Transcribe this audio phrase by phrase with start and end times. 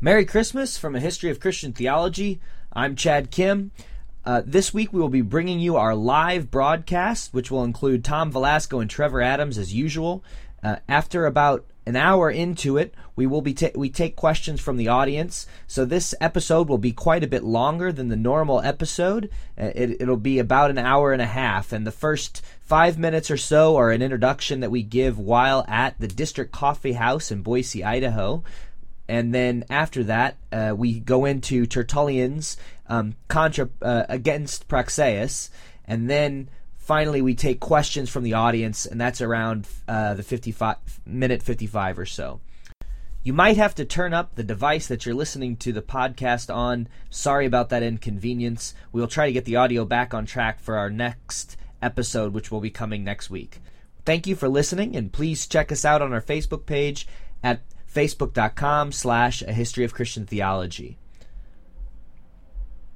[0.00, 2.40] Merry Christmas from A History of Christian Theology.
[2.72, 3.72] I'm Chad Kim.
[4.24, 8.30] Uh, this week we will be bringing you our live broadcast, which will include Tom
[8.30, 10.22] Velasco and Trevor Adams as usual.
[10.62, 14.76] Uh, after about an hour into it, we will be ta- we take questions from
[14.76, 15.48] the audience.
[15.66, 19.28] So this episode will be quite a bit longer than the normal episode.
[19.60, 23.32] Uh, it, it'll be about an hour and a half, and the first five minutes
[23.32, 27.42] or so are an introduction that we give while at the District Coffee House in
[27.42, 28.44] Boise, Idaho
[29.08, 32.56] and then after that, uh, we go into Tertullian's
[32.88, 35.48] um, contra uh, against Praxeas,
[35.86, 40.76] and then finally we take questions from the audience, and that's around uh, the 55
[41.06, 42.40] minute 55 or so.
[43.22, 46.88] You might have to turn up the device that you're listening to the podcast on.
[47.10, 48.74] Sorry about that inconvenience.
[48.92, 52.50] We will try to get the audio back on track for our next episode, which
[52.50, 53.60] will be coming next week.
[54.04, 57.06] Thank you for listening, and please check us out on our Facebook page
[57.42, 57.60] at
[57.92, 60.98] facebook.com slash a history of Christian theology.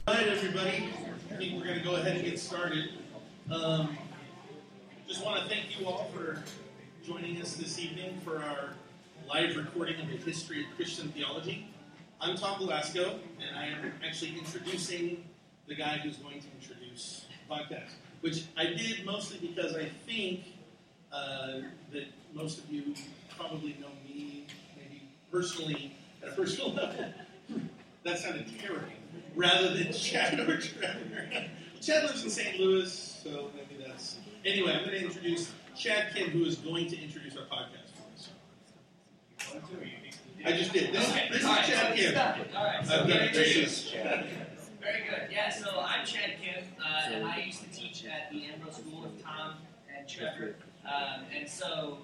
[0.07, 0.89] All right, everybody.
[1.31, 2.91] I think we're going to go ahead and get started.
[3.51, 3.97] Um,
[5.07, 6.43] just want to thank you all for
[7.05, 8.75] joining us this evening for our
[9.29, 11.69] live recording of the history of Christian theology.
[12.21, 15.25] I'm Tom Velasco, and I am actually introducing
[15.67, 20.45] the guy who's going to introduce the podcast, which I did mostly because I think
[21.13, 21.61] uh,
[21.93, 22.95] that most of you
[23.37, 23.89] probably know
[25.33, 27.05] personally, at a personal level.
[28.05, 28.87] that sounded terrible.
[29.35, 31.27] Rather than Chad or Trevor.
[31.81, 32.61] Chad lives in St.
[32.61, 34.19] Louis, so maybe that's.
[34.45, 38.05] Anyway, I'm going to introduce Chad Kim, who is going to introduce our podcast for
[38.15, 38.29] us.
[40.45, 40.93] I just did.
[40.93, 41.29] This, Okay.
[41.31, 42.17] this is right, Chad Kim.
[42.57, 42.87] All right.
[42.87, 43.65] So I've got very this good.
[43.65, 44.27] is Chad.
[44.81, 45.29] Very good.
[45.31, 45.51] Yeah.
[45.51, 49.23] So I'm Chad Kim, uh, and I used to teach at the Ambrose School with
[49.23, 49.55] Tom
[49.97, 50.57] and Trevor.
[50.85, 51.99] Um, and so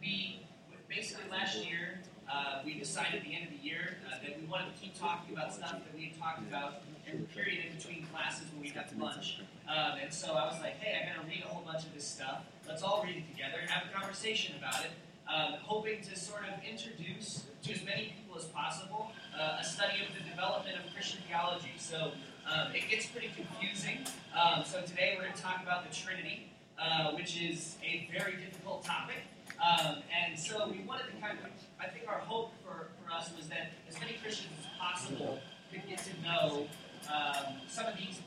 [0.00, 0.40] we
[0.88, 1.97] basically last year
[2.30, 4.98] uh, we decided at the end of the year uh, that we wanted to keep
[4.98, 8.62] talking about stuff that we had talked about in the period in between classes when
[8.62, 9.40] we got to lunch.
[9.68, 11.94] Um, and so I was like, hey, I'm going to read a whole bunch of
[11.94, 12.44] this stuff.
[12.66, 14.90] Let's all read it together and have a conversation about it,
[15.28, 20.04] um, hoping to sort of introduce to as many people as possible uh, a study
[20.06, 21.72] of the development of Christian theology.
[21.78, 22.12] So
[22.44, 23.98] um, it gets pretty confusing.
[24.36, 26.50] Um, so today we're going to talk about the Trinity,
[26.80, 29.24] uh, which is a very difficult topic.
[29.58, 31.50] Um, and so we wanted to kind of,
[31.80, 35.38] I think our hope for, for us was that as many Christians as possible
[35.72, 36.66] could get to know
[37.12, 38.20] um, some of these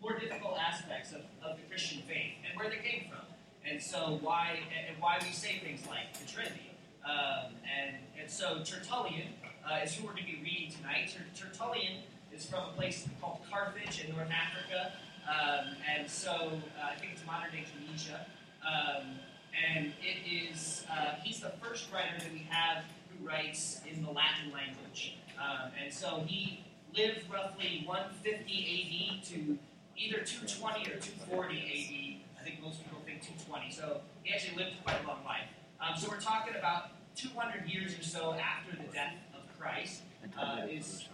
[0.00, 3.24] more difficult aspects of, of the Christian faith and where they came from.
[3.64, 6.72] And so why and why we say things like the Trinity.
[7.04, 9.28] Um, and, and so Tertullian
[9.64, 11.14] uh, is who we're going to be reading tonight.
[11.14, 12.02] Ter- Tertullian
[12.34, 14.92] is from a place called Carthage in North Africa.
[15.28, 18.26] Um, and so uh, I think it's modern day Tunisia.
[18.66, 19.20] Um,
[19.52, 24.10] and it is, uh, he's the first writer that we have who writes in the
[24.10, 25.16] Latin language.
[25.38, 26.64] Um, and so he
[26.96, 29.58] lived roughly 150 AD to
[29.96, 32.40] either 220 or 240 AD.
[32.40, 33.70] I think most people think 220.
[33.70, 35.48] So he actually lived quite a long life.
[35.80, 40.02] Um, so we're talking about 200 years or so after the death of Christ
[40.38, 41.08] uh, is,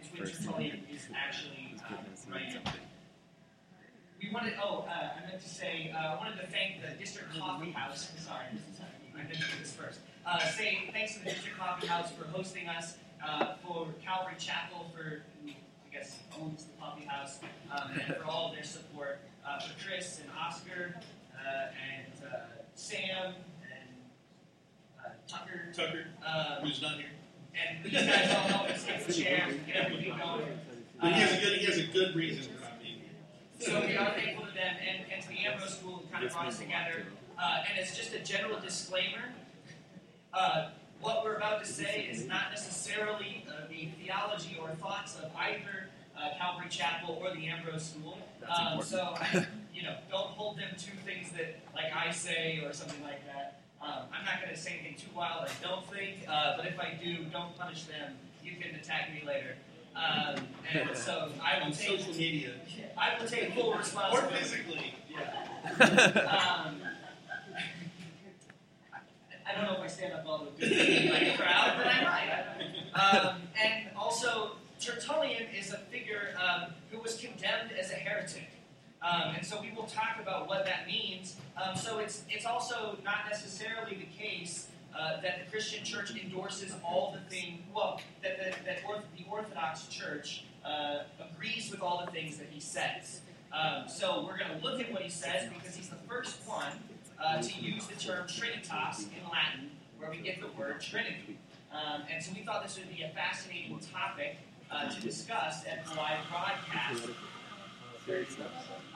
[0.00, 1.94] is when Tertullian is actually uh,
[2.32, 2.62] writing.
[4.22, 7.28] We wanted, oh, uh, I meant to say, uh, I wanted to thank the District
[7.36, 8.12] Coffee House.
[8.18, 10.00] Sorry, I meant to do this first.
[10.24, 12.96] Uh, say thanks to the District Coffee House for hosting us,
[13.26, 17.40] uh, for Calvary Chapel for, who I guess, owns the coffee house,
[17.72, 19.20] um, and for all of their support.
[19.44, 20.94] Uh, for Chris and Oscar
[21.34, 22.36] uh, and uh,
[22.76, 23.34] Sam
[23.64, 23.88] and
[25.04, 27.06] uh, Tucker, Tucker, um, who's not here.
[27.52, 30.46] and these guys all help us get the chairs and get everything going.
[31.02, 33.10] He has a good, he has a good reason for not being here.
[33.62, 36.32] So we are thankful to them and, and to the Ambrose School who kind of
[36.32, 37.06] brought us together.
[37.40, 39.32] Uh, and it's just a general disclaimer.
[40.34, 45.30] Uh, what we're about to say is not necessarily uh, the theology or thoughts of
[45.36, 48.18] either uh, Calvary Chapel or the Ambrose School.
[48.48, 52.72] Um, so, I, you know, don't hold them to things that, like I say or
[52.72, 53.60] something like that.
[53.80, 56.28] Um, I'm not going to say anything too wild, I don't think.
[56.28, 58.14] Uh, but if I do, don't punish them.
[58.42, 59.56] You can attack me later.
[59.94, 62.50] Um, and so I will On take social media.
[62.96, 64.36] I will take full Or responsibility.
[64.36, 64.94] physically.
[65.10, 65.28] Yeah.
[66.66, 66.80] Um,
[69.46, 72.04] I don't know if I stand up all the good like a crowd, but I
[72.94, 73.26] might.
[73.28, 78.48] Um, and also, Tertullian is a figure um, who was condemned as a heretic.
[79.02, 81.36] Um, and so we will talk about what that means.
[81.62, 86.74] Um, so it's, it's also not necessarily the case uh, that the Christian church endorses
[86.84, 92.02] all the things, well, that, that, that orth- the Orthodox Church uh, agrees with all
[92.04, 93.20] the things that he says.
[93.52, 96.72] Um, so we're going to look at what he says because he's the first one
[97.22, 101.38] uh, to use the term trinitas in Latin, where we get the word Trinity.
[101.72, 104.36] Um, and so we thought this would be a fascinating topic
[104.70, 107.08] uh, to discuss at the broadcast.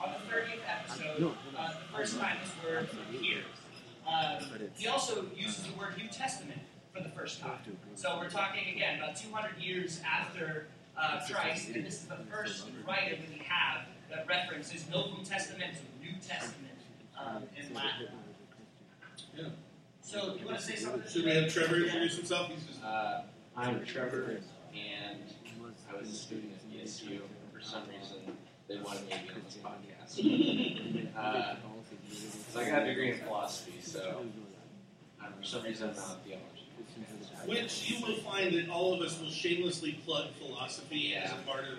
[0.03, 3.45] On the 30th episode, uh, the first time this word appears.
[4.07, 4.39] Um,
[4.75, 6.59] he also uses the word New Testament
[6.93, 7.59] for the first time.
[7.95, 10.67] So we're talking again about 200 years after
[10.97, 15.83] uh, Christ, and this is the first writer that we have that references Novum Testamentum,
[16.01, 16.73] New Testament
[17.19, 18.07] um, in Latin.
[19.35, 19.43] Yeah.
[20.01, 21.03] So you want to say something?
[21.09, 22.49] Should we have Trevor introduce himself?
[22.49, 23.21] He's just Uh,
[23.57, 24.39] I'm Trevor,
[24.73, 25.19] and
[25.91, 27.19] I was a student at ESU.
[27.53, 28.37] For some reason,
[28.69, 31.07] they wanted me to be on this podcast.
[31.17, 31.55] Uh,
[32.09, 34.25] 'cause I got a degree in philosophy, so
[35.21, 36.43] uh, for some reason I'm not a theology.
[37.45, 41.65] Which you will find that all of us will shamelessly plug philosophy as a part
[41.65, 41.77] of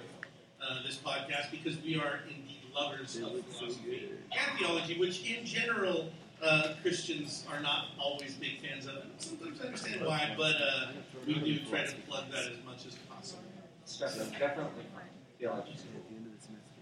[0.62, 6.10] uh, this podcast because we are indeed lovers of philosophy and theology, which in general
[6.42, 9.02] uh, Christians are not always big fans of.
[9.18, 10.86] Sometimes I understand why, but uh,
[11.26, 13.42] we do try to plug that as much as possible.
[14.38, 14.84] Definitely
[15.38, 15.72] theology.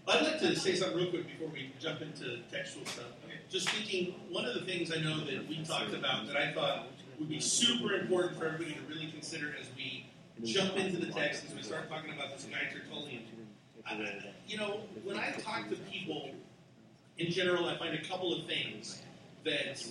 [0.07, 3.05] I'd like to say something real quick before we jump into textual stuff.
[3.49, 6.87] Just thinking, one of the things I know that we talked about that I thought
[7.17, 10.05] would be super important for everybody to really consider as we
[10.43, 13.23] jump into the text, as we start talking about this guy Tertullian.
[14.47, 16.31] You know, when I talk to people
[17.17, 19.01] in general, I find a couple of things
[19.45, 19.81] that,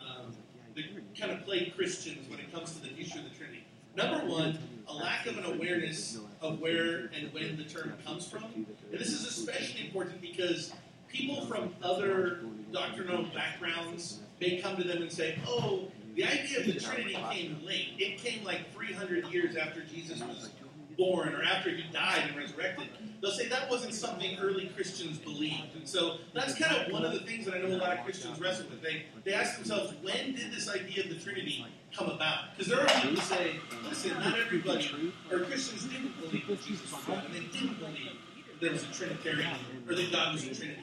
[0.00, 0.34] um,
[0.74, 0.84] that
[1.18, 3.64] kind of plague Christians when it comes to the future of the Trinity.
[3.94, 4.58] Number one,
[4.88, 8.44] a lack of an awareness of where and when the term comes from.
[8.44, 10.72] And this is especially important because
[11.12, 12.40] people from other
[12.72, 17.58] doctrinal backgrounds may come to them and say, oh, the idea of the Trinity came
[17.64, 17.94] late.
[17.98, 20.50] It came like 300 years after Jesus was
[20.98, 22.88] born or after he died and resurrected.
[23.20, 25.74] They'll say that wasn't something early Christians believed.
[25.74, 28.04] And so that's kind of one of the things that I know a lot of
[28.04, 28.82] Christians wrestle with.
[28.82, 31.64] They, they ask themselves, when did this idea of the Trinity
[31.96, 32.56] come about?
[32.56, 33.56] Because there are people who say,
[33.88, 38.12] listen, not everybody, or Christians didn't believe that Jesus was God, and they didn't believe
[38.60, 39.50] there was a Trinitarian,
[39.88, 40.82] or that God was a Trinity.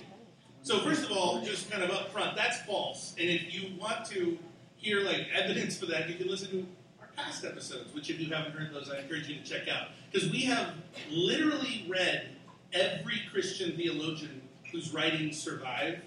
[0.64, 3.16] So first of all, just kind of up front, that's false.
[3.20, 4.38] And if you want to
[4.76, 6.66] hear like evidence for that, you can listen to
[7.02, 9.90] our past episodes, which if you haven't heard those, I encourage you to check out.
[10.12, 10.74] Because we have
[11.10, 12.30] literally read
[12.74, 14.42] every Christian theologian
[14.72, 16.00] whose writings survive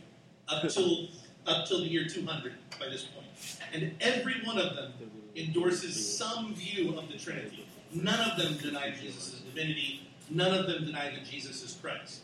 [0.48, 1.08] up till
[1.46, 3.26] up till the year 200 by this point.
[3.26, 4.92] point, and every one of them
[5.34, 7.66] endorses some view of the Trinity.
[7.92, 10.08] None of them deny Jesus' divinity.
[10.30, 12.21] None of them deny that Jesus is Christ.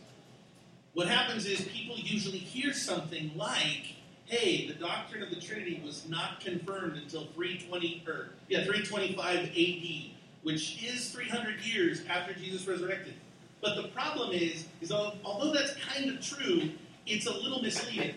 [0.95, 3.95] What happens is people usually hear something like,
[4.25, 10.15] "Hey, the doctrine of the Trinity was not confirmed until 320 or yeah 325 A.D."
[10.43, 13.15] which is 300 years after Jesus resurrected.
[13.61, 16.71] But the problem is, is although that's kind of true,
[17.07, 18.15] it's a little misleading.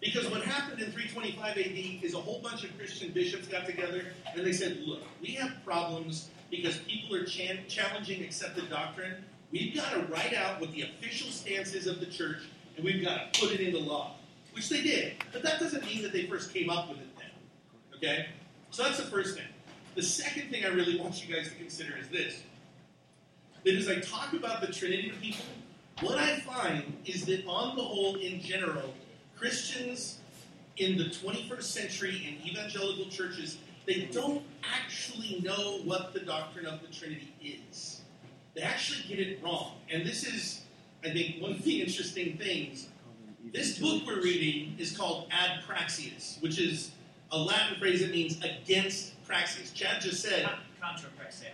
[0.00, 4.06] Because what happened in 325 AD is a whole bunch of Christian bishops got together
[4.34, 9.24] and they said, look, we have problems because people are chan- challenging accepted doctrine.
[9.52, 12.38] We've got to write out what the official stance is of the church
[12.76, 14.14] and we've got to put it into law.
[14.54, 15.14] Which they did.
[15.32, 17.30] But that doesn't mean that they first came up with it then.
[17.96, 18.26] Okay?
[18.70, 19.46] So that's the first thing.
[19.94, 22.42] The second thing I really want you guys to consider is this.
[23.64, 25.44] That as I talk about the Trinity people,
[26.00, 28.92] what I find is that on the whole, in general,
[29.36, 30.18] Christians
[30.78, 36.80] in the 21st century in evangelical churches, they don't actually know what the doctrine of
[36.80, 37.32] the Trinity
[37.70, 38.01] is.
[38.54, 39.76] They actually get it wrong.
[39.90, 40.62] And this is,
[41.04, 42.88] I think, one of the interesting things.
[43.52, 46.92] This book we're reading is called Ad Praxeus, which is
[47.30, 49.72] a Latin phrase that means against Praxeas.
[49.74, 50.48] Chad just said.
[50.80, 51.50] Contra praxeo.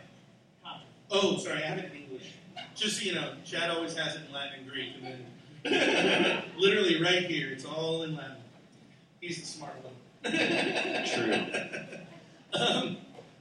[0.62, 0.86] Contra.
[1.10, 2.32] Oh, sorry, I have it in English.
[2.74, 5.24] Just so you know, Chad always has it in Latin and Greek, and
[5.64, 8.36] then literally right here, it's all in Latin.
[9.20, 9.94] He's the smart one.
[11.06, 11.46] True.
[12.60, 12.96] um,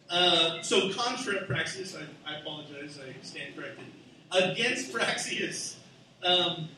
[0.10, 3.86] uh, so contra Praxeas, I, I apologize, I stand corrected.
[4.32, 5.76] Against Praxeas.
[6.24, 6.70] Um,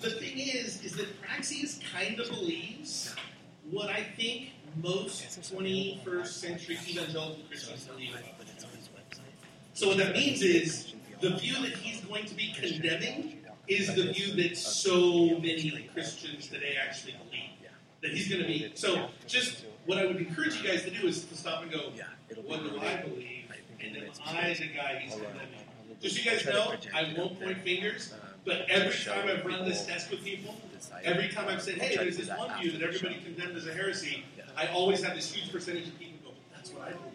[0.00, 3.14] the thing is, is that Praxeas kind of believes
[3.70, 4.50] what I think
[4.82, 8.16] most 21st century evangelical Christians believe.
[9.72, 14.12] So what that means is the view that he's going to be condemning is the
[14.12, 17.55] view that so many Christians today actually believe.
[18.06, 18.70] That he's going to be.
[18.74, 21.90] So just what I would encourage you guys to do is to stop and go,
[22.44, 23.50] what do I believe?
[23.84, 25.40] And then I, as a guy, he's condemning.
[26.00, 29.86] Just so you guys know, I won't point fingers, but every time I've run this
[29.86, 30.54] test with people,
[31.02, 34.24] every time I've said, hey, there's this one view that everybody condemned as a heresy,
[34.56, 37.12] I always have this huge percentage of people go, that's what I believe.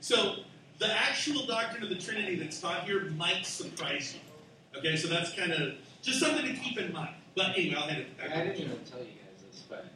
[0.00, 0.36] So
[0.78, 4.78] the actual doctrine of the Trinity that's taught here might surprise you.
[4.78, 7.14] Okay, so that's kind of just something to keep in mind.
[7.34, 8.30] But anyway, I'll hand it back.
[8.32, 9.86] I didn't even tell you guys this, but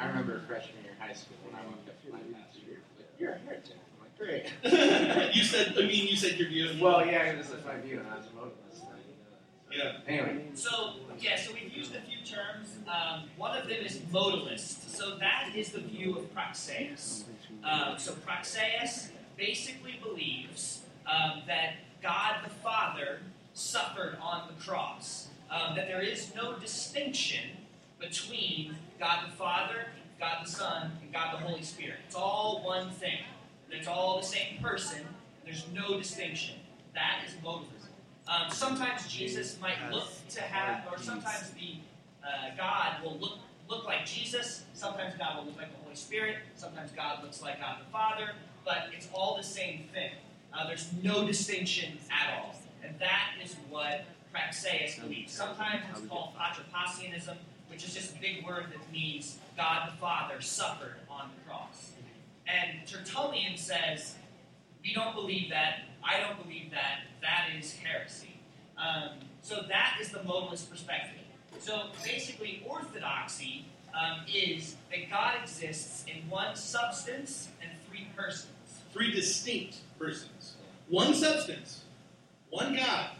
[0.00, 3.08] I remember freshman year of high school when I walked up to my pastor, like,
[3.18, 3.76] you're a heretic.
[3.76, 5.34] I'm like, Great.
[5.36, 6.70] you said, I mean, you said your view.
[6.82, 8.84] well, yeah, this is my view, and I was a modalist.
[9.70, 9.98] Yeah.
[10.08, 12.76] Anyway, So, yeah, so we've used a few terms.
[12.88, 14.88] Um, one of them is modalist.
[14.88, 17.24] So that is the view of Praxeas.
[17.62, 23.20] Um, so Praxeas basically believes um, that God the Father
[23.54, 25.28] suffered on the cross.
[25.50, 27.40] Um, that there is no distinction
[28.00, 29.86] between God the Father,
[30.18, 31.98] God the Son, and God the Holy Spirit.
[32.06, 33.18] It's all one thing.
[33.70, 35.06] It's all the same person.
[35.44, 36.56] There's no distinction.
[36.94, 37.90] That is modalism.
[38.26, 41.76] Um, sometimes Jesus might look to have, or sometimes the
[42.24, 43.38] uh, God will look
[43.68, 44.64] look like Jesus.
[44.74, 46.36] Sometimes God will look like the Holy Spirit.
[46.56, 48.32] Sometimes God looks like God the Father.
[48.64, 50.10] But it's all the same thing.
[50.52, 54.04] Uh, there's no distinction at all, and that is what
[54.34, 55.32] Praxeas believes.
[55.32, 57.36] Sometimes it's called Patripassianism,
[57.70, 61.92] which is just a big word that means God the Father suffered on the cross.
[62.46, 64.16] And Tertullian says,
[64.82, 65.80] we don't believe that.
[66.02, 67.00] I don't believe that.
[67.20, 68.40] That is heresy.
[68.76, 69.10] Um,
[69.42, 71.18] so that is the modalist perspective.
[71.58, 78.52] So basically, orthodoxy um, is that God exists in one substance and three persons.
[78.92, 80.54] Three distinct persons.
[80.88, 81.84] One substance,
[82.48, 83.10] one God,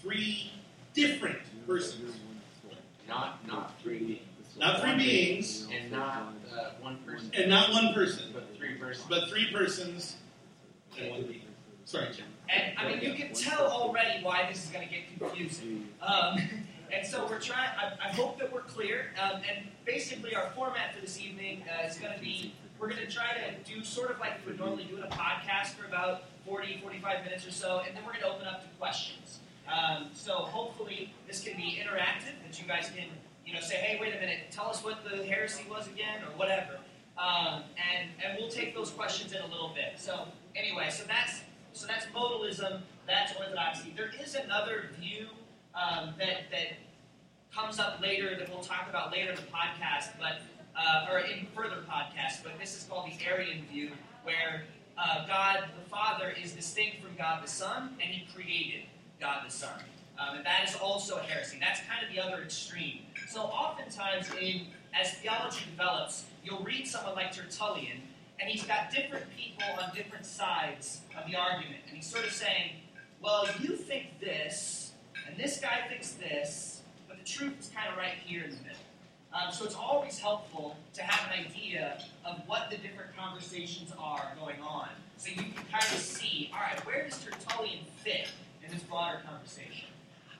[0.00, 0.52] three
[0.94, 2.16] different persons.
[3.08, 4.20] Not not three beings.
[4.58, 9.06] Not three beings, and not uh, one person, and not one person, but three persons.
[9.08, 10.16] but three persons
[10.98, 11.42] and one being.
[11.84, 12.26] Sorry, Jim.
[12.48, 15.88] And I mean, you can tell already why this is going to get confusing.
[16.02, 16.38] Um,
[16.92, 17.68] and so we're trying.
[17.78, 19.12] I, I hope that we're clear.
[19.22, 23.06] Um, and basically, our format for this evening uh, is going to be we're going
[23.06, 25.86] to try to do sort of like we would normally do in a podcast for
[25.86, 29.40] about 40, 45 minutes or so, and then we're going to open up to questions.
[29.68, 32.34] Um, so hopefully, this can be interactive.
[32.44, 33.08] That you guys can,
[33.44, 36.36] you know, say, "Hey, wait a minute, tell us what the heresy was again," or
[36.36, 36.78] whatever.
[37.18, 39.98] Um, and and we'll take those questions in a little bit.
[39.98, 41.40] So anyway, so that's
[41.72, 43.92] so that's modalism, that's orthodoxy.
[43.96, 45.28] There is another view
[45.74, 46.78] um, that that
[47.54, 50.42] comes up later that we'll talk about later in the podcast, but
[50.76, 52.42] uh, or in further podcasts.
[52.42, 53.92] But this is called the Arian view,
[54.22, 54.64] where
[54.98, 58.84] uh, God the Father is distinct from God the Son, and He created
[59.20, 59.80] God the Son.
[60.18, 61.58] Um, and that is also heresy.
[61.60, 63.00] That's kind of the other extreme.
[63.28, 64.66] So oftentimes, in
[64.98, 68.00] as theology develops, you'll read someone like Tertullian,
[68.40, 71.80] and he's got different people on different sides of the argument.
[71.86, 72.72] And he's sort of saying,
[73.20, 74.92] well, you think this,
[75.26, 78.56] and this guy thinks this, but the truth is kind of right here in the
[78.56, 78.76] middle.
[79.32, 84.32] Um, so it's always helpful to have an idea of what the different conversations are
[84.40, 84.88] going on.
[85.18, 88.28] So you can kind of see, all right, where does Tertullian fit
[88.66, 89.88] in this broader conversation?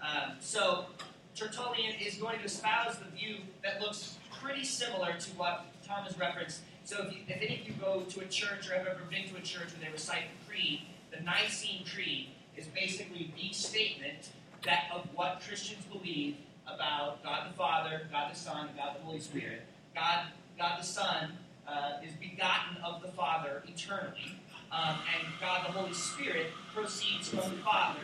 [0.03, 0.87] Um, so
[1.35, 6.19] Tertullian is going to espouse the view that looks pretty similar to what Tom has
[6.19, 6.61] referenced.
[6.85, 9.29] So if, you, if any of you go to a church or have ever been
[9.29, 14.31] to a church where they recite the creed, the Nicene Creed is basically the statement
[14.65, 19.21] that of what Christians believe about God the Father, God the Son, God the Holy
[19.21, 19.63] Spirit.
[19.95, 20.27] God,
[20.59, 21.33] God the Son
[21.67, 24.39] uh, is begotten of the Father eternally,
[24.73, 28.01] um, and God the Holy Spirit proceeds from the Father,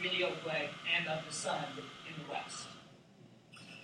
[0.00, 2.66] filioque, and of the Son in the West.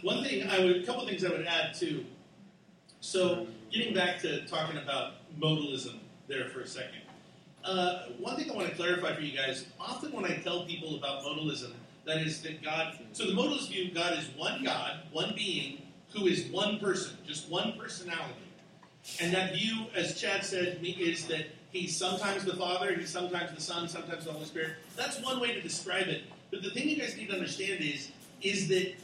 [0.03, 2.05] One thing I would, a couple things I would add too.
[3.01, 5.99] So, getting back to talking about modalism
[6.29, 7.03] there for a second.
[7.65, 10.97] Uh, one thing I want to clarify for you guys: often when I tell people
[10.97, 11.73] about modalism,
[12.07, 12.99] that is that God.
[13.13, 15.83] So the modalist view, God is one God, one being,
[16.15, 18.35] who is one person, just one personality.
[19.21, 23.61] And that view, as Chad said, is that he's sometimes the Father, he's sometimes the
[23.61, 24.73] Son, sometimes the Holy Spirit.
[24.97, 26.23] That's one way to describe it.
[26.51, 28.11] But the thing you guys need to understand is,
[28.43, 28.95] is that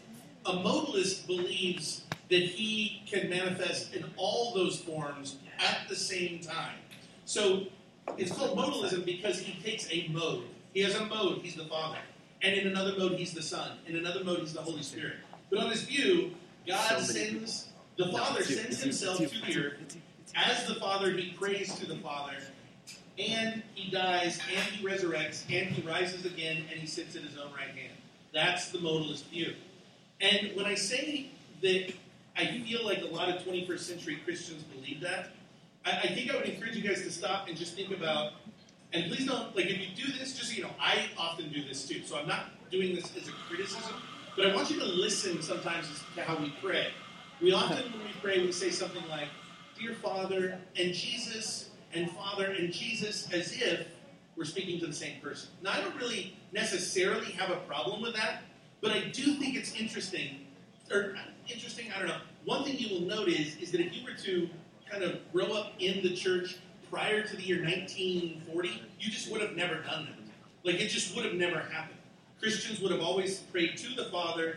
[0.46, 6.76] a modalist believes that he can manifest in all those forms at the same time.
[7.25, 7.66] So
[8.16, 10.44] it's called modalism because he takes a mode.
[10.75, 11.99] He has a mode, he's the Father.
[12.42, 13.78] And in another mode, he's the Son.
[13.87, 15.14] In another mode, he's the Holy Spirit.
[15.50, 16.32] But on this view,
[16.66, 19.96] God sends, the Father sends himself to the earth.
[20.35, 22.35] As the Father, he prays to the Father.
[23.18, 27.38] And he dies, and he resurrects, and he rises again, and he sits at his
[27.38, 27.96] own right hand.
[28.35, 29.54] That's the modalist view.
[30.20, 31.30] And when I say
[31.62, 31.92] that
[32.37, 35.30] I feel like a lot of 21st century Christians believe that,
[35.87, 38.32] I, I think I would encourage you guys to stop and just think about,
[38.92, 41.88] and please don't, like, if you do this, just you know, I often do this
[41.88, 42.02] too.
[42.04, 43.94] So I'm not doing this as a criticism,
[44.37, 46.88] but I want you to listen sometimes to how we pray.
[47.40, 49.28] We often, when we pray, we say something like,
[49.78, 53.86] Dear Father, and Jesus, and Father, and Jesus, as if
[54.36, 55.48] we're speaking to the same person.
[55.62, 58.42] Now, I don't really necessarily have a problem with that,
[58.80, 60.46] but I do think it's interesting,
[60.90, 61.16] or
[61.48, 62.20] interesting, I don't know.
[62.44, 64.48] One thing you will notice is that if you were to
[64.90, 66.58] kind of grow up in the church
[66.90, 70.16] prior to the year 1940, you just would have never done that.
[70.70, 71.98] Like it just would have never happened.
[72.40, 74.56] Christians would have always prayed to the Father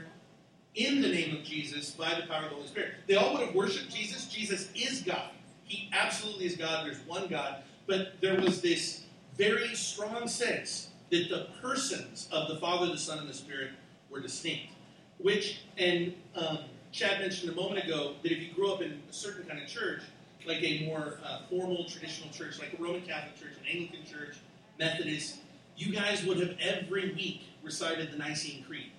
[0.76, 2.94] in the name of Jesus by the power of the Holy Spirit.
[3.08, 4.28] They all would have worshiped Jesus.
[4.28, 5.32] Jesus is God.
[5.70, 6.86] He absolutely is God.
[6.86, 7.64] There's one God.
[7.88, 9.04] But there was this
[9.38, 13.72] very strong sense that the persons of the Father, the Son, and the Spirit
[14.10, 14.74] were distinct.
[15.20, 16.60] Which, and um,
[16.92, 19.68] Chad mentioned a moment ago that if you grew up in a certain kind of
[19.68, 20.02] church,
[20.48, 24.38] like a more uh, formal, traditional church, like a Roman Catholic church, an Anglican church,
[24.80, 25.38] Methodist,
[25.78, 28.92] you guys would have every week recited the Nicene Creed.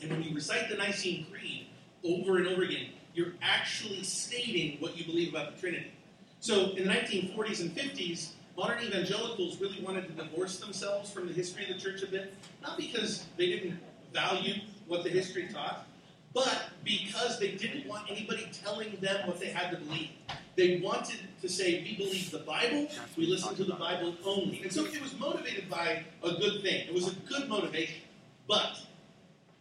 [0.00, 1.66] And when you recite the Nicene Creed
[2.04, 5.92] over and over again, you're actually stating what you believe about the Trinity.
[6.40, 11.32] So in the 1940s and 50s, modern evangelicals really wanted to divorce themselves from the
[11.32, 13.78] history of the church a bit, not because they didn't
[14.12, 14.54] value
[14.86, 15.86] what the history taught,
[16.32, 20.10] but because they didn't want anybody telling them what they had to believe.
[20.56, 24.62] They wanted to say, we believe the Bible, we listen to the Bible only.
[24.62, 26.88] And so it was motivated by a good thing.
[26.88, 28.02] It was a good motivation.
[28.46, 28.78] But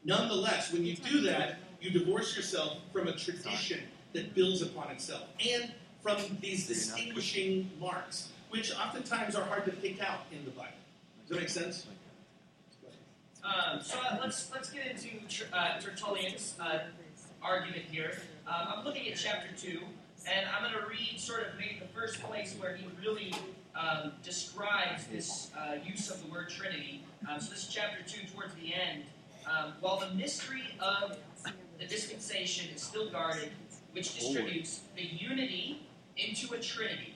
[0.04, 3.82] nonetheless, when you do that, you divorce yourself from a tradition
[4.14, 5.72] that builds upon itself and
[6.02, 10.72] from these distinguishing marks, which oftentimes are hard to pick out in the Bible.
[11.28, 11.88] Does that make sense?
[13.44, 15.10] Um, so uh, let's let's get into
[15.54, 16.80] uh, Tertullian's uh,
[17.42, 18.20] argument here.
[18.48, 19.80] Um, I'm looking at chapter two,
[20.28, 23.34] and I'm going to read sort of maybe the first place where he really
[23.76, 27.06] um, describes this uh, use of the word Trinity.
[27.30, 29.04] Um, so this is chapter two, towards the end.
[29.46, 31.18] Um, while the mystery of
[31.80, 33.50] the dispensation is still guarded,
[33.94, 35.82] which distributes the unity
[36.18, 37.16] into a Trinity,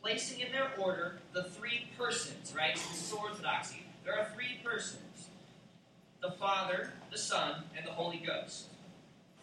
[0.00, 2.54] placing in their order the three persons.
[2.56, 2.74] Right.
[2.74, 3.84] This is orthodoxy.
[4.04, 5.00] There are three persons
[6.22, 8.68] the Father, the Son, and the Holy Ghost.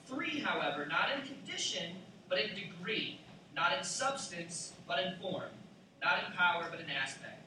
[0.08, 1.96] Three, however, not in condition,
[2.28, 3.20] but in degree,
[3.56, 5.51] not in substance, but in form,
[6.01, 7.40] not in power, but in aspect.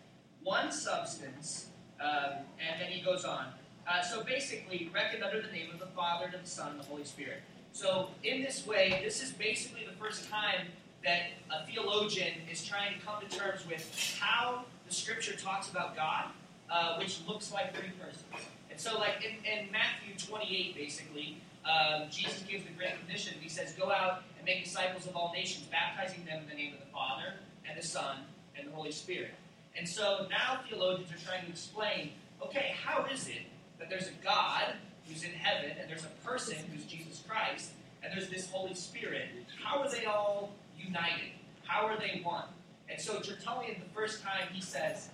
[0.44, 1.66] One substance,
[2.00, 3.46] um, and then he goes on.
[3.86, 6.84] Uh, so basically, reckoned under the name of the Father, and the Son, and the
[6.84, 7.42] Holy Spirit.
[7.72, 10.68] So in this way, this is basically the first time
[11.04, 15.94] that a theologian is trying to come to terms with how the Scripture talks about
[15.94, 16.26] God,
[16.70, 18.24] uh, which looks like three persons.
[18.70, 23.34] And so, like in, in Matthew 28, basically, um, Jesus gives the Great Commission.
[23.40, 26.74] He says, Go out and make disciples of all nations, baptizing them in the name
[26.74, 27.34] of the Father,
[27.68, 28.18] and the Son,
[28.56, 29.34] and the Holy Spirit.
[29.76, 32.10] And so now theologians are trying to explain
[32.42, 33.42] okay, how is it
[33.78, 34.74] that there's a God
[35.06, 39.28] who's in heaven, and there's a person who's Jesus Christ, and there's this Holy Spirit?
[39.62, 41.32] How are they all united?
[41.64, 42.44] How are they one?
[42.88, 45.08] And so Tertullian, the first time he says,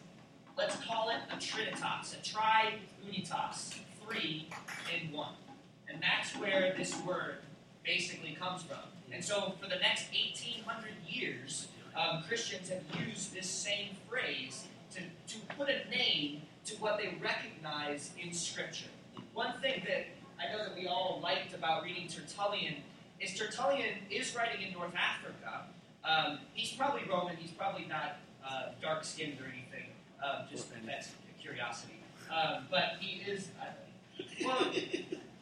[0.56, 4.48] let's call it a trinitas, a tri-unitas, three
[4.94, 5.34] in one.
[5.88, 7.36] And that's where this word
[7.84, 8.78] basically comes from.
[9.12, 15.00] And so for the next 1,800 years, um, Christians have used this same phrase to,
[15.00, 18.90] to put a name to what they recognize in Scripture.
[19.34, 20.06] One thing that
[20.38, 22.76] I know that we all liked about reading Tertullian
[23.20, 25.66] is Tertullian is writing in North Africa.
[26.04, 29.90] Um, he's probably Roman, he's probably not uh, dark skinned or anything.
[30.24, 32.00] Um, just that's a curiosity.
[32.30, 33.64] Um, but he is, uh,
[34.44, 34.72] well,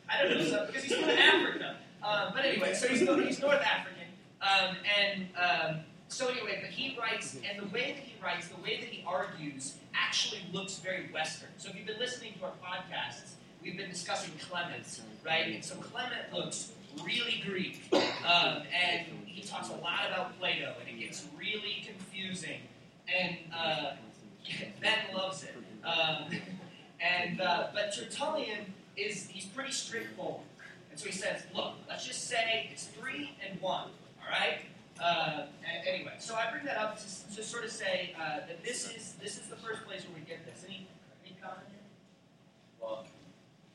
[0.08, 1.76] I don't know, so, because he's from Africa.
[2.02, 3.98] Um, but anyway, so he's, he's North African.
[4.40, 8.60] Um, and um, so anyway, but he writes, and the way that he writes, the
[8.62, 11.50] way that he argues, actually looks very Western.
[11.58, 15.48] So if you've been listening to our podcasts, we've been discussing Clement, right?
[15.48, 16.72] And so Clement looks
[17.04, 17.82] really Greek.
[17.92, 22.60] Um, and he talks a lot about Plato, and it gets really confusing.
[23.14, 23.92] And uh,
[24.80, 25.54] Ben loves it.
[25.84, 26.30] Um,
[27.00, 30.42] and uh, but Tertullian is he's pretty straightforward,
[30.90, 33.90] and so he says, look, let's just say it's three and one.
[34.20, 34.60] All right.
[35.02, 35.46] Uh,
[35.86, 39.14] anyway, so I bring that up to, to sort of say uh, that this is
[39.22, 40.64] this is the first place where we get this.
[40.66, 40.88] Any,
[41.24, 41.78] any comment here?
[42.80, 43.06] Well,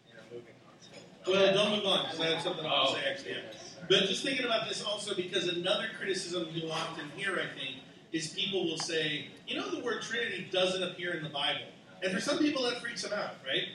[0.08, 1.34] you know, moving on.
[1.34, 3.32] Well, don't move on because I have something I want to say actually.
[3.32, 3.88] Yeah.
[3.90, 8.30] But just thinking about this also because another criticism you'll often hear, I think, is
[8.30, 11.68] people will say, you know, the word Trinity doesn't appear in the Bible.
[12.02, 13.68] And for some people, that freaks them out, right?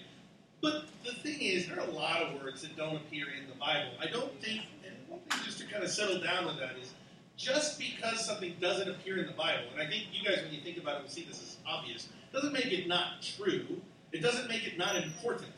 [0.61, 3.55] But the thing is, there are a lot of words that don't appear in the
[3.59, 3.91] Bible.
[4.01, 6.93] I don't think, and one thing just to kind of settle down on that is,
[7.39, 10.61] just because something doesn't appear in the Bible, and I think you guys, when you
[10.61, 13.81] think about it, will see this as obvious, doesn't make it not true.
[14.13, 15.53] It doesn't make it not important.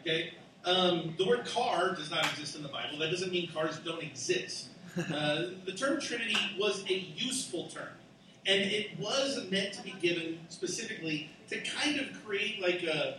[0.00, 0.34] Okay?
[0.64, 2.98] Um, the word car does not exist in the Bible.
[2.98, 4.68] That doesn't mean cars don't exist.
[4.98, 7.92] Uh, the term Trinity was a useful term.
[8.46, 13.18] And it was meant to be given specifically to kind of create like a,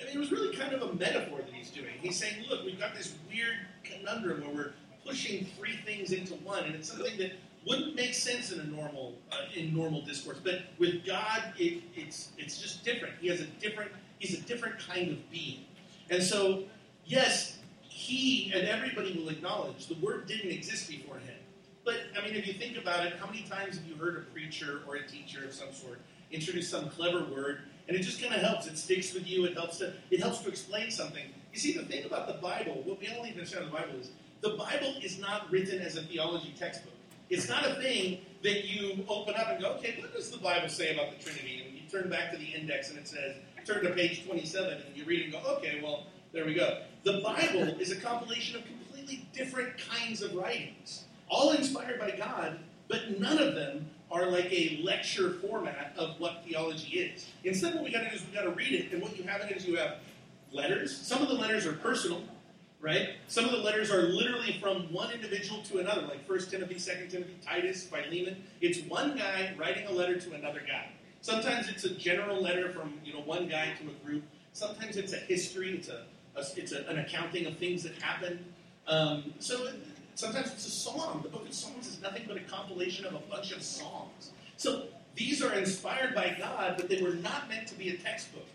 [0.00, 1.92] I mean, it was really kind of a metaphor that he's doing.
[2.00, 4.72] He's saying, look, we've got this weird conundrum where we're
[5.06, 7.32] pushing three things into one, and it's something that
[7.66, 10.38] wouldn't make sense in a normal uh, in normal discourse.
[10.42, 13.14] But with God, it, it's it's just different.
[13.20, 15.64] He has a different he's a different kind of being,
[16.10, 16.64] and so
[17.04, 21.36] yes, he and everybody will acknowledge the word didn't exist before him.
[21.84, 24.32] But I mean, if you think about it, how many times have you heard a
[24.32, 28.34] preacher or a teacher of some sort introduce some clever word, and it just kind
[28.34, 28.66] of helps.
[28.66, 29.44] It sticks with you.
[29.44, 31.24] It helps to it helps to explain something.
[31.52, 33.98] You see, the thing about the Bible, what we all need to understand the Bible
[34.00, 36.94] is the Bible is not written as a theology textbook.
[37.28, 40.68] It's not a thing that you open up and go, okay, what does the Bible
[40.68, 41.64] say about the Trinity?
[41.66, 44.96] And you turn back to the index and it says, turn to page 27 and
[44.96, 46.82] you read and go, okay, well, there we go.
[47.04, 52.58] The Bible is a compilation of completely different kinds of writings, all inspired by God,
[52.88, 57.26] but none of them are like a lecture format of what theology is.
[57.44, 59.22] Instead, what we got to do is we got to read it, and what you
[59.22, 59.98] have in it is you have
[60.52, 60.96] letters.
[60.96, 62.22] Some of the letters are personal,
[62.80, 63.10] right?
[63.28, 67.08] Some of the letters are literally from one individual to another, like 1 Timothy, 2
[67.08, 68.42] Timothy, Titus, Philemon.
[68.60, 70.88] It's one guy writing a letter to another guy.
[71.22, 74.22] Sometimes it's a general letter from you know one guy to a group.
[74.52, 75.72] Sometimes it's a history.
[75.72, 76.04] It's a,
[76.36, 78.42] a it's a, an accounting of things that happened.
[78.86, 79.68] Um, so
[80.14, 81.20] sometimes it's a song.
[81.22, 84.30] The Book of Songs is nothing but a compilation of a bunch of songs.
[84.56, 88.46] So these are inspired by God, but they were not meant to be a textbook,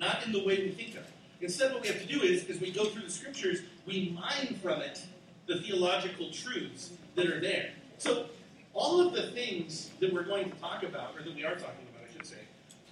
[0.00, 1.12] not in the way we think of it.
[1.44, 4.58] Instead, what we have to do is, as we go through the scriptures, we mine
[4.62, 5.02] from it
[5.46, 7.68] the theological truths that are there.
[7.98, 8.26] So,
[8.72, 11.86] all of the things that we're going to talk about, or that we are talking
[11.92, 12.38] about, I should say,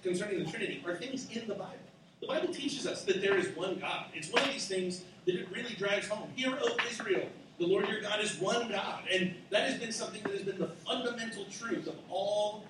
[0.03, 1.73] concerning the Trinity, are things in the Bible.
[2.21, 4.05] The Bible teaches us that there is one God.
[4.13, 6.29] It's one of these things that it really drives home.
[6.35, 9.03] Hear, O Israel, the Lord your God is one God.
[9.11, 12.65] And that has been something that has been the fundamental truth of all,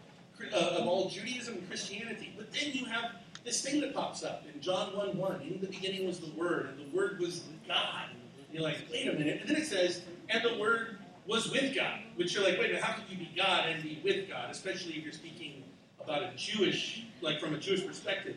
[0.53, 2.33] uh, of all Judaism and Christianity.
[2.37, 3.11] But then you have
[3.43, 5.41] this thing that pops up in John 1 1.
[5.41, 8.05] In the beginning was the Word, and the Word was God.
[8.11, 9.41] And you're like, wait a minute.
[9.41, 11.99] And then it says, and the Word was with God.
[12.15, 14.49] Which you're like, wait a minute, how can you be God and be with God?
[14.49, 15.63] Especially if you're speaking
[16.01, 18.35] about a Jewish, like from a Jewish perspective.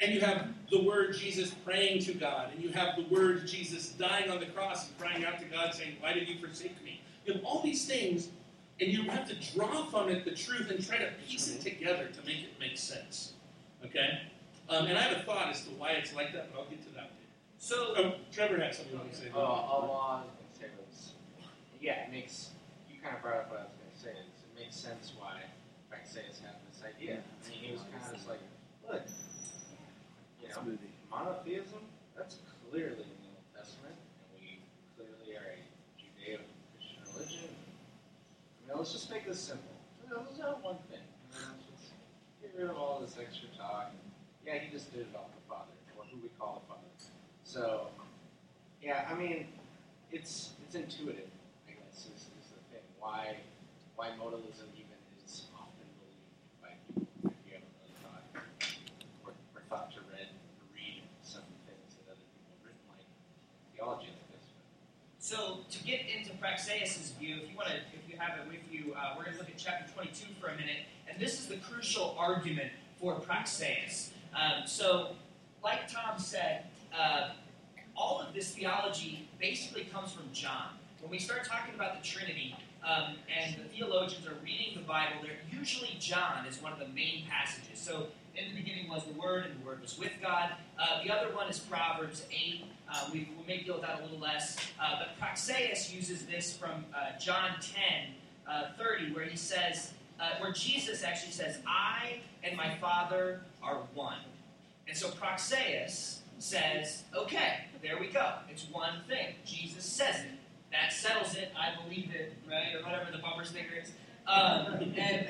[0.00, 3.88] And you have the word Jesus praying to God, and you have the word Jesus
[3.90, 7.00] dying on the cross and crying out to God, saying, Why did you forsake me?
[7.24, 8.28] You have all these things,
[8.78, 11.78] and you have to draw from it the truth and try to piece it mm-hmm.
[11.78, 13.32] together to make it make sense.
[13.84, 14.20] Okay?
[14.68, 16.82] Um, and I have a thought as to why it's like that, but I'll get
[16.88, 17.10] to that.
[17.58, 19.28] So, Oh, Trevor had something to say.
[19.34, 21.12] Oh, all I was going to say was,
[21.80, 22.50] yeah, it makes,
[22.90, 24.10] you kind of brought up what I was going to say.
[24.10, 25.40] Is it makes sense why
[25.90, 27.22] Praxeas had this idea.
[27.22, 28.40] I mean, he was kind of just like,
[28.90, 29.02] look,
[30.42, 30.78] you know,
[31.10, 31.80] monotheism,
[32.16, 32.36] that's
[32.68, 34.60] clearly in the Old Testament, and we
[34.96, 35.58] clearly are a
[35.96, 37.50] Judeo-Christian religion.
[37.54, 39.72] I mean, let's just make this simple.
[40.10, 41.02] Let's have one thing.
[41.32, 41.94] You know, let's just
[42.42, 43.92] get rid of all this extra talk.
[44.44, 46.82] Yeah, he just did it off the Father, or who we call the Father.
[47.44, 47.88] So,
[48.82, 49.48] yeah, I mean,
[50.10, 51.28] it's it's intuitive,
[51.68, 52.86] I guess, is, is the thing.
[52.98, 53.36] Why
[53.96, 58.24] why modalism even is often believed by people if you haven't really thought
[59.24, 60.32] or, or thought to read
[60.72, 63.04] read some things that other people have written, like
[63.76, 64.46] theology like this.
[65.20, 68.64] so to get into Praxeas' view, if you want to, if you have it with
[68.70, 71.46] you, uh, we're going to look at chapter 22 for a minute, and this is
[71.46, 74.10] the crucial argument for Praxeas.
[74.34, 75.12] Um, so,
[75.64, 76.64] like Tom said,
[76.96, 77.30] uh,
[77.96, 80.72] all of this theology basically comes from John.
[81.00, 85.16] When we start talking about the Trinity, um, and the theologians are reading the Bible,
[85.22, 87.78] they're usually John is one of the main passages.
[87.78, 90.50] So, in the beginning was the Word, and the Word was with God.
[90.78, 92.64] Uh, the other one is Proverbs 8.
[92.92, 94.58] Uh, we, may deal with that a little less.
[94.78, 97.80] Uh, but Praxeas uses this from uh, John 10,
[98.46, 103.80] uh, 30, where he says, uh, where Jesus actually says, I and my Father are
[103.94, 104.18] one.
[104.88, 108.34] And so Praxeas says, okay, there we go.
[108.48, 109.34] It's one thing.
[109.44, 110.38] Jesus says it.
[110.72, 111.52] That settles it.
[111.58, 112.74] I believe it, right?
[112.74, 113.92] Or whatever the bumper sticker is.
[114.26, 115.28] Um, and,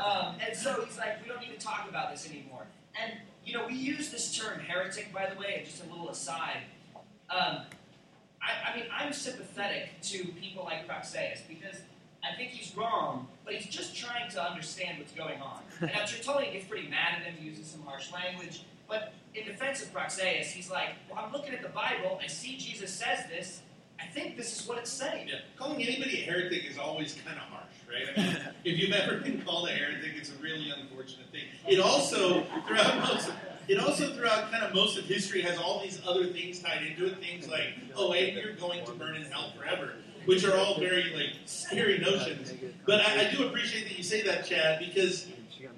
[0.00, 2.66] um, and so he's like, we don't need to talk about this anymore.
[3.00, 6.62] And, you know, we use this term heretic, by the way, just a little aside.
[7.30, 7.62] Um,
[8.40, 11.80] I, I mean, I'm sympathetic to people like Praxeas because
[12.28, 15.60] I think he's wrong, but he's just trying to understand what's going on.
[15.80, 19.82] And now Tertullian gets pretty mad at him, uses some harsh language, but in defense
[19.82, 23.62] of Praxeas, he's like, well, I'm looking at the Bible, I see Jesus says this,
[24.00, 25.28] I think this is what it's saying.
[25.28, 25.36] Yeah.
[25.56, 28.16] Calling anybody a heretic is always kind of harsh, right?
[28.16, 31.44] I mean, if you've ever been called a heretic, it's a really unfortunate thing.
[31.66, 33.34] It also, throughout most of,
[33.68, 37.06] it also throughout kind of most of history has all these other things tied into
[37.06, 37.18] it.
[37.18, 39.94] Things like, oh, and you're going to burn in hell forever,
[40.26, 42.52] which are all very like scary notions.
[42.86, 45.28] But I, I do appreciate that you say that, Chad, because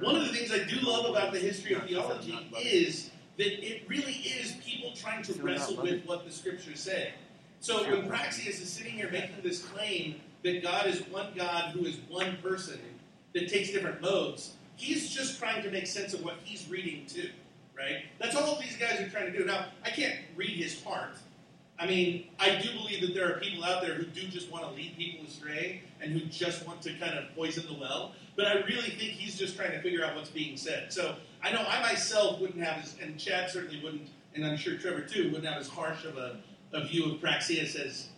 [0.01, 3.89] one of the things I do love about the history of theology is that it
[3.89, 7.13] really is people trying to wrestle with what the scriptures say.
[7.61, 11.85] So when Praxeas is sitting here making this claim that God is one God who
[11.85, 12.79] is one person
[13.35, 14.55] that takes different modes.
[14.77, 17.31] He's just trying to make sense of what he's reading too,
[17.77, 18.05] right?
[18.19, 19.45] That's all these guys are trying to do.
[19.45, 21.17] Now, I can't read his heart.
[21.79, 24.65] I mean, I do believe that there are people out there who do just want
[24.65, 28.13] to lead people astray and who just want to kind of poison the well.
[28.35, 30.93] But I really think he's just trying to figure out what's being said.
[30.93, 34.77] So I know I myself wouldn't have, as, and Chad certainly wouldn't, and I'm sure
[34.79, 36.39] Trevor too, wouldn't have as harsh of a,
[36.73, 38.09] a view of Praxeas as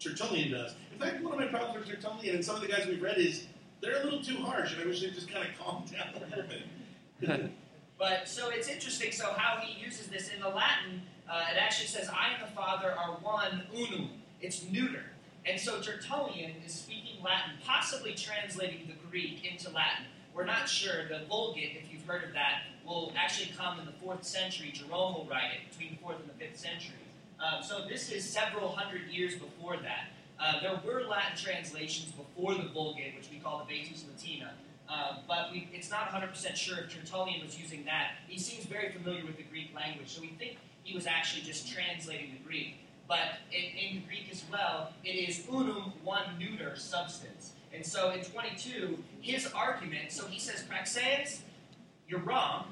[0.00, 0.74] Tertullian does.
[0.92, 3.18] In fact, one of my problems with Tertullian and some of the guys we've read
[3.18, 3.46] is
[3.80, 6.26] they're a little too harsh, and I wish they'd just kind of calm down a
[6.28, 7.50] little bit.
[7.96, 9.12] But so it's interesting.
[9.12, 12.54] So how he uses this in the Latin, uh, it actually says, "I and the
[12.54, 14.10] Father are one unum."
[14.40, 15.04] It's neuter,
[15.46, 20.06] and so Tertullian is speaking Latin, possibly translating the Greek into Latin.
[20.34, 21.08] We're not sure.
[21.08, 24.72] The Vulgate, if you've heard of that, will actually come in the fourth century.
[24.72, 26.96] Jerome will write it between the fourth and the fifth century.
[27.40, 30.08] Um, so this is several hundred years before that.
[30.38, 34.52] Uh, there were Latin translations before the Vulgate, which we call the Vetus Latina,
[34.88, 38.12] uh, but we, it's not 100% sure if Tertullian was using that.
[38.26, 41.72] He seems very familiar with the Greek language, so we think he was actually just
[41.72, 42.76] translating the Greek.
[43.08, 47.52] But in, in Greek as well, it is unum, one neuter substance.
[47.74, 51.40] And so in 22, his argument, so he says, Praxeas,
[52.08, 52.66] you're wrong.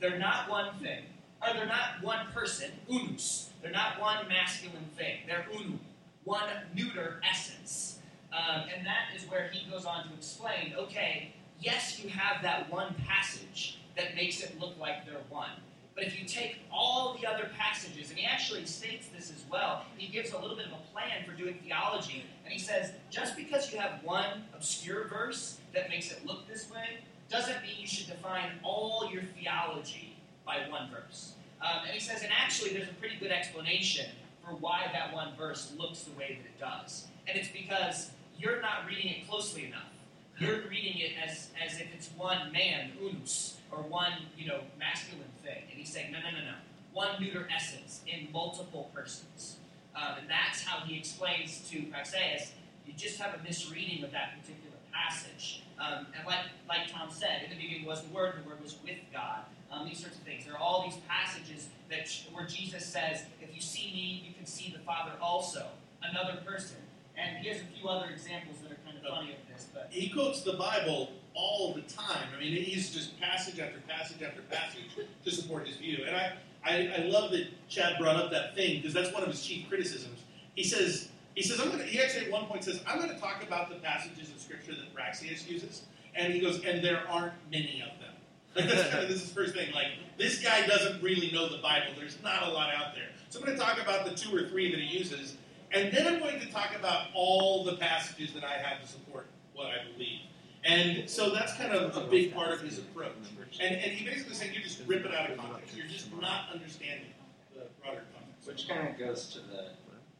[0.00, 1.04] They're not one thing.
[1.42, 3.50] Or they're not one person, unus.
[3.62, 5.18] They're not one masculine thing.
[5.26, 5.80] They're unum,
[6.24, 7.98] one neuter essence.
[8.32, 12.70] Um, and that is where he goes on to explain okay, yes, you have that
[12.70, 15.50] one passage that makes it look like they're one.
[15.94, 19.84] But if you take all the other passages, and he actually states this as well,
[19.96, 22.24] he gives a little bit of a plan for doing theology.
[22.44, 26.68] And he says, just because you have one obscure verse that makes it look this
[26.70, 26.98] way,
[27.30, 31.34] doesn't mean you should define all your theology by one verse.
[31.62, 34.06] Um, and he says, and actually, there's a pretty good explanation
[34.44, 37.06] for why that one verse looks the way that it does.
[37.26, 39.93] And it's because you're not reading it closely enough.
[40.38, 45.28] You're reading it as, as if it's one man, unus, or one, you know, masculine
[45.44, 45.62] thing.
[45.70, 46.54] And he's saying, no, no, no, no.
[46.92, 49.56] One neuter essence in multiple persons.
[49.94, 52.50] Um, and that's how he explains to Praxeas,
[52.86, 55.62] you just have a misreading of that particular passage.
[55.78, 58.76] Um, and like, like Tom said, in the beginning was the Word, the Word was
[58.84, 59.40] with God.
[59.70, 60.44] Um, these sorts of things.
[60.44, 64.46] There are all these passages that where Jesus says, "If you see me, you can
[64.46, 65.66] see the Father also."
[66.00, 66.76] Another person,
[67.16, 69.68] and he has a few other examples that are of this.
[69.72, 72.28] But He quotes the Bible all the time.
[72.36, 74.84] I mean, he's just passage after passage after passage
[75.24, 76.04] to support his view.
[76.06, 76.32] And I,
[76.64, 79.68] I, I love that Chad brought up that thing because that's one of his chief
[79.68, 80.20] criticisms.
[80.54, 83.18] He says, he says, I'm to, he actually at one point says, I'm going to
[83.18, 85.82] talk about the passages of Scripture that Praxeas uses.
[86.14, 88.14] And he goes, and there aren't many of them.
[88.54, 89.72] Like that's kind of this is first thing.
[89.74, 89.86] Like
[90.16, 91.88] this guy doesn't really know the Bible.
[91.98, 93.08] There's not a lot out there.
[93.28, 95.36] So I'm going to talk about the two or three that he uses,
[95.74, 99.26] and then I'm going to talk about all the passages that I have to support
[99.54, 100.20] what I believe.
[100.64, 103.12] And so that's kind of a big part of his approach.
[103.60, 105.76] And, and he basically saying you just rip it out of context.
[105.76, 107.12] You're just not understanding
[107.52, 108.48] the broader context.
[108.48, 109.74] Which kind of goes to the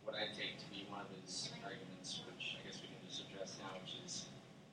[0.05, 3.25] what I take to be one of his arguments, which I guess we can just
[3.25, 4.27] address now, which is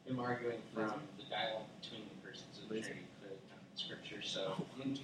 [0.04, 4.20] him arguing from the dialogue between the persons of the Trinity clearly in Scripture.
[4.20, 5.00] So in 22,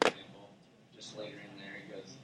[0.00, 0.48] for example,
[0.96, 2.16] just later in there, he goes,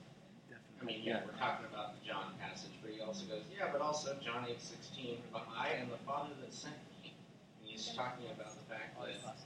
[0.84, 3.80] I mean, yeah, we're talking about the John passage, but he also goes, yeah, but
[3.80, 7.12] also John 8, 16, but I am the Father that sent me.
[7.60, 9.36] And he's talking about the fact that,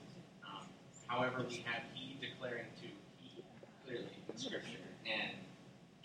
[0.45, 0.65] um,
[1.07, 2.87] however, we have he declaring to
[3.21, 3.43] he
[3.85, 5.37] clearly in Scripture, and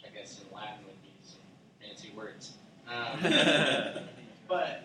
[0.04, 1.40] I guess in Latin would be some
[1.80, 2.54] fancy words.
[2.88, 3.20] Um,
[4.48, 4.82] but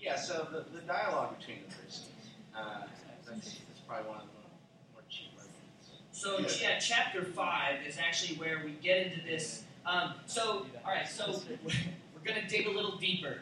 [0.00, 2.08] yeah, so the, the dialogue between the persons,
[2.56, 2.82] uh,
[3.26, 4.50] that's, that's probably one of the more,
[4.94, 5.90] more cheap arguments.
[6.12, 9.64] So yeah, chapter five is actually where we get into this.
[9.86, 13.38] Um, so all right, so we're gonna dig a little deeper.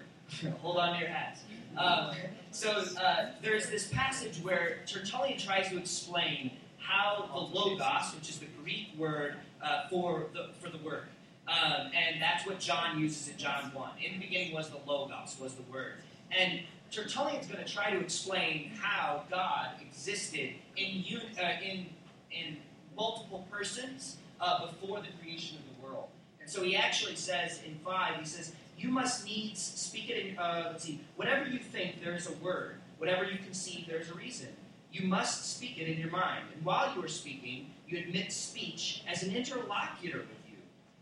[0.60, 1.42] Hold on to your hats.
[1.76, 2.14] Um,
[2.50, 8.38] so uh, there's this passage where Tertullian tries to explain how the logos, which is
[8.38, 11.04] the Greek word uh, for the for the word,
[11.46, 13.90] um, and that's what John uses in John one.
[14.04, 15.94] In the beginning was the logos, was the word,
[16.30, 21.04] and Tertullian's going to try to explain how God existed in
[21.40, 21.86] uh, in
[22.30, 22.56] in
[22.96, 25.67] multiple persons uh, before the creation of.
[26.48, 30.38] And so he actually says in 5, he says, You must needs speak it in,
[30.38, 32.76] uh, let's see, whatever you think, there is a word.
[32.96, 34.48] Whatever you conceive, there is a reason.
[34.90, 36.44] You must speak it in your mind.
[36.54, 40.56] And while you are speaking, you admit speech as an interlocutor with you,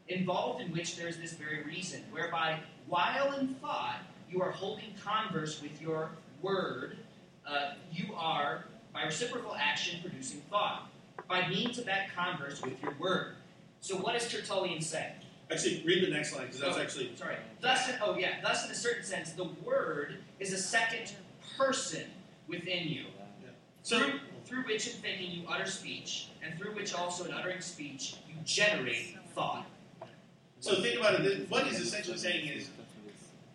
[0.09, 4.95] involved in which there is this very reason, whereby, while in thought, you are holding
[5.01, 6.11] converse with your
[6.43, 6.97] word,
[7.47, 10.91] uh, you are, by reciprocal action, producing thought
[11.29, 13.37] by means of that converse with your word.
[13.81, 15.13] So, what does Tertullian say?
[15.51, 16.81] Actually, read the next line because that's Oh.
[16.81, 17.37] actually Sorry.
[17.61, 18.41] Thus, in, oh yeah.
[18.43, 21.15] Thus, in a certain sense, the Word is a second
[21.57, 22.05] person
[22.49, 23.07] within you,
[23.83, 23.99] so.
[23.99, 28.17] through, through which in thinking you utter speech, and through which also in uttering speech
[28.29, 29.67] you generate thought.
[30.61, 31.49] So think about it.
[31.49, 32.69] What he's essentially saying is,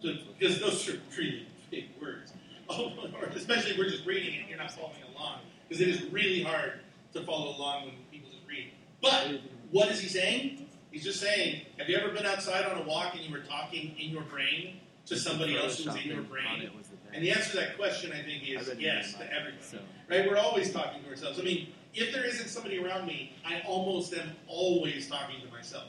[0.01, 2.31] because those are really big words,
[2.69, 2.93] oh,
[3.35, 6.41] especially if we're just reading it, and you're not following along, because it is really
[6.41, 6.79] hard
[7.13, 8.71] to follow along when people just read.
[9.01, 10.67] But what is he saying?
[10.91, 13.95] He's just saying, have you ever been outside on a walk and you were talking
[13.97, 16.69] in your brain to somebody else who's in your brain?
[17.13, 19.85] And the answer to that question, I think, is yes to everybody.
[20.09, 20.29] Right?
[20.29, 21.39] We're always talking to ourselves.
[21.39, 25.85] I mean, if there isn't somebody around me, I almost am always talking to myself.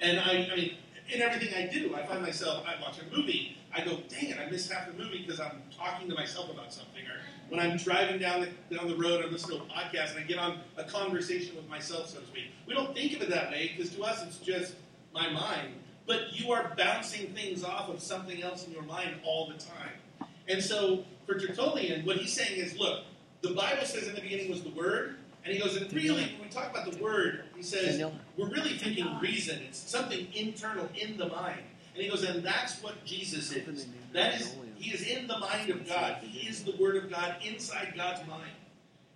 [0.00, 0.76] And I, I mean,
[1.12, 4.38] in everything I do, I find myself, I watch a movie, I go, dang it,
[4.38, 7.02] I missed half the movie because I'm talking to myself about something.
[7.04, 10.20] Or when I'm driving down the, down the road, I'm listening to a podcast and
[10.20, 12.44] I get on a conversation with myself, so to speak.
[12.66, 14.74] We don't think of it that way because to us it's just
[15.12, 15.74] my mind.
[16.06, 20.28] But you are bouncing things off of something else in your mind all the time.
[20.48, 23.04] And so for Tertullian, what he's saying is, look,
[23.40, 26.42] the Bible says in the beginning was the Word, and he goes, and really, when
[26.42, 27.98] we talk about the Word, he says,
[28.36, 29.60] we're really thinking reason.
[29.66, 31.60] It's something internal in the mind.
[31.94, 33.86] And he goes, and that's what Jesus is.
[34.12, 36.18] That is, he is in the mind of God.
[36.22, 38.50] He is the Word of God inside God's mind.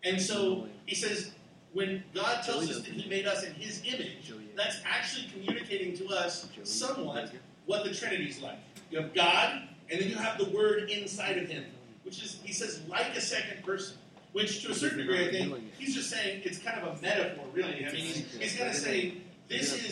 [0.05, 1.33] And so he says,
[1.73, 6.09] when God tells us that he made us in his image, that's actually communicating to
[6.09, 7.33] us somewhat
[7.67, 8.59] what the Trinity's like.
[8.91, 11.65] You have God, and then you have the Word inside of him,
[12.05, 13.97] which is, he says, like a second person.
[14.33, 17.47] Which, to a certain degree, I think he's just saying it's kind of a metaphor,
[17.55, 17.87] really.
[17.87, 19.15] I mean, he's, he's going to say
[19.49, 19.91] this is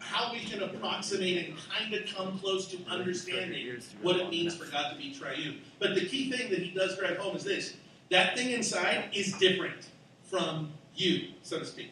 [0.00, 4.70] how we can approximate and kind of come close to understanding what it means for
[4.70, 5.60] God to be triune.
[5.78, 7.74] But the key thing that he does drive home is this
[8.10, 9.88] that thing inside is different
[10.24, 11.90] from you, so to speak,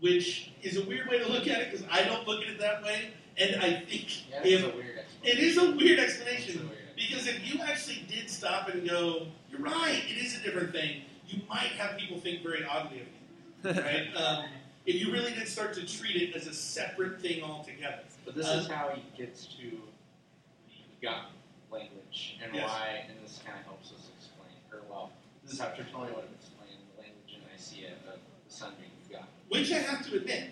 [0.00, 2.60] which is a weird way to look at it because I don't look at it
[2.60, 3.10] that way.
[3.38, 5.72] And I think Yeah, if it's a weird it explanation.
[5.72, 9.60] a weird It's a explanation weird because if you actually did stop and go, you're
[9.60, 13.82] right, it is a different thing, you might have people think very oddly of you,
[13.82, 14.08] right?
[14.16, 14.44] um,
[14.86, 18.00] if you really did start to treat it as a separate thing altogether.
[18.24, 19.70] But this Uh, is how he gets to
[20.68, 21.30] the gut
[21.70, 22.68] language and Yes.
[22.68, 26.24] why, and this kind of helps us explain, or well, this is how Tertullian would
[26.24, 29.26] have explained the language in Nicaea of the Son being God.
[29.48, 30.50] Which I have to admit,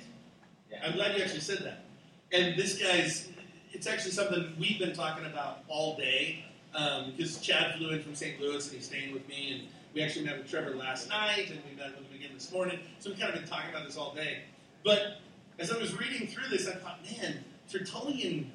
[0.70, 0.86] Yeah.
[0.86, 1.84] I'm glad you actually said that.
[2.32, 3.28] And this guy's,
[3.72, 8.40] it's actually something we've been talking about all day because Chad flew in from St.
[8.40, 9.52] Louis and he's staying with me.
[9.52, 12.78] And we actually met with Trevor last night and we met with again this morning.
[12.98, 14.42] So we've kind of been talking about this all day.
[14.85, 15.20] But
[15.59, 18.52] as I was reading through this, I thought, man, Tertullian,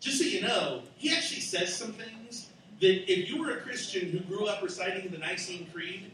[0.00, 2.48] just so you know, he actually says some things
[2.80, 6.10] that if you were a Christian who grew up reciting the Nicene Creed,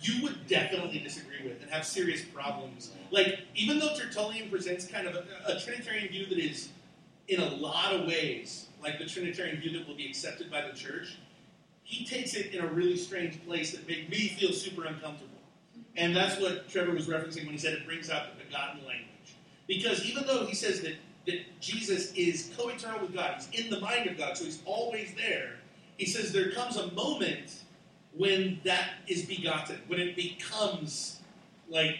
[0.00, 2.92] you would definitely disagree with and have serious problems.
[3.10, 6.70] Like, even though Tertullian presents kind of a, a Trinitarian view that is,
[7.26, 10.72] in a lot of ways, like the Trinitarian view that will be accepted by the
[10.72, 11.18] church,
[11.82, 15.37] he takes it in a really strange place that made me feel super uncomfortable.
[15.98, 19.34] And that's what Trevor was referencing when he said it brings out the begotten language.
[19.66, 20.94] Because even though he says that,
[21.26, 24.62] that Jesus is co eternal with God, he's in the mind of God, so he's
[24.64, 25.56] always there,
[25.96, 27.64] he says there comes a moment
[28.16, 31.20] when that is begotten, when it becomes
[31.68, 31.96] like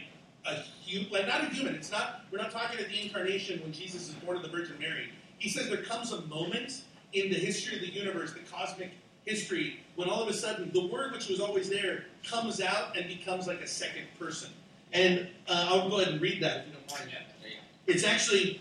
[0.47, 1.75] a human, like not a human.
[1.75, 2.25] It's not.
[2.31, 5.11] We're not talking at the incarnation when Jesus is born of the Virgin Mary.
[5.39, 6.83] He says there comes a moment
[7.13, 8.93] in the history of the universe, the cosmic
[9.29, 13.07] history, when all of a sudden the Word, which was always there, comes out and
[13.07, 14.51] becomes like a second person.
[14.93, 17.11] And uh, I'll go ahead and read that if you don't mind.
[17.12, 17.62] Yeah, there you go.
[17.87, 18.61] It's actually,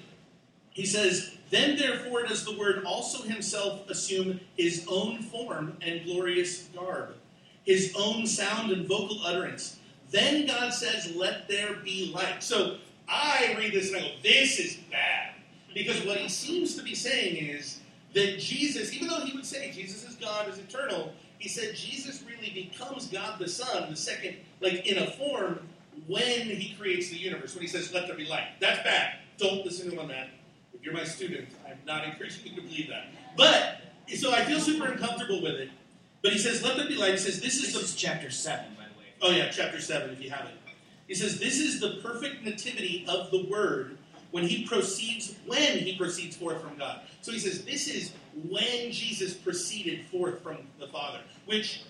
[0.72, 6.64] he says, then therefore does the Word also himself assume his own form and glorious
[6.76, 7.16] garb,
[7.64, 9.80] his own sound and vocal utterance.
[10.12, 12.44] Then God says, let there be light.
[12.44, 12.78] So
[13.08, 15.36] I read this and I go, this is bad.
[15.74, 17.80] Because what he seems to be saying is
[18.18, 22.24] that Jesus, even though he would say Jesus is God, is eternal, he said Jesus
[22.24, 25.60] really becomes God the Son, the second, like in a form,
[26.08, 28.48] when he creates the universe, when he says, let there be light.
[28.60, 29.18] That's bad.
[29.38, 30.30] Don't listen to him on that.
[30.74, 33.08] If you're my student, I'm not encouraging you to believe that.
[33.36, 33.82] But,
[34.16, 35.70] so I feel super uncomfortable with it.
[36.24, 37.12] But he says, let there be light.
[37.12, 39.06] He says, this is This the is chapter 7, by the way.
[39.22, 40.54] Oh, yeah, chapter 7, if you have it.
[41.08, 43.97] He says, This is the perfect nativity of the Word
[44.38, 47.02] when he proceeds, when he proceeds forth from God.
[47.22, 48.12] So he says, This is
[48.48, 51.82] when Jesus proceeded forth from the Father, which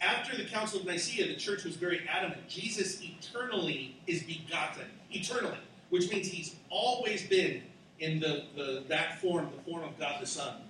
[0.00, 2.48] after the Council of Nicaea, the church was very adamant.
[2.48, 5.58] Jesus eternally is begotten, eternally,
[5.90, 7.62] which means he's always been
[8.00, 10.62] in the, the that form, the form of God the Son.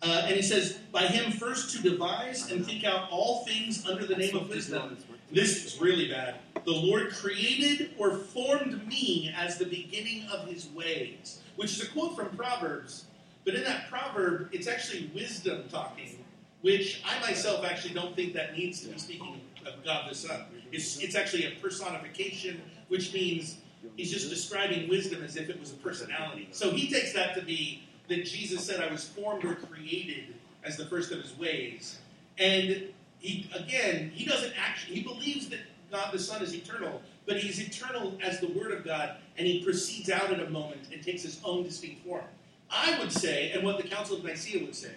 [0.00, 4.06] Uh, and he says, by him first to devise and think out all things under
[4.06, 4.96] the name of wisdom.
[5.34, 6.36] This is really bad.
[6.64, 11.90] The Lord created or formed me as the beginning of his ways, which is a
[11.90, 13.06] quote from Proverbs.
[13.44, 16.24] But in that proverb, it's actually wisdom talking,
[16.62, 20.44] which I myself actually don't think that needs to be speaking of God the Son.
[20.70, 23.56] It's, it's actually a personification, which means
[23.96, 26.48] he's just describing wisdom as if it was a personality.
[26.52, 30.32] So he takes that to be that Jesus said, I was formed or created
[30.62, 31.98] as the first of his ways.
[32.38, 32.93] And
[33.24, 35.60] he, again, he doesn't actually, he believes that
[35.90, 39.64] God the Son is eternal, but he's eternal as the Word of God, and he
[39.64, 42.24] proceeds out at a moment and takes his own distinct form.
[42.70, 44.92] I would say, and what the Council of Nicaea would say,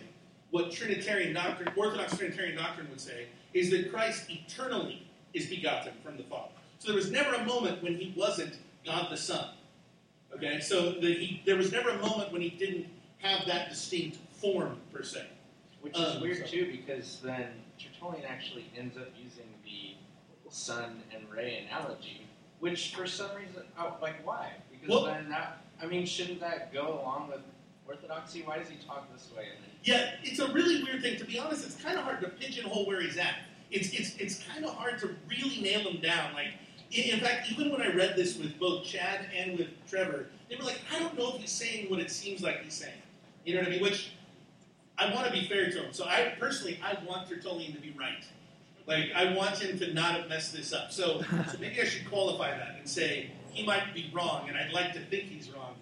[0.52, 6.18] what Trinitarian doctrine, Orthodox Trinitarian doctrine would say, is that Christ eternally is begotten from
[6.18, 6.52] the Father.
[6.80, 9.52] So there was never a moment when he wasn't God the Son.
[10.36, 12.88] Okay, so the, he, there was never a moment when he didn't
[13.20, 15.28] have that distinct form per se.
[15.82, 17.48] Which is Um, weird so- too, because then
[17.80, 19.96] Tertullian actually ends up using the
[20.50, 22.26] sun and ray analogy,
[22.60, 24.52] which for some reason, oh, like why?
[24.72, 27.42] Because Well- then that, I mean, shouldn't that go along with
[27.88, 28.42] orthodoxy?
[28.42, 29.46] Why does he talk this way?
[29.56, 31.18] And then, Yeah, it's a really weird thing.
[31.18, 33.36] To be honest, it's kind of hard to pigeonhole where he's at.
[33.70, 36.34] It's it's it's kind of hard to really nail him down.
[36.34, 36.54] Like,
[36.92, 40.56] in, in fact, even when I read this with both Chad and with Trevor, they
[40.56, 43.02] were like, I don't know if he's saying what it seems like he's saying.
[43.46, 43.82] You know what I mean?
[43.84, 44.12] Which
[44.98, 45.94] I want to be fair to him.
[45.94, 48.24] So I personally, I want Tertullian to be right.
[48.88, 50.92] Like, I want him to not have messed this up.
[50.92, 54.72] So, so maybe I should qualify that and say he might be wrong, and I'd
[54.72, 55.76] like to think he's wrong.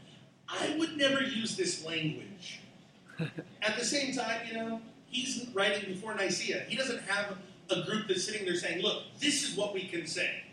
[0.47, 2.61] I would never use this language.
[3.61, 6.65] At the same time, you know, he's writing before Nicaea.
[6.67, 7.37] He doesn't have
[7.69, 10.43] a group that's sitting there saying, look, this is what we can say.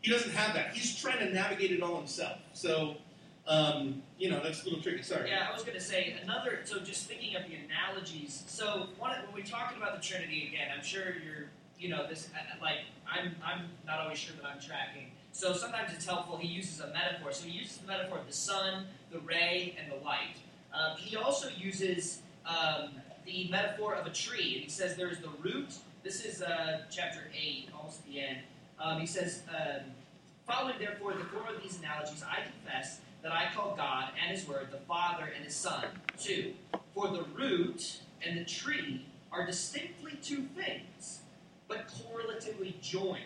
[0.00, 0.74] He doesn't have that.
[0.74, 2.38] He's trying to navigate it all himself.
[2.52, 2.96] So,
[3.46, 5.02] um, you know, that's a little tricky.
[5.02, 5.28] Sorry.
[5.28, 6.60] Yeah, I was going to say another.
[6.64, 8.44] So just thinking of the analogies.
[8.46, 12.28] So one, when we're talking about the Trinity again, I'm sure you're, you know, this
[12.34, 12.78] uh, like
[13.10, 15.10] I'm I'm not always sure that I'm tracking.
[15.32, 16.36] So sometimes it's helpful.
[16.36, 17.32] He uses a metaphor.
[17.32, 20.36] So he uses the metaphor of the sun, the ray, and the light.
[20.72, 22.90] Um, he also uses um,
[23.24, 25.74] the metaphor of a tree, and he says there's the root.
[26.02, 28.38] This is uh, chapter eight, almost the end.
[28.78, 29.82] Um, he says, um,
[30.46, 34.46] following therefore the form of these analogies, I confess that I call God and His
[34.46, 35.84] Word the Father and His Son.
[36.18, 36.52] Two,
[36.94, 41.20] for the root and the tree are distinctly two things,
[41.68, 43.22] but correlatively joined.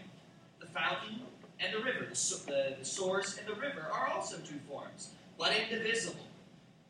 [0.61, 1.20] The fountain
[1.61, 5.53] and the river, the, the, the source and the river are also two forms, but
[5.57, 6.20] indivisible.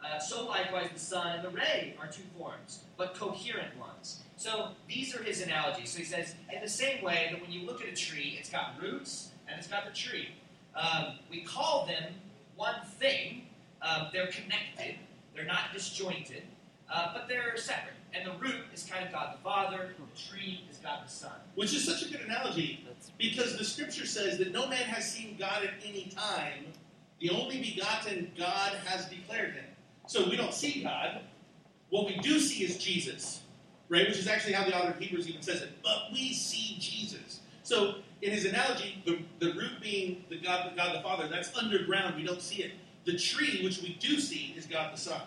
[0.04, 4.22] Uh, so likewise, the sun and the ray are two forms, but coherent ones.
[4.36, 5.90] So these are his analogies.
[5.90, 8.50] So he says, in the same way that when you look at a tree, it's
[8.50, 10.28] got roots and it's got the tree.
[10.74, 12.12] Um, we call them
[12.56, 13.42] one thing.
[13.82, 14.96] Um, they're connected.
[15.34, 16.42] They're not disjointed,
[16.92, 17.94] uh, but they're separate.
[18.14, 19.94] And the root is kind of God the Father.
[19.98, 21.32] The tree is God the Son.
[21.54, 22.86] Which is such a good analogy
[23.18, 26.66] because the scripture says that no man has seen God at any time.
[27.20, 29.64] The only begotten God has declared him.
[30.06, 31.20] So we don't see God.
[31.90, 33.40] What we do see is Jesus,
[33.88, 34.06] right?
[34.06, 35.70] Which is actually how the author of Hebrews even says it.
[35.82, 37.40] But we see Jesus.
[37.62, 41.56] So in his analogy, the, the root being the God, the God the Father, that's
[41.56, 42.16] underground.
[42.16, 42.72] We don't see it.
[43.04, 45.20] The tree, which we do see, is God the Son.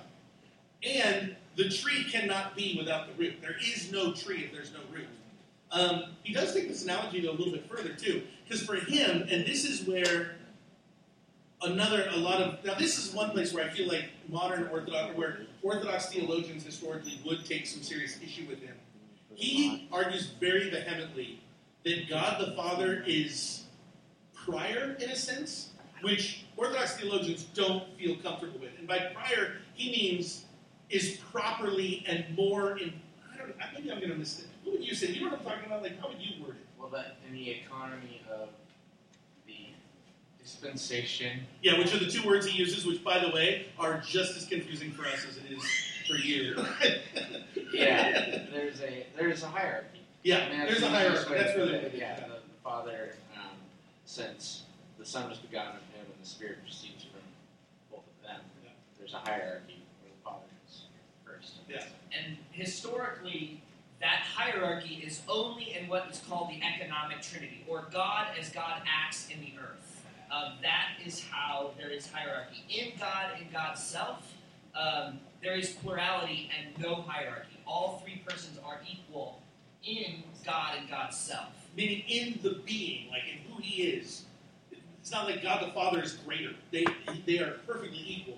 [0.84, 3.42] And the tree cannot be without the root.
[3.42, 5.08] There is no tree if there's no root.
[5.72, 9.46] Um, he does take this analogy a little bit further too, because for him, and
[9.46, 10.36] this is where
[11.62, 15.16] another a lot of now this is one place where I feel like modern Orthodox,
[15.16, 18.76] where Orthodox theologians historically would take some serious issue with him.
[19.36, 21.40] He argues very vehemently
[21.84, 23.64] that God the Father is
[24.34, 25.70] prior in a sense,
[26.02, 28.72] which Orthodox theologians don't feel comfortable with.
[28.78, 30.46] And by prior, he means
[30.90, 32.94] is properly and more in.
[33.34, 33.56] I don't know.
[33.74, 34.48] Maybe I'm going to miss it.
[34.64, 35.08] What would you say?
[35.08, 35.84] You know what I'm talking about?
[35.84, 36.66] Like, how would you word it?
[36.80, 38.50] well, that in the economy of
[39.46, 39.68] the
[40.42, 44.38] dispensation, Yeah, which are the two words he uses, which, by the way, are just
[44.38, 45.64] as confusing for us as it is
[46.08, 46.56] for you.
[47.74, 49.99] yeah, there's a there's a hierarchy.
[50.24, 50.48] Yeah.
[50.52, 51.14] I There's a hierarchy.
[51.16, 51.94] easiest way That's really put it.
[51.94, 52.16] it yeah.
[52.20, 53.56] The, the Father, um,
[54.06, 54.64] since
[54.98, 57.22] the Son was begotten of Him and the Spirit proceeds from
[57.92, 58.42] both of them.
[58.64, 58.70] Yeah.
[58.98, 60.82] There's a hierarchy where the Father is
[61.26, 61.54] first.
[61.70, 61.84] Yeah.
[62.12, 63.62] And historically,
[64.02, 68.82] that hierarchy is only in what is called the economic trinity, or God as God
[68.88, 70.02] acts in the earth.
[70.32, 72.64] Um, that is how there is hierarchy.
[72.70, 74.32] In God, in God's self,
[74.76, 77.58] um, there is plurality and no hierarchy.
[77.66, 79.42] All three persons are equal
[79.98, 81.48] in God and God's self.
[81.76, 84.24] Meaning in the being, like in who he is.
[85.02, 86.52] It's not like God the Father is greater.
[86.72, 86.86] They,
[87.26, 88.38] they are perfectly equal,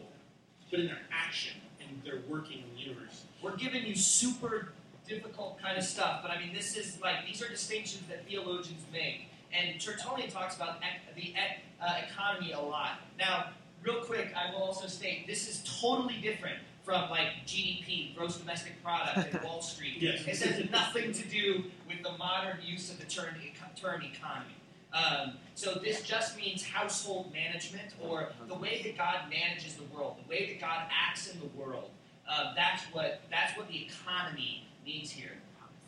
[0.69, 3.23] but in their action and their working in the universe.
[3.41, 4.71] We're giving you super
[5.07, 8.83] difficult kind of stuff, but I mean, this is like these are distinctions that theologians
[8.93, 12.99] make, and Tertullian talks about ec- the ec- uh, economy a lot.
[13.17, 13.49] Now,
[13.83, 18.82] real quick, I will also state this is totally different from like GDP, gross domestic
[18.84, 19.97] product, and Wall Street.
[19.99, 20.25] Yes.
[20.25, 23.36] It has nothing to do with the modern use of the term,
[23.75, 24.55] term economy.
[24.93, 30.17] Um, so this just means household management, or the way that God manages the world,
[30.25, 31.91] the way that God acts in the world.
[32.27, 35.32] Um, that's what that's what the economy means here.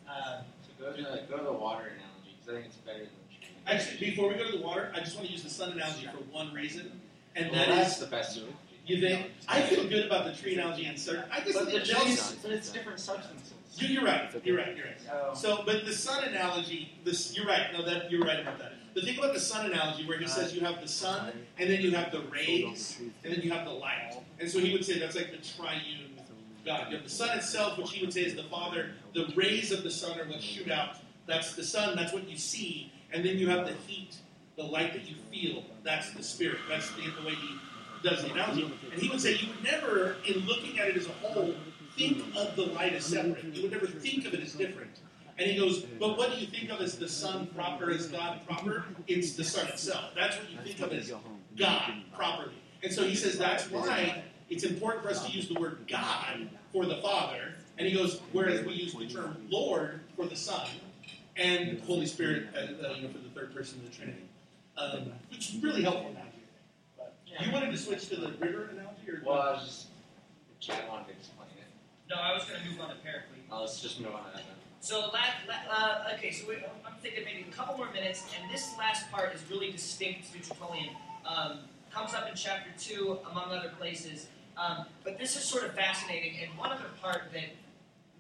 [0.08, 3.08] Um, So go to go to the water analogy because I think it's better than
[3.08, 3.72] the.
[3.72, 6.08] Actually, before we go to the water, I just want to use the sun analogy
[6.08, 7.00] for one reason,
[7.36, 8.40] and well, that that's is the best.
[8.86, 11.24] You think I feel good about the tree analogy in certain.
[11.32, 13.54] I guess But the it trees, does- but it's different substances.
[13.78, 14.30] You- You're right.
[14.44, 14.76] You're right.
[14.76, 14.98] You're right.
[15.12, 15.34] Oh.
[15.34, 17.74] So, but the sun analogy, this you're right.
[17.74, 18.74] No, that you're right about that.
[18.94, 21.82] The thing about the sun analogy, where he says you have the sun, and then
[21.82, 25.00] you have the rays, and then you have the light, and so he would say
[25.00, 26.12] that's like the triune
[26.66, 26.90] God.
[26.92, 28.92] You have the sun itself, which he would say is the Father.
[29.16, 30.98] The rays of the sun are what shoot out.
[31.26, 31.96] That's the sun.
[31.96, 34.16] That's what you see, and then you have the heat,
[34.56, 35.64] the light that you feel.
[35.84, 36.60] That's the Spirit.
[36.70, 37.56] That's the, the way he
[38.04, 38.72] does the analogy.
[38.92, 41.56] And he would say you would never, in looking at it as a whole,
[41.98, 43.44] think of the light as separate.
[43.44, 44.92] You would never think of it as different.
[45.40, 48.46] And he goes, but what do you think of as the Son proper, as God
[48.48, 48.86] proper?
[49.08, 50.12] It's the Son itself.
[50.16, 51.12] That's what you think of as
[51.58, 52.54] God properly.
[52.84, 56.50] And so he says that's why it's important for us to use the word God
[56.72, 57.56] for the Father.
[57.78, 60.68] And he goes, whereas we use the term Lord for the Son
[61.36, 64.24] and Holy Spirit uh, uh, for the third person of the Trinity.
[64.78, 66.16] Um, which is really helpful
[67.42, 69.10] you wanted to switch to the river analogy?
[69.10, 69.88] Or Well, I was just
[70.60, 71.64] Chad wanted to explain it.
[72.10, 73.44] no, I was going to move on to Paraclete.
[73.52, 74.44] Uh, let's just move on to that.
[74.46, 74.56] Then.
[74.80, 78.52] So, la- la- uh, okay, so we, I'm thinking maybe a couple more minutes, and
[78.52, 80.90] this last part is really distinct to Tertullian.
[81.26, 81.60] Um,
[81.94, 84.28] comes up in chapter 2, among other places.
[84.58, 87.46] Um, but this is sort of fascinating, and one other part that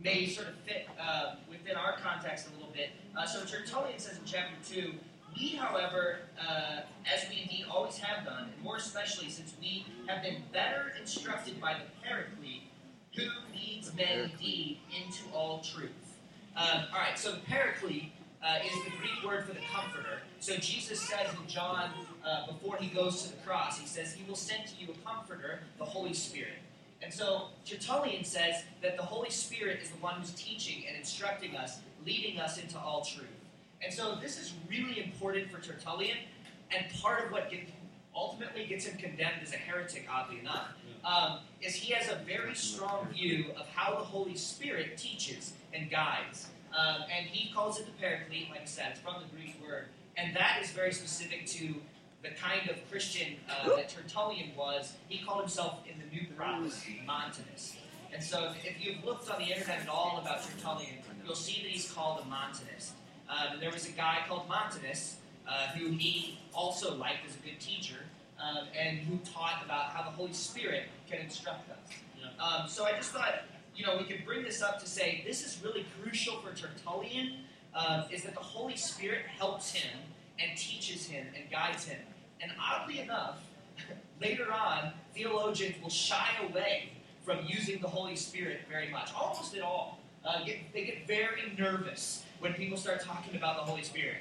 [0.01, 2.89] may sort of fit uh, within our context a little bit.
[3.18, 4.93] Uh, so, Tertullian says in chapter 2,
[5.36, 6.81] we, however, uh,
[7.13, 11.59] as we indeed always have done, and more especially since we have been better instructed
[11.59, 12.63] by the Paraclete,
[13.15, 13.23] who
[13.53, 15.91] leads men indeed into all truth.
[16.55, 18.11] Um, all right, so the Paraclete
[18.43, 20.19] uh, is the Greek word for the Comforter.
[20.39, 21.91] So Jesus says in John,
[22.25, 25.07] uh, before he goes to the cross, he says, He will send to you a
[25.07, 26.59] Comforter, the Holy Spirit.
[27.01, 31.55] And so Tertullian says that the Holy Spirit is the one who's teaching and instructing
[31.55, 33.27] us, leading us into all truth.
[33.84, 36.17] And so this is really important for Tertullian,
[36.71, 37.61] and part of what get,
[38.15, 40.69] ultimately gets him condemned as a heretic, oddly enough,
[41.03, 45.89] um, is he has a very strong view of how the Holy Spirit teaches and
[45.89, 46.47] guides.
[46.77, 49.86] Um, and he calls it the paraclete, like I said, it's from the Greek word.
[50.17, 51.75] And that is very specific to
[52.23, 54.93] the kind of Christian uh, that Tertullian was.
[55.09, 57.75] He called himself in the New Prophecy, Montanus.
[58.13, 61.69] And so if you've looked on the internet at all about Tertullian, you'll see that
[61.69, 62.93] he's called a Montanist.
[63.34, 65.15] Um, and there was a guy called Montanus
[65.47, 67.97] uh, who he also liked as a good teacher
[68.39, 71.77] um, and who taught about how the Holy Spirit can instruct us.
[72.19, 72.43] Yeah.
[72.43, 73.43] Um, so I just thought,
[73.75, 77.39] you know, we could bring this up to say this is really crucial for Tertullian,
[77.75, 79.99] um, is that the Holy Spirit helps him
[80.39, 81.99] and teaches him and guides him.
[82.41, 83.39] And oddly enough,
[84.21, 86.89] later on, theologians will shy away
[87.23, 89.99] from using the Holy Spirit very much, almost at all.
[90.25, 94.17] Uh, get, they get very nervous when people start talking about the Holy Spirit.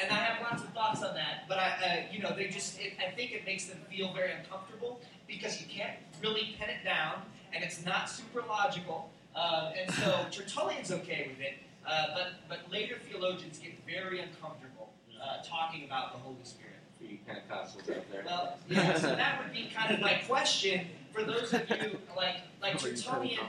[0.00, 2.78] And I have lots of thoughts on that, but I, uh, you know, they just,
[2.78, 6.84] it, I think it makes them feel very uncomfortable because you can't really pin it
[6.84, 7.22] down,
[7.54, 9.10] and it's not super logical.
[9.34, 11.54] Uh, and so Tertullian's okay with it,
[11.86, 16.76] uh, but but later theologians get very uncomfortable uh, talking about the Holy Spirit.
[16.98, 18.22] For you Pentecostals out there.
[18.26, 22.36] Well, yeah, so that would be kind of my question for those of you like
[22.60, 23.40] like Tertullian.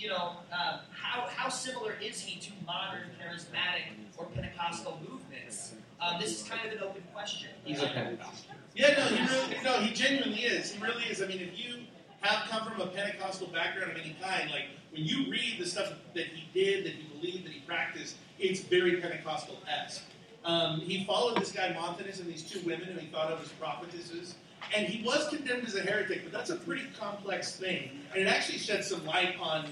[0.00, 3.84] You know, uh, how how similar is he to modern charismatic
[4.16, 5.74] or Pentecostal movements?
[6.00, 7.50] Um, this is kind of an open question.
[7.64, 8.54] He's a Pentecostal.
[8.74, 10.72] Yeah, no, he really, no, he genuinely is.
[10.72, 11.20] He really is.
[11.20, 11.82] I mean, if you
[12.22, 15.92] have come from a Pentecostal background of any kind, like when you read the stuff
[16.14, 20.04] that he did, that he believed, that he practiced, it's very Pentecostal esque.
[20.46, 23.48] Um, he followed this guy Montanus and these two women who he thought of as
[23.50, 24.36] prophetesses,
[24.74, 26.22] and he was condemned as a heretic.
[26.22, 29.66] But that's a pretty complex thing, and it actually sheds some light on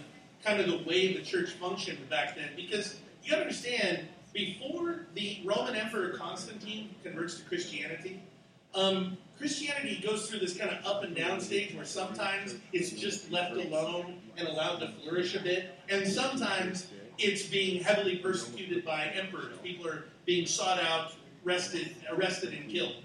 [0.44, 2.50] kind of the way the church functioned back then.
[2.56, 8.22] Because you understand, before the Roman Emperor Constantine converts to Christianity,
[8.74, 13.30] um, Christianity goes through this kind of up and down stage where sometimes it's just
[13.30, 19.06] left alone and allowed to flourish a bit, and sometimes it's being heavily persecuted by
[19.14, 19.56] emperors.
[19.62, 21.12] People are being sought out,
[21.46, 22.96] arrested, arrested and killed.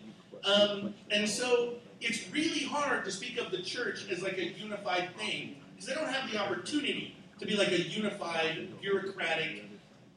[0.43, 5.15] Um, and so it's really hard to speak of the church as like a unified
[5.17, 9.65] thing because they don't have the opportunity to be like a unified, bureaucratic,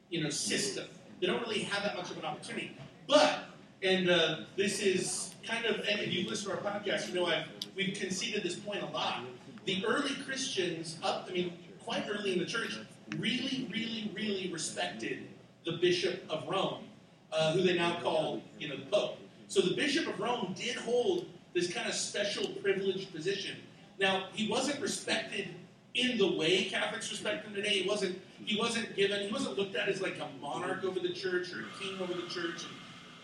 [0.09, 0.85] you know, system.
[1.19, 2.77] They don't really have that much of an opportunity.
[3.07, 3.39] But,
[3.83, 7.25] and uh, this is kind of, and if you listen to our podcast, you know
[7.25, 9.23] I've, we've conceded this point a lot.
[9.65, 11.53] The early Christians, up, I mean,
[11.83, 12.77] quite early in the church,
[13.17, 15.27] really, really, really respected
[15.65, 16.83] the Bishop of Rome,
[17.31, 19.17] uh, who they now call, you know, the Pope.
[19.47, 23.57] So the Bishop of Rome did hold this kind of special privileged position.
[23.99, 25.49] Now, he wasn't respected
[25.97, 27.81] in the way Catholics respect him today.
[27.81, 31.09] He wasn't he wasn't given he wasn't looked at as like a monarch over the
[31.09, 32.63] church or a king over the church.
[32.63, 32.71] And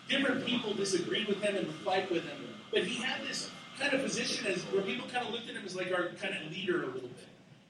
[0.10, 2.38] different people disagreed with him and would fight with him.
[2.72, 3.50] But he had this
[3.80, 6.36] kind of position as where people kind of looked at him as like our kind
[6.36, 7.28] of leader a little bit.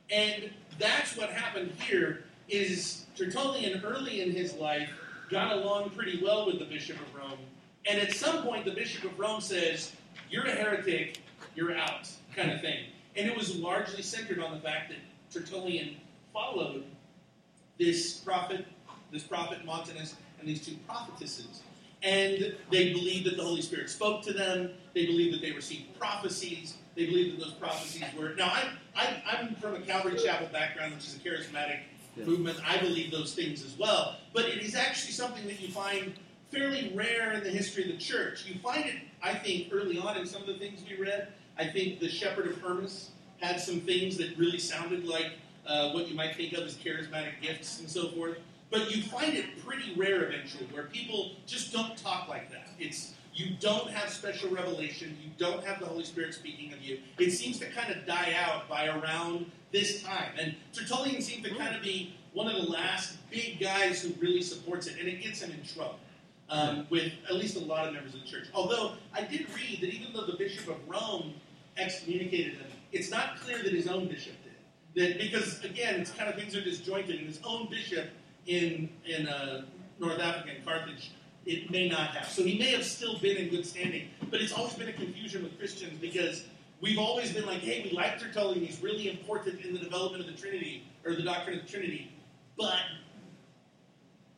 [0.09, 0.49] And
[0.79, 4.89] that's what happened here is Tertullian early in his life
[5.29, 7.39] got along pretty well with the Bishop of Rome.
[7.89, 9.91] And at some point the Bishop of Rome says,
[10.29, 11.19] You're a heretic,
[11.55, 12.85] you're out, kind of thing.
[13.15, 14.97] And it was largely centered on the fact that
[15.31, 15.97] Tertullian
[16.31, 16.83] followed
[17.79, 18.65] this prophet,
[19.11, 21.61] this prophet Montanus, and these two prophetesses.
[22.01, 24.71] And they believed that the Holy Spirit spoke to them.
[24.93, 26.75] They believed that they received prophecies.
[26.95, 28.33] They believed that those prophecies were.
[28.35, 31.79] Now, I, I, I'm from a Calvary Chapel background, which is a charismatic
[32.17, 32.25] Yeah.
[32.25, 32.59] movement.
[32.67, 34.17] I believe those things as well.
[34.33, 36.13] But it is actually something that you find
[36.51, 38.45] fairly rare in the history of the church.
[38.45, 41.29] You find it, I think, early on in some of the things we read.
[41.57, 45.33] I think the Shepherd of Hermas had some things that really sounded like
[45.67, 48.37] uh, what you might think of as charismatic gifts and so forth.
[48.71, 52.69] But you find it pretty rare eventually, where people just don't talk like that.
[52.79, 56.99] It's you don't have special revelation, you don't have the Holy Spirit speaking of you.
[57.17, 60.31] It seems to kind of die out by around this time.
[60.39, 64.41] And Tertullian seems to kind of be one of the last big guys who really
[64.41, 65.99] supports it, and it gets him in trouble
[66.49, 68.47] um, with at least a lot of members of the church.
[68.53, 71.33] Although I did read that even though the Bishop of Rome
[71.77, 74.53] excommunicated him, it's not clear that his own bishop did.
[74.95, 78.09] That because again, it's kind of things are disjointed, and his own bishop
[78.45, 79.65] in in uh,
[79.99, 81.11] North Africa in Carthage,
[81.45, 82.27] it may not have.
[82.27, 85.43] So he may have still been in good standing, but it's always been a confusion
[85.43, 86.45] with Christians because
[86.81, 90.27] we've always been like, hey, we like Tertullian; he's really important in the development of
[90.27, 92.11] the Trinity or the doctrine of the Trinity,
[92.57, 92.79] but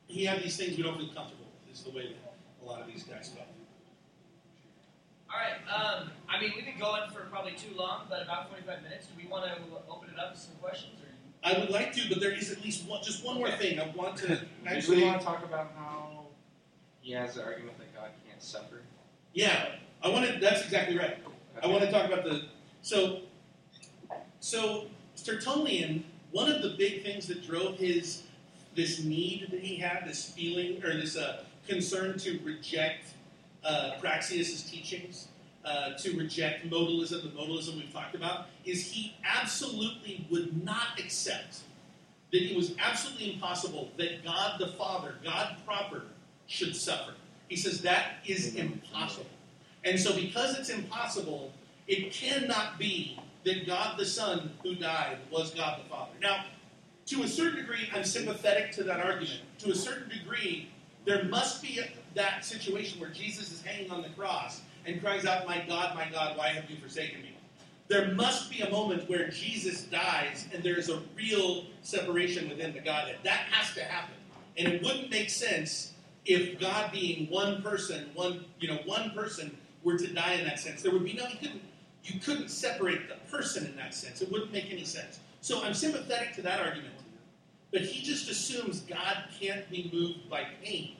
[0.07, 1.73] he had these things we don't feel comfortable with.
[1.73, 3.44] Is the way that a lot of these guys felt.
[5.35, 5.99] All right.
[5.99, 9.07] Um, I mean, we've been going for probably too long, but about 45 minutes.
[9.07, 9.51] Do we want to
[9.89, 10.93] open it up to some questions?
[11.01, 11.09] Or
[11.43, 13.79] I would like to, but there is at least one, just one more thing.
[13.79, 16.27] I want to Do we actually, want to talk about how
[17.01, 18.81] he has the argument that God can't suffer?
[19.33, 20.39] yeah, I want to.
[20.39, 21.17] That's exactly right.
[21.61, 22.45] I want to talk about the
[22.81, 23.21] so
[24.39, 24.85] so
[25.21, 26.05] Tertullian.
[26.31, 28.23] One of the big things that drove his
[28.73, 33.14] this need that he had, this feeling or this uh, concern to reject
[33.65, 35.27] uh, Praxeas's teachings,
[35.65, 41.61] uh, to reject modalism, the modalism we've talked about, is he absolutely would not accept
[42.31, 46.03] that it was absolutely impossible that God the Father, God proper,
[46.47, 47.13] should suffer.
[47.47, 49.25] He says that is impossible.
[49.83, 51.51] And so, because it's impossible,
[51.87, 56.11] it cannot be that God the Son who died was God the Father.
[56.21, 56.45] Now,
[57.07, 59.41] to a certain degree, I'm sympathetic to that argument.
[59.59, 60.69] To a certain degree,
[61.05, 61.79] there must be
[62.15, 66.09] that situation where Jesus is hanging on the cross and cries out, My God, my
[66.09, 67.35] God, why have you forsaken me?
[67.87, 72.79] There must be a moment where Jesus dies and there's a real separation within the
[72.79, 73.17] Godhead.
[73.23, 74.15] That has to happen.
[74.57, 75.93] And it wouldn't make sense
[76.25, 80.59] if God being one person, one, you know, one person were to die in that
[80.59, 80.81] sense.
[80.81, 81.61] There would be no, you couldn't,
[82.03, 84.21] you couldn't separate the person in that sense.
[84.21, 85.19] It wouldn't make any sense.
[85.41, 86.94] So I'm sympathetic to that argument.
[87.75, 90.95] But he just assumes God can't be moved by pain.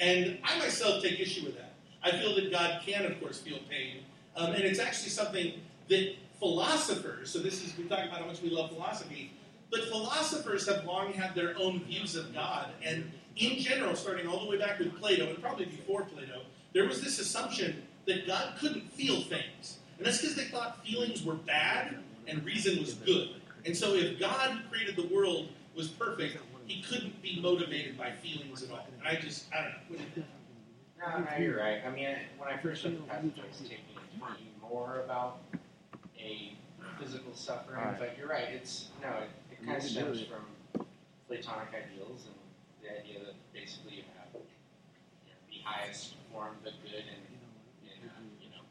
[0.00, 1.74] And I myself take issue with that.
[2.02, 3.98] I feel that God can, of course, feel pain.
[4.34, 5.52] Um, and it's actually something
[5.88, 9.30] that philosophers, so this is, we talk about how much we love philosophy,
[9.70, 12.70] but philosophers have long had their own views of God.
[12.84, 16.40] And in general, starting all the way back with Plato, and probably before Plato,
[16.72, 19.78] there was this assumption that God couldn't feel things.
[19.98, 21.94] And that's because they thought feelings were bad
[22.26, 23.36] and reason was good.
[23.64, 28.64] And so if God created the world was perfect, he couldn't be motivated by feelings
[28.64, 28.84] at all.
[28.98, 29.78] And I just, I don't know.
[29.88, 30.26] What do you think?
[30.98, 31.80] No, no, you're right.
[31.86, 34.50] I mean, I- when I first read the passage, I was taking it to be
[34.60, 35.38] more about
[36.18, 36.52] a
[36.98, 37.98] physical suffering, Alright.
[38.00, 38.48] but you're right.
[38.52, 40.84] It's no, it, it kind of stems from
[41.28, 42.34] Platonic ideals and
[42.82, 44.40] the idea that basically you have you
[45.30, 47.22] know, the highest form, the good, and
[47.86, 48.12] in uh,
[48.42, 48.62] you know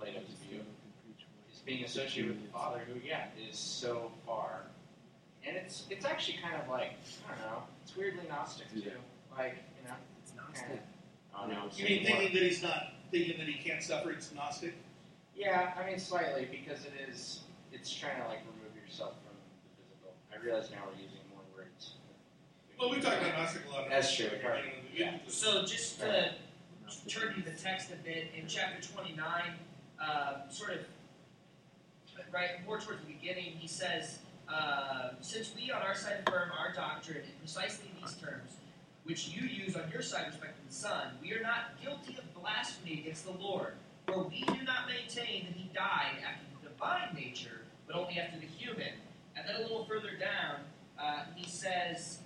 [0.00, 0.60] Plato's view
[1.52, 4.62] is being associated with the Father, who yeah is so far,
[5.46, 6.94] and it's it's actually kind of like
[7.26, 8.90] I don't know, it's weirdly Gnostic too,
[9.36, 9.94] like you know.
[10.54, 10.78] Kind of,
[11.34, 11.78] I don't.
[11.78, 14.74] You mean thinking that he's not, thinking that he can't suffer, it's Gnostic?
[15.36, 17.40] Yeah, I mean slightly because it is.
[17.72, 20.12] It's trying to like remove yourself from the physical.
[20.32, 21.94] I realize now we're using more words.
[22.78, 23.88] Well, we talk about Gnostic a lot.
[23.88, 24.64] That's true, You know, right,
[24.94, 25.16] yeah.
[25.26, 26.32] So just to
[27.08, 29.16] turn you the text a bit in chapter 29,
[30.00, 30.78] uh, sort of
[32.32, 33.52] right more towards the beginning.
[33.58, 34.18] He says,
[34.48, 38.52] uh, "Since we on our side affirm our doctrine in precisely these terms,
[39.04, 43.00] which you use on your side respecting the Son, we are not guilty of blasphemy
[43.00, 43.74] against the Lord,
[44.06, 48.38] for we do not maintain that He died after the divine nature, but only after
[48.38, 48.94] the human."
[49.34, 50.56] And then a little further down,
[50.98, 52.18] uh, he says,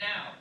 [0.00, 0.34] "Now."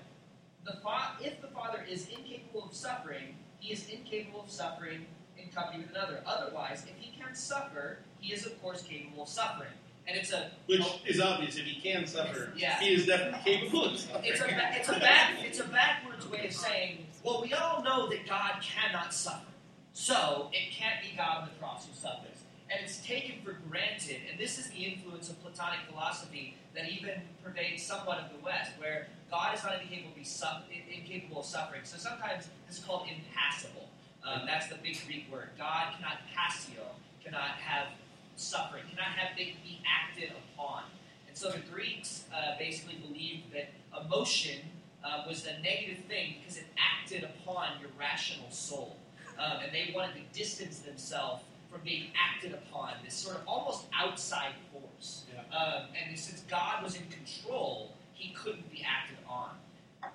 [0.66, 5.06] the fa- if the father is incapable of suffering, he is incapable of suffering
[5.38, 6.22] in company with another.
[6.26, 9.72] Otherwise, if he can suffer, he is of course capable of suffering.
[10.08, 11.58] And it's a Which is obvious.
[11.58, 12.80] If he can suffer, Yeah.
[12.80, 14.24] he is definitely capable of suffering.
[14.26, 18.08] it's a it's a back it's a backwards way of saying, well, we all know
[18.10, 19.48] that God cannot suffer,
[19.94, 22.30] so it can't be God on the cross who suffers.
[22.70, 27.22] And it's taken for granted, and this is the influence of Platonic philosophy that even
[27.44, 30.48] pervades somewhat of the West, where God is not incapable of, be su-
[30.92, 31.82] incapable of suffering.
[31.84, 33.90] So sometimes this is called impassible.
[34.24, 35.50] Um, that's the big Greek word.
[35.58, 36.82] God cannot passio,
[37.24, 37.88] cannot have
[38.36, 40.84] suffering, cannot have it be acted upon.
[41.28, 43.70] And so the Greeks uh, basically believed that
[44.06, 44.60] emotion
[45.04, 48.98] uh, was a negative thing because it acted upon your rational soul.
[49.38, 53.86] Um, and they wanted to distance themselves from being acted upon, this sort of almost
[53.94, 55.24] outside force.
[55.34, 55.58] Yeah.
[55.58, 59.50] Um, and since God was in control, he couldn't be acted on.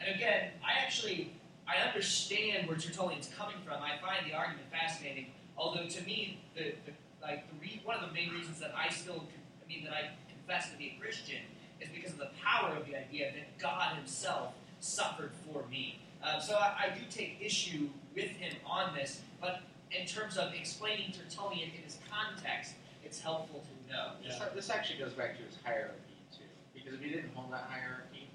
[0.01, 1.33] And again, I actually
[1.71, 3.83] I understand where Tertullian's coming from.
[3.83, 5.27] I find the argument fascinating.
[5.57, 6.93] Although to me, the, the
[7.23, 9.25] like the re- one of the main reasons that I still
[9.65, 11.43] I mean that I confess to be a Christian
[11.81, 16.01] is because of the power of the idea that God Himself suffered for me.
[16.23, 19.61] Um, so I, I do take issue with him on this, but
[19.91, 24.13] in terms of explaining Tertullian in his context, it's helpful to know.
[24.23, 24.29] Yeah.
[24.55, 26.45] This, this actually goes back to his hierarchy too,
[26.75, 28.29] because if he didn't hold that hierarchy,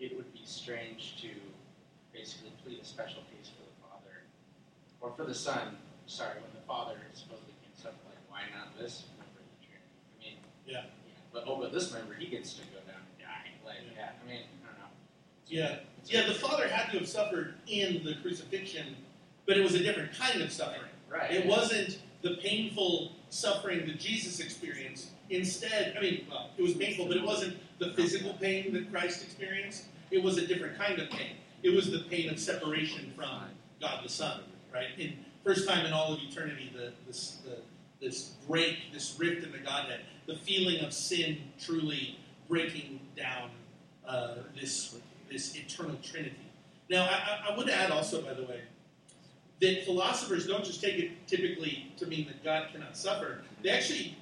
[0.00, 1.28] it would be strange to
[2.12, 4.16] basically plead a special case for the father
[5.00, 5.76] or for the son.
[6.06, 7.47] Sorry, when the father is like
[8.38, 10.82] why not this member the I mean, Yeah.
[11.32, 13.50] But oh, but this member he gets to go down and die.
[13.66, 14.86] Like, yeah, I mean, I don't know.
[15.46, 15.76] Yeah.
[16.00, 16.34] It's Yeah, the.
[16.34, 18.96] Father had to have suffered in the crucifixion,
[19.46, 20.90] but it was a different kind of suffering.
[21.10, 21.30] Right.
[21.32, 25.10] It wasn't the painful suffering that Jesus experienced.
[25.30, 29.22] Instead, I mean, well, it was painful, but it wasn't the physical pain that Christ
[29.24, 29.84] experienced.
[30.10, 31.36] It was a different kind of pain.
[31.62, 34.40] It was the pain of separation from God the Son,
[34.72, 34.86] right?
[34.96, 35.14] In
[35.44, 37.56] first time in all of eternity, the this the,
[38.00, 42.18] this break, this rift in the Godhead, the feeling of sin truly
[42.48, 43.50] breaking down
[44.06, 44.96] uh, this
[45.30, 46.36] this eternal Trinity.
[46.88, 48.62] Now, I, I- would add also, by the way,
[49.60, 53.42] that philosophers don't just take it typically to mean that God cannot suffer.
[53.62, 54.16] They actually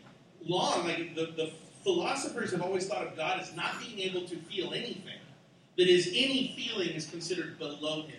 [0.44, 1.52] long, like the, the
[1.84, 5.20] philosophers have always thought of God as not being able to feel anything.
[5.76, 8.18] That is, any feeling is considered below him.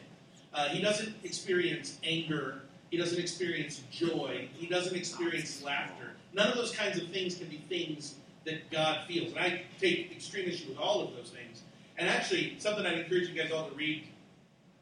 [0.54, 2.62] Uh, he doesn't experience anger.
[2.90, 4.48] He doesn't experience joy.
[4.54, 6.12] He doesn't experience laughter.
[6.34, 8.16] None of those kinds of things can be things
[8.46, 9.34] that God feels.
[9.34, 11.64] And I take extreme issue with all of those things.
[11.98, 14.04] And actually, something I'd encourage you guys all to read.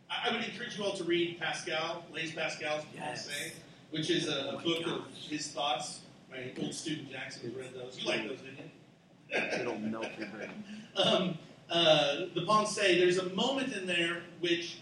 [0.09, 3.27] I would encourage you all to read Pascal, Blaise Pascal's Yes.
[3.27, 3.51] Pensées,
[3.91, 6.01] which is a, a book of his thoughts.
[6.29, 7.97] My old student Jackson has read those.
[7.99, 9.59] You like those, didn't you?
[9.61, 10.63] It'll melt your brain.
[10.95, 11.37] um,
[11.69, 14.77] uh, the Pensées, there's a moment in there which,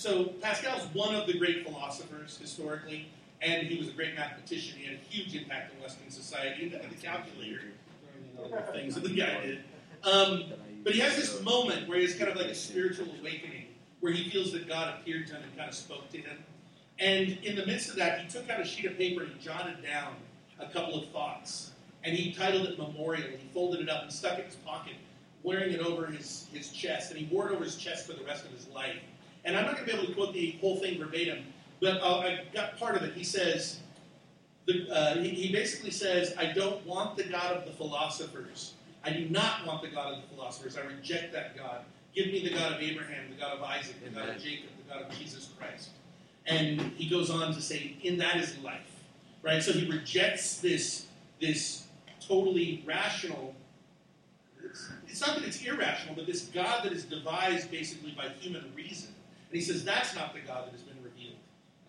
[0.00, 3.10] so Pascal's one of the great philosophers historically,
[3.42, 4.78] and he was a great mathematician.
[4.78, 7.72] He had a huge impact on Western society, invented the calculator,
[8.72, 9.58] things that the guy did.
[10.02, 10.44] Um,
[10.82, 13.66] but he has this moment where he has kind of like a spiritual awakening,
[14.00, 16.38] where he feels that God appeared to him and kind of spoke to him.
[16.98, 19.38] And in the midst of that, he took out a sheet of paper and he
[19.38, 20.14] jotted down
[20.58, 21.72] a couple of thoughts.
[22.04, 23.28] And he titled it Memorial.
[23.28, 24.94] He folded it up and stuck it in his pocket,
[25.42, 27.10] wearing it over his, his chest.
[27.10, 28.96] And he wore it over his chest for the rest of his life.
[29.44, 31.44] And I'm not going to be able to quote the whole thing verbatim,
[31.80, 33.14] but uh, I got part of it.
[33.14, 33.80] He says,
[34.66, 38.74] the, uh, he, he basically says, I don't want the God of the philosophers.
[39.02, 40.76] I do not want the God of the philosophers.
[40.76, 41.84] I reject that God.
[42.14, 44.94] Give me the God of Abraham, the God of Isaac, the God of Jacob, the
[44.94, 45.90] God of Jesus Christ.
[46.46, 48.80] And he goes on to say, in that is life.
[49.42, 49.62] Right?
[49.62, 51.06] So he rejects this,
[51.40, 51.86] this
[52.20, 53.54] totally rational,
[54.62, 58.70] it's, it's not that it's irrational, but this God that is devised basically by human
[58.76, 59.14] reason.
[59.50, 61.34] And he says that's not the God that has been revealed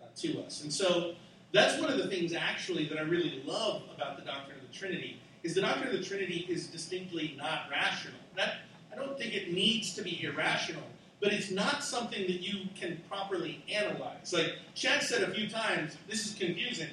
[0.02, 0.62] uh, to us.
[0.62, 1.14] And so
[1.52, 4.76] that's one of the things actually that I really love about the doctrine of the
[4.76, 8.18] Trinity is the doctrine of the Trinity is distinctly not rational.
[8.36, 8.60] That
[8.92, 10.82] I don't think it needs to be irrational,
[11.20, 14.32] but it's not something that you can properly analyze.
[14.32, 16.88] Like Chad said a few times, this is confusing.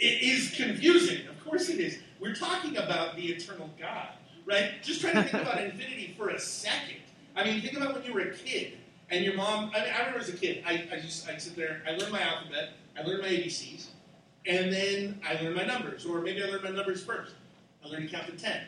[0.00, 1.28] It is confusing.
[1.28, 1.98] Of course it is.
[2.20, 4.08] We're talking about the eternal God,
[4.44, 4.82] right?
[4.82, 6.96] Just try to think about infinity for a second.
[7.36, 8.78] I mean, think about when you were a kid
[9.10, 11.56] And your mom, I mean, I remember as a kid, I, I just, I'd sit
[11.56, 13.88] there, I learned my alphabet, I learned my ABCs,
[14.46, 17.32] and then I learned my numbers, or maybe I learned my numbers first.
[17.84, 18.60] I learned to count to 10.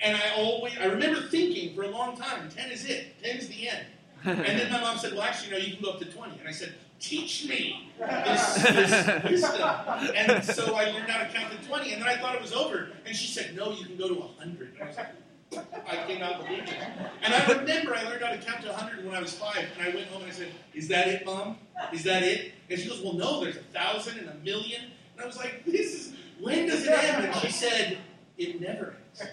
[0.00, 3.48] And I always, I remember thinking for a long time, 10 is it, 10 is
[3.48, 3.86] the end.
[4.24, 6.38] And then my mom said, well, actually, no, you can go up to 20.
[6.38, 9.70] And I said, teach me this, this wisdom.
[10.14, 12.52] And so I learned how to count to 20, and then I thought it was
[12.52, 12.90] over.
[13.06, 14.74] And she said, no, you can go to 100.
[14.74, 15.08] And I was like,
[15.56, 16.74] I cannot believe it.
[17.22, 19.88] And I remember I learned how to count to 100 when I was five, and
[19.88, 21.58] I went home and I said, Is that it, Mom?
[21.92, 22.52] Is that it?
[22.68, 24.82] And she goes, Well, no, there's a thousand and a million.
[25.14, 27.26] And I was like, This is, when does it end?
[27.26, 27.98] And she said,
[28.38, 29.30] It never ends.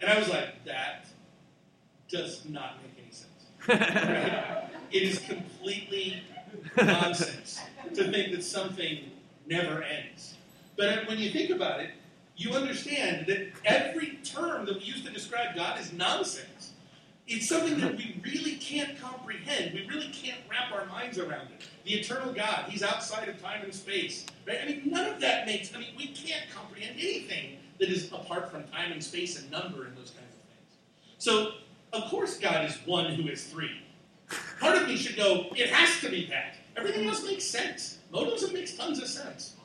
[0.00, 1.06] And I was like, That
[2.08, 4.68] does not make any sense.
[4.92, 6.22] It is completely
[6.76, 7.60] nonsense
[7.94, 9.10] to think that something
[9.46, 10.34] never ends.
[10.76, 11.90] But when you think about it,
[12.36, 16.72] you understand that every term that we use to describe God is nonsense.
[17.26, 19.72] It's something that we really can't comprehend.
[19.72, 21.66] We really can't wrap our minds around it.
[21.84, 24.26] The eternal God, He's outside of time and space.
[24.46, 24.58] Right?
[24.62, 28.50] I mean, none of that makes, I mean, we can't comprehend anything that is apart
[28.50, 30.76] from time and space and number and those kinds of things.
[31.18, 31.52] So,
[31.92, 33.82] of course, God is one who is three.
[34.60, 36.56] Part of me should go, it has to be that.
[36.76, 37.98] Everything else makes sense.
[38.12, 39.56] Modalism makes tons of sense.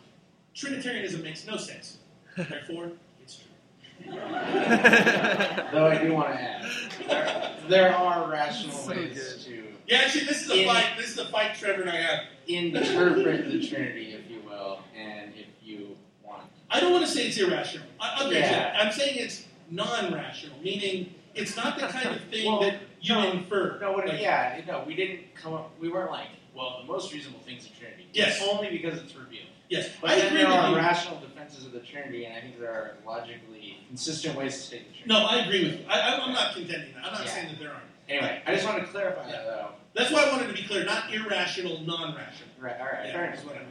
[0.54, 1.99] Trinitarianism makes no sense.
[2.48, 4.12] Therefore, it's true.
[4.12, 6.66] Though I do want to add,
[7.08, 10.86] there, there are rational ways to Yeah, actually, this is a In- fight.
[10.98, 12.20] This is a fight Trevor and I have.
[12.48, 16.44] interpret the Trinity, if you will, and if you want.
[16.70, 17.88] I don't want to say it's irrational.
[18.00, 18.74] I, I'll get to Yeah.
[18.82, 18.86] it.
[18.86, 23.32] I'm saying it's non-rational, meaning it's not the kind of thing Well, that you no,
[23.32, 23.78] infer.
[23.82, 25.72] No, what, Like, yeah, no, we didn't come up.
[25.80, 28.08] We weren't like, well, the most reasonable thing's the Trinity.
[28.14, 28.42] Yes.
[28.50, 29.46] only because it's revealed.
[29.70, 30.76] Yes, But I then agree there with are you.
[30.78, 34.88] rational defenses of the Trinity, and I think there are logically consistent ways to state
[34.88, 35.10] the Trinity.
[35.10, 35.86] No, I agree with you.
[35.88, 37.06] I, I, I'm not contending that.
[37.06, 37.32] I'm not Yeah.
[37.32, 37.84] saying that there aren't.
[38.10, 39.68] Anyway, I just want to clarify that, though.
[39.94, 40.84] That's why I wanted to be clear.
[40.86, 42.50] Not irrational, non-rational.
[42.60, 43.68] Right, all right, Yeah, fair that's what I mean.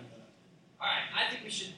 [0.80, 1.74] All right, I think we should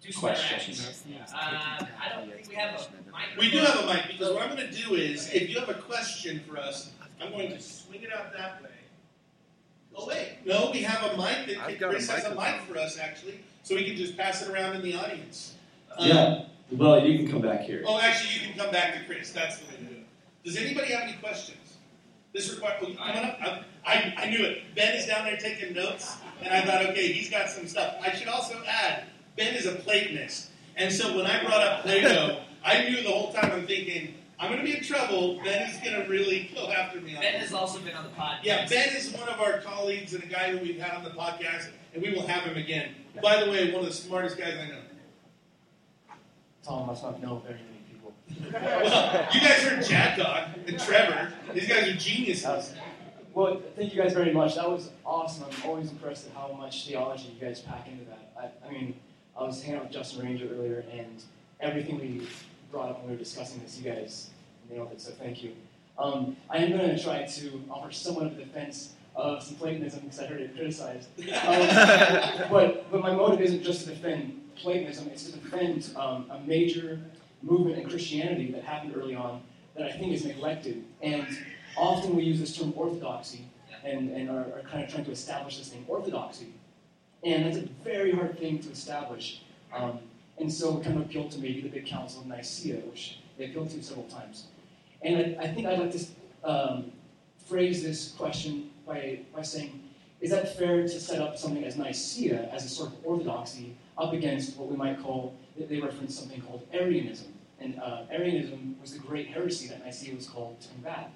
[0.00, 0.80] do some Questions?
[0.80, 1.32] interactions.
[1.32, 3.38] Uh, I don't think we have a microphone.
[3.38, 5.68] We do have a mic because what I'm going to do is, if you have
[5.68, 6.90] a question for us,
[7.20, 8.68] I'm going to swing it out that way.
[9.94, 12.36] Oh wait, no, we have a mic that I've got a Chris has a mic
[12.38, 12.74] microphone.
[12.74, 15.54] for us actually, so we can just pass it around in the audience.
[15.96, 16.44] Um, Yeah.
[16.70, 17.84] Well, you can come back here.
[17.86, 19.30] Oh, actually, you can come back to Chris.
[19.30, 20.06] That's the way to do it.
[20.44, 21.58] Does anybody have any questions?
[22.32, 22.82] This requires.
[22.82, 23.38] Oh, come up.
[23.42, 24.74] I, I, I knew it.
[24.74, 27.96] Ben is down there taking notes, and I thought, okay, he's got some stuff.
[28.00, 29.04] I should also add,
[29.36, 33.32] Ben is a Platonist, and so when I brought up Plato, I knew the whole
[33.34, 35.40] time I'm thinking, I'm going to be in trouble.
[35.44, 37.12] Ben is going to really go after me.
[37.12, 37.42] Ben this.
[37.50, 38.38] has also been on the podcast.
[38.44, 41.10] Yeah, Ben is one of our colleagues and a guy that we've had on the
[41.10, 42.94] podcast, and we will have him again.
[43.20, 44.78] By the way, one of the smartest guys I know.
[46.62, 48.12] Tom must not know very many people.
[48.52, 51.32] Well, you guys heard Jack Dog and Trevor.
[51.52, 52.74] These guys are geniuses.
[53.34, 54.54] Well, thank you guys very much.
[54.54, 55.44] That was awesome.
[55.44, 58.32] I'm always impressed at how much theology you guys pack into that.
[58.38, 58.94] I, I mean,
[59.36, 61.22] I was hanging out with Justin Ranger earlier, and
[61.60, 62.28] everything we
[62.70, 64.30] brought up when we were discussing this, you guys
[64.70, 65.52] nailed it, so thank you.
[65.98, 70.00] Um, I am going to try to offer somewhat of a defense of some Platonism
[70.00, 71.08] because I heard it criticized.
[71.42, 76.40] Um, but, but my motive isn't just to defend Platonism, it's to defend um, a
[76.46, 77.00] major
[77.42, 79.42] movement in Christianity that happened early on
[79.76, 80.84] that I think is neglected.
[81.02, 81.26] And
[81.76, 83.44] often we use this term orthodoxy
[83.84, 86.52] and, and are, are kind of trying to establish this thing, orthodoxy.
[87.24, 89.42] And that's a very hard thing to establish.
[89.74, 89.98] Um,
[90.38, 93.46] and so we kind of appeal to maybe the big council of Nicaea, which they
[93.46, 94.46] appealed to several times.
[95.02, 96.04] And I, I think I'd like to
[96.44, 96.92] um,
[97.46, 99.82] phrase this question by, by saying,
[100.20, 104.12] is that fair to set up something as Nicaea as a sort of orthodoxy up
[104.12, 107.32] against what we might call, they- reference something called Arianism.
[107.60, 111.10] And uh, Arianism was the great heresy that Nicaea was called to combat.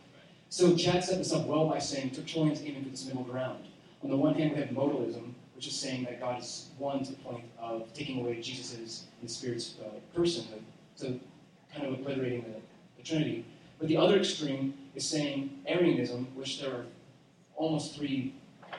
[0.49, 3.65] So Chad set this up well by saying Tertullian's aiming for this middle ground.
[4.03, 7.11] On the one hand, we have modalism, which is saying that God is one to
[7.13, 10.63] the point of taking away Jesus' and the Spirit's uh, personhood,
[10.95, 11.19] so
[11.75, 12.61] kind of obliterating the,
[12.97, 13.45] the Trinity.
[13.79, 16.85] But the other extreme is saying Arianism, which there are
[17.57, 18.35] almost three,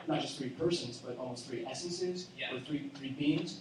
[0.06, 2.54] not just three persons, but almost three essences, Yeah.
[2.54, 3.60] or three, three beings.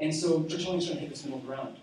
[0.00, 1.76] And so Tertullian's trying to hit this middle ground.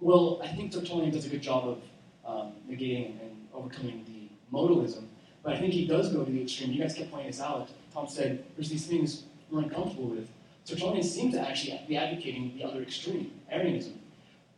[0.00, 1.82] Well, I think Tertullian does a good job of
[2.26, 5.04] um, negating and overcoming the modalism,
[5.42, 6.72] but I think he does go to the extreme.
[6.72, 7.68] You guys kept pointing this out.
[7.92, 10.28] Tom said, there's these things we're uncomfortable with.
[10.66, 14.00] Tertullian seems to actually be advocating the other extreme, Arianism.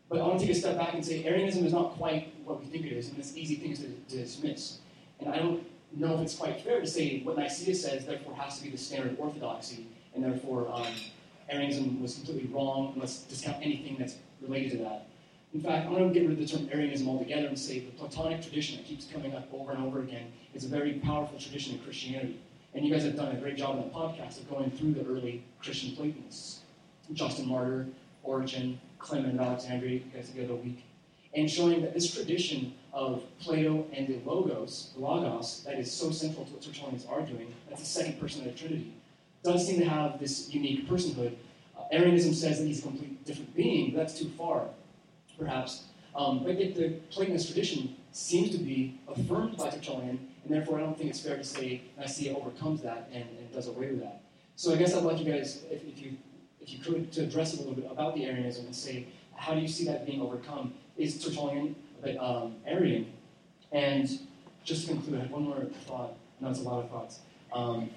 [0.08, 2.60] But I want to take a step back and say Arianism is not quite what
[2.60, 4.78] we think it is, and it's easy things to, to dismiss.
[5.18, 8.59] And I don't know if it's quite fair to say what Nicaea says, therefore, has
[8.59, 10.87] to be the standard orthodoxy, and therefore, um,
[11.49, 15.07] Arianism was completely wrong, and let's discount anything that's related to that.
[15.55, 17.93] In fact, I'm going to get rid of the term Arianism altogether and say the
[17.93, 21.74] Platonic tradition that keeps coming up over and over again is a very powerful tradition
[21.74, 22.41] in Christianity.
[22.74, 25.07] And you guys have done a great job in the podcast of going through the
[25.07, 26.61] early Christian Platonists
[27.12, 27.87] Justin Martyr,
[28.22, 30.84] Origen, Clement of Alexandria, you guys the other week,
[31.37, 36.47] and showing that this tradition of Plato and the Logos, Logos, that is so central
[36.47, 38.95] to what Tertullian is arguing, that's the second person of the Trinity,
[39.43, 41.34] does seem to have this unique personhood.
[41.78, 44.66] Uh, Arianism says that he's a completely different being, but that's too far,
[45.39, 45.84] perhaps.
[46.16, 50.80] Um, but yet the Platonist tradition seems to be affirmed by Tertullian, and therefore I
[50.80, 54.22] don't think it's fair to say Nicaea overcomes that and, and does away with that.
[54.57, 56.16] So I guess I'd like you guys, if, if you
[56.62, 59.07] if you could, to address a little bit about the Arianism and say,
[59.37, 60.72] how do you see that being overcome?
[60.97, 63.12] Is Tertullian a bit um, Arian?
[63.72, 64.09] And
[64.64, 66.14] just to conclude, I have one more thought.
[66.40, 67.20] Know it's a lot of thoughts
[67.53, 67.88] um,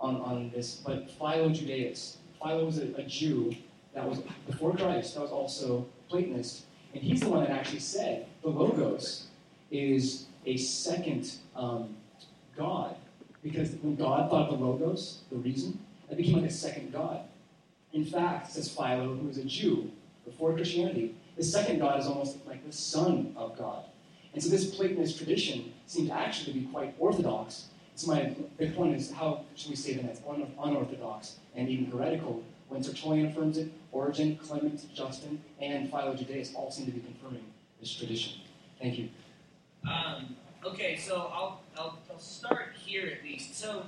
[0.00, 2.18] on, on this, but Philo Judaeus.
[2.42, 3.54] Philo was a, a Jew
[3.94, 8.26] that was before Christ, that was also Platonist, and he's the one that actually said
[8.42, 9.26] the Logos
[9.70, 11.96] is a second um,
[12.56, 12.96] God.
[13.42, 15.78] Because when God thought of the Logos, the reason,
[16.10, 17.20] it became like a second God.
[17.92, 19.90] In fact, says Philo, who was a Jew
[20.24, 23.84] before Christianity, the second God is almost like the Son of God.
[24.32, 27.66] And so this Platonist tradition seems actually to be quite orthodox.
[27.94, 31.86] So my big point is how should we say that it's un- unorthodox and even
[31.86, 37.00] heretical when Tertullian affirms it, Origen, Clement, Justin, and Philo Judaeus all seem to be
[37.00, 37.44] confirming
[37.78, 38.40] this tradition.
[38.80, 39.08] Thank you.
[39.88, 43.54] Um, okay, so I'll, I'll, I'll start here at least.
[43.56, 43.84] So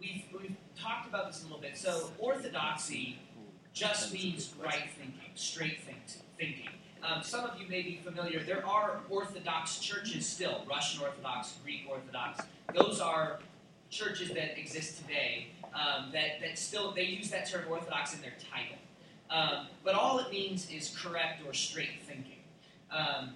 [0.00, 1.76] we've, we've talked about this a little bit.
[1.76, 3.18] So orthodoxy
[3.72, 5.98] just means right thinking, straight think,
[6.38, 6.68] thinking.
[7.02, 8.42] Um, some of you may be familiar.
[8.42, 12.44] There are Orthodox churches still, Russian Orthodox, Greek Orthodox.
[12.74, 13.38] Those are
[13.90, 18.34] churches that exist today um, that, that still they use that term Orthodox in their
[18.52, 18.76] title.
[19.30, 22.38] Um, but all it means is correct or straight thinking.
[22.90, 23.34] Um,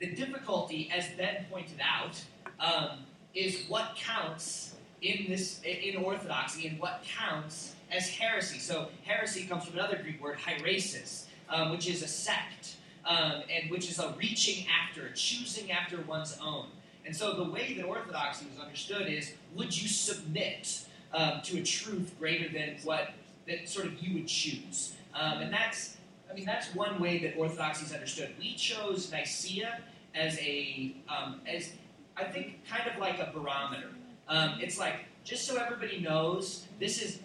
[0.00, 2.22] the difficulty, as Ben pointed out,
[2.60, 2.98] um,
[3.34, 8.58] is what counts in this in orthodoxy and what counts as heresy.
[8.58, 13.70] So heresy comes from another Greek word, heresis, um, which is a sect, um, and
[13.70, 16.66] which is a reaching after, choosing after one's own.
[17.04, 21.62] And so the way that orthodoxy is understood is: would you submit um, to a
[21.62, 23.10] truth greater than what
[23.46, 24.94] that sort of you would choose?
[25.14, 25.96] Um, and that's,
[26.30, 28.30] I mean, that's one way that orthodoxy is understood.
[28.38, 29.80] We chose Nicaea
[30.14, 31.72] as a, um, as
[32.16, 33.90] I think, kind of like a barometer.
[34.28, 37.20] Um, it's like just so everybody knows, this is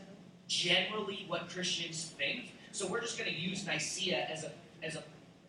[0.47, 2.53] generally what Christians think.
[2.71, 4.51] So we're just going to use Nicaea as a
[4.83, 5.03] as a,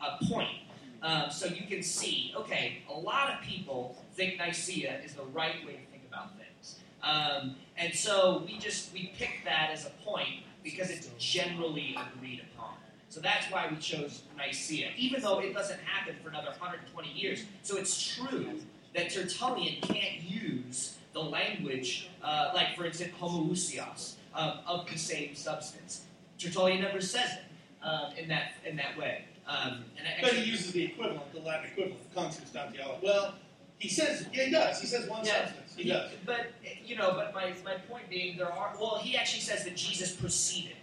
[0.05, 0.59] a point,
[1.03, 2.33] um, so you can see.
[2.37, 6.81] Okay, a lot of people think Nicaea is the right way to think about things,
[7.03, 12.43] um, and so we just we pick that as a point because it's generally agreed
[12.55, 12.75] upon.
[13.09, 17.45] So that's why we chose Nicaea, even though it doesn't happen for another 120 years.
[17.63, 18.61] So it's true
[18.95, 25.35] that Tertullian can't use the language, uh, like for instance, homoousios, um, of the same
[25.35, 26.07] substance.
[26.43, 29.25] Tertullian never says it um, in that in that way.
[29.47, 33.05] Um, and I, But he uses the equivalent, the Latin equivalent, consubstantiality.
[33.05, 33.35] Well,
[33.79, 34.81] he says, yeah, he does.
[34.81, 35.47] He says one Yeah.
[35.47, 35.75] substance.
[35.77, 36.13] He does.
[36.25, 36.47] But
[36.85, 40.15] you know, but my, my point being, there are well, he actually says that Jesus
[40.15, 40.77] proceeded,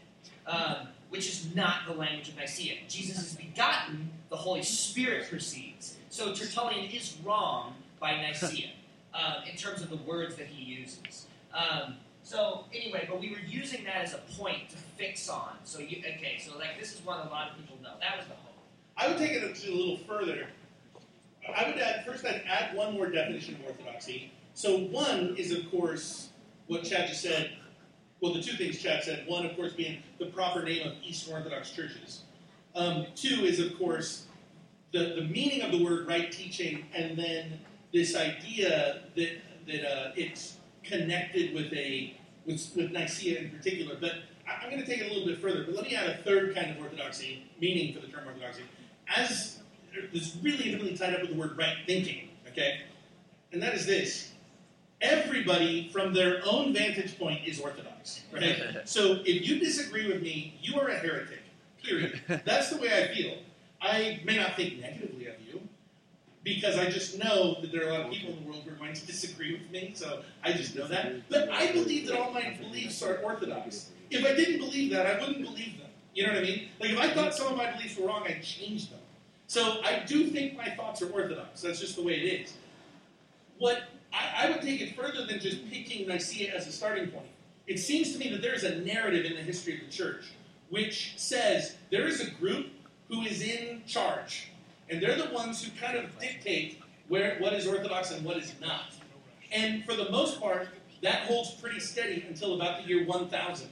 [0.45, 2.79] um, which is not the language of Nicaea.
[2.87, 5.95] Jesus is begotten; the Holy Spirit proceeds.
[6.09, 8.71] So Tertullian is wrong by Nicaea
[9.13, 11.27] um, in terms of the words that he uses.
[11.53, 11.95] Um,
[12.29, 15.53] so anyway, but we were using that as a point to fix on.
[15.63, 16.39] So you okay?
[16.39, 17.93] So like this is one a lot of people know.
[17.99, 18.53] That was the hope.
[18.95, 20.45] I would take it a little further.
[21.55, 22.23] I would add first.
[22.27, 24.31] I'd add one more definition of orthodoxy.
[24.53, 26.29] So one is, of course,
[26.67, 27.53] what Chad just said.
[28.21, 29.23] Well, the two things Chad said.
[29.25, 32.21] One, of course, being the proper name of Eastern Orthodox churches.
[32.75, 34.25] Um, two is, of course,
[34.91, 37.59] the, the meaning of the word right teaching, and then
[37.91, 42.18] this idea that that uh, it's connected with a
[42.49, 43.95] with, with Nicaea in particular.
[43.99, 44.13] But
[44.47, 45.63] I, I'm going to take it a little bit further.
[45.63, 48.63] But let me add a third kind of orthodoxy meaning for the term orthodoxy,
[49.15, 49.59] as
[50.11, 52.29] is really intimately tied up with the word right thinking.
[52.49, 52.81] Okay,
[53.53, 54.33] and that is this:
[55.01, 58.23] everybody, from their own vantage point, is orthodox.
[58.33, 58.59] Right.
[58.85, 61.41] so if you disagree with me, you are a heretic.
[61.83, 62.21] Period.
[62.45, 63.37] That's the way I feel.
[63.81, 65.38] I may not think negatively of
[66.43, 68.71] because I just know that there are a lot of people in the world who
[68.71, 71.29] are going to disagree with me, so I just know that.
[71.29, 73.91] But I believe that all my beliefs are orthodox.
[74.09, 75.89] If I didn't believe that, I wouldn't believe them.
[76.13, 76.69] You know what I mean?
[76.79, 78.99] Like if I thought some of my beliefs were wrong, I'd change them.
[79.47, 81.61] So I do think my thoughts are orthodox.
[81.61, 82.53] That's just the way it is.
[83.57, 83.83] What
[84.13, 87.27] I, I would take it further than just picking Nicaea as a starting point.
[87.67, 90.25] It seems to me that there is a narrative in the history of the church
[90.69, 92.67] which says there is a group
[93.07, 94.49] who is in charge,
[94.89, 98.53] and they're the ones who kind of dictate where what is orthodox and what is
[98.61, 98.93] not.
[99.51, 100.69] And for the most part,
[101.01, 103.69] That holds pretty steady until about the year 1000,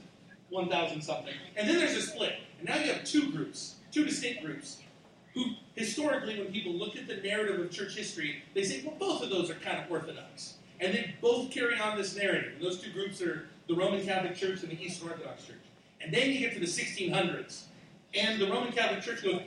[0.48, 1.34] 1000 something.
[1.56, 2.34] And then there's a split.
[2.58, 4.78] And now you have two groups, two distinct groups,
[5.34, 5.44] who
[5.74, 9.30] historically, when people look at the narrative of church history, they say, well, both of
[9.30, 10.54] those are kind of orthodox.
[10.80, 12.54] And they both carry on this narrative.
[12.54, 15.56] And those two groups are the Roman Catholic Church and the Eastern Orthodox Church.
[16.00, 17.64] And then you get to the 1600s,
[18.14, 19.42] and the Roman Catholic Church goes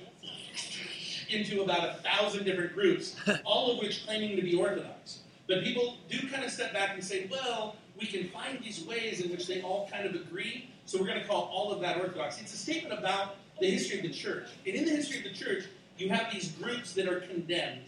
[1.34, 3.16] into about a thousand different groups,
[3.46, 5.20] all of which claiming to be Orthodox.
[5.48, 9.22] But people do kind of step back and say, well, we can find these ways
[9.22, 11.98] in which they all kind of agree, so we're going to call all of that
[11.98, 12.40] Orthodox.
[12.40, 14.48] It's a statement about the history of the church.
[14.66, 15.66] And in the history of the church,
[15.98, 17.86] you have these groups that are condemned.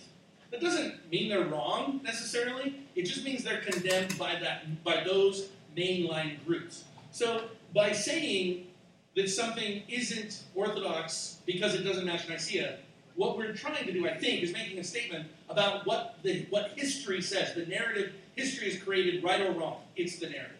[0.52, 2.80] That doesn't mean they're wrong necessarily.
[2.96, 6.84] It just means they're condemned by that by those mainline groups.
[7.12, 8.68] So by saying
[9.16, 12.78] that something isn't orthodox because it doesn't match Nicaea,
[13.16, 16.72] what we're trying to do, I think, is making a statement about what the what
[16.76, 17.54] history says.
[17.54, 19.82] The narrative history is created, right or wrong.
[19.96, 20.58] It's the narrative,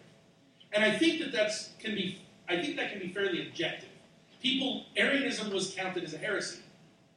[0.72, 2.20] and I think that that's can be.
[2.48, 3.88] I think that can be fairly objective.
[4.42, 6.60] People, Arianism was counted as a heresy.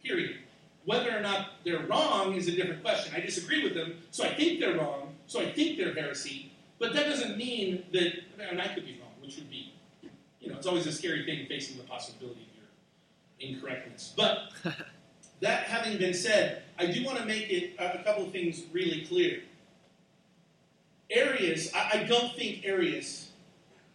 [0.01, 0.37] Period.
[0.85, 3.13] Whether or not they're wrong is a different question.
[3.13, 5.13] I disagree with them, so I think they're wrong.
[5.27, 6.53] So I think they're heresy.
[6.79, 9.73] But that doesn't mean that, and I could be wrong, which would be,
[10.39, 12.47] you know, it's always a scary thing facing the possibility
[13.39, 14.13] of your incorrectness.
[14.15, 14.53] But
[15.41, 19.05] that having been said, I do want to make it a, couple of things really
[19.05, 19.41] clear.
[21.09, 23.29] Arius, I, I don't think Arius,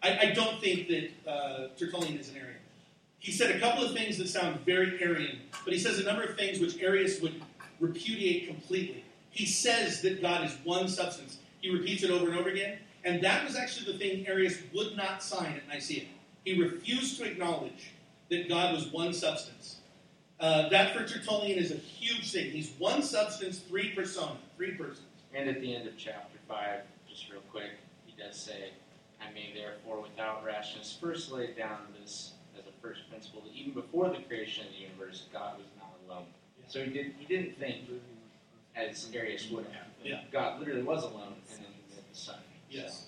[0.03, 2.57] I, I don't think that uh, Tertullian is an Arian.
[3.18, 6.24] He said a couple of things that sound very Arian, but he says a number
[6.24, 7.40] of things which Arius would
[7.78, 9.05] repudiate completely.
[9.30, 11.38] He says that God is one substance.
[11.61, 12.78] He repeats it over and over again.
[13.05, 16.07] And that was actually the thing Arius would not sign at Nicaea.
[16.45, 17.93] He refused to acknowledge
[18.30, 19.76] that God was one substance.
[20.43, 22.51] Uh, that for Tertullian is a huge thing.
[22.51, 25.07] He's one substance, three persona, three persons.
[25.32, 27.70] And at the end of chapter 5, just real quick,
[28.05, 28.70] he does say,
[29.20, 33.72] I may therefore without rashness first lay down this as a first principle that even
[33.72, 36.26] before the creation of the universe, God was not alone.
[36.66, 37.88] So he, did, he didn't think,
[38.74, 40.22] as Arius would have, Yeah.
[40.32, 42.40] God literally was alone and then he made the Son.
[42.68, 43.07] Yes.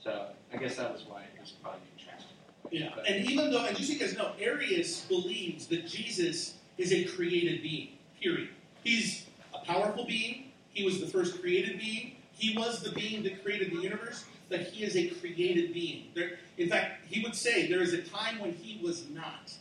[0.00, 2.30] So I guess that was why it was probably contrasted.
[2.70, 6.54] Yeah, But- and even though, and just so you guys know, Arius believes that Jesus
[6.78, 7.88] is a created being,
[8.20, 8.48] period.
[8.84, 10.52] He's a powerful being.
[10.70, 12.12] He was the first created being.
[12.32, 16.04] He was the being that created the universe, but he is a created being.
[16.14, 19.52] There, in fact, he would say there is a time when he was not.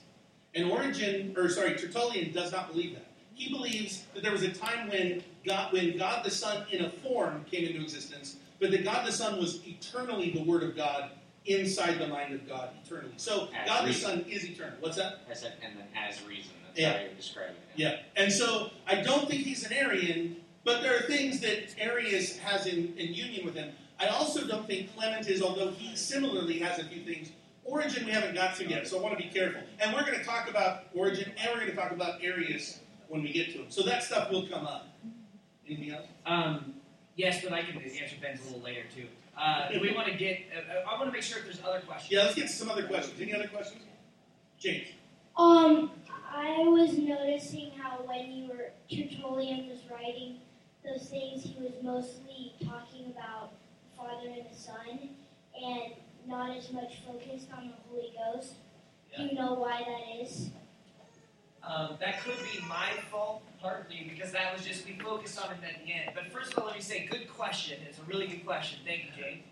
[0.53, 3.07] And Origen, or sorry, Tertullian does not believe that.
[3.33, 6.89] He believes that there was a time when God, when God the Son in a
[6.89, 11.11] form came into existence, but that God the Son was eternally the Word of God
[11.45, 13.13] inside the mind of God eternally.
[13.17, 13.93] So As God the.
[13.93, 14.75] Son is eternal.
[14.79, 15.19] What's that?
[15.29, 16.51] I said, and then as reason.
[16.77, 16.97] That's Yeah.
[16.97, 17.55] how you describe it.
[17.75, 17.99] Yeah.
[18.15, 22.67] And so I don't think he's an Arian, but there are things that Arius has
[22.67, 23.71] in, in union with him.
[23.99, 27.31] I also don't think Clement is, although he similarly has a few things.
[27.63, 29.61] Origen we haven't got to yet, so I want to be careful.
[29.79, 33.23] And we're going to talk about Origen and we're going to talk about Arius when
[33.23, 33.65] we get to him.
[33.69, 34.87] So that stuff will come up.
[35.67, 36.05] Anything else?
[36.25, 36.75] Um,
[37.15, 39.07] yes, but I can answer Ben's a little later too.
[39.37, 40.39] Uh, do we want to get?
[40.55, 42.11] Uh, I want to make sure if there's other questions.
[42.11, 43.19] Yeah, let's get to some other questions.
[43.19, 43.83] Any other questions?
[44.59, 44.87] James.
[45.37, 45.91] Um,
[46.37, 50.37] I was noticing how when you were Tertullian was writing
[50.85, 55.09] those things, he was mostly talking about the Father and the Son,
[55.59, 55.93] and
[56.27, 58.53] not as much focused on the Holy Ghost.
[59.15, 60.51] Do you know why that is?
[61.63, 65.57] Um, that could be my fault, partly because that was just we focused on it
[65.63, 66.11] at the end.
[66.13, 67.79] But first of all, let me say, good question.
[67.89, 68.79] It's a really good question.
[68.85, 69.43] Thank you, Jane.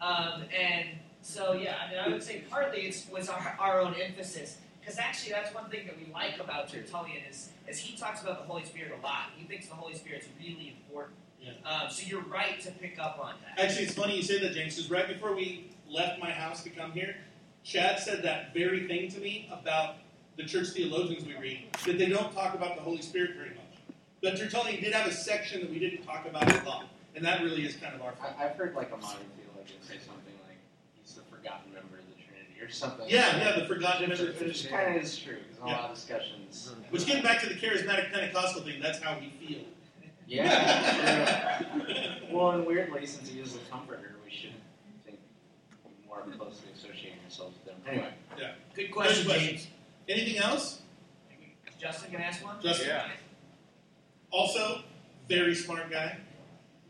[0.00, 0.88] Um, and
[1.22, 4.58] so, yeah, I mean, I would say partly it was our, our own emphasis.
[4.84, 8.40] Because actually, that's one thing that we like about Tertullian is, is he talks about
[8.40, 9.30] the Holy Spirit a lot.
[9.34, 11.16] He thinks the Holy Spirit's really important.
[11.40, 11.52] Yeah.
[11.64, 13.64] Um, so you're right to pick up on that.
[13.64, 16.70] Actually, it's funny you say that, James, because right before we left my house to
[16.70, 17.16] come here,
[17.62, 19.96] Chad said that very thing to me about
[20.36, 23.96] the church theologians we read, that they don't talk about the Holy Spirit very much.
[24.22, 27.42] But Tertullian did have a section that we didn't talk about a lot, and that
[27.42, 28.32] really is kind of our fault.
[28.38, 30.58] I, I've heard like a modern theologian say something like
[31.00, 33.06] he's the forgotten member of the Trinity or something.
[33.08, 34.68] Yeah, yeah, the forgotten Which, member which Trinity.
[34.68, 35.80] kind of is true because in a Yeah.
[35.80, 36.70] lot of discussions.
[36.72, 36.82] Mm-hmm.
[36.92, 39.60] Which getting back to the charismatic Pentecostal thing, that's how we feel.
[40.26, 41.58] Yeah.
[41.58, 42.26] true.
[42.36, 44.54] well, and weirdly, since he is the comforter, we should
[45.04, 45.18] think
[46.06, 47.80] more closely associating ourselves with him.
[47.86, 48.10] Anyway,
[48.74, 49.66] Good question, Good James.
[50.08, 50.80] Anything else?
[51.80, 52.60] Justin can ask one.
[52.62, 52.88] Justin?
[52.88, 53.08] Yeah.
[54.30, 54.80] Also,
[55.28, 56.16] very smart guy.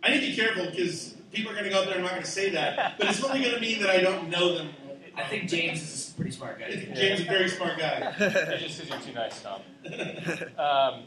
[0.03, 2.05] I need to be careful because people are going to go up there and I'm
[2.05, 4.55] not going to say that, but it's only going to mean that I don't know
[4.57, 4.69] them.
[5.17, 6.71] I think James is a pretty smart guy.
[6.95, 8.15] James is a very smart guy.
[8.21, 9.61] It's just because you're too nice, Tom.
[10.59, 11.05] Um,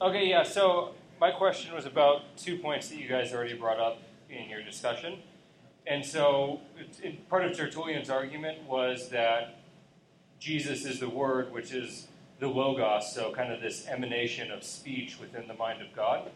[0.00, 0.42] okay, yeah.
[0.42, 4.62] So my question was about two points that you guys already brought up in your
[4.62, 5.18] discussion.
[5.86, 9.60] and so it, it, part of Tertullian's argument was that
[10.40, 12.08] Jesus is the Word, which is
[12.40, 16.30] the Logos, so kind of this emanation of speech within the mind of God.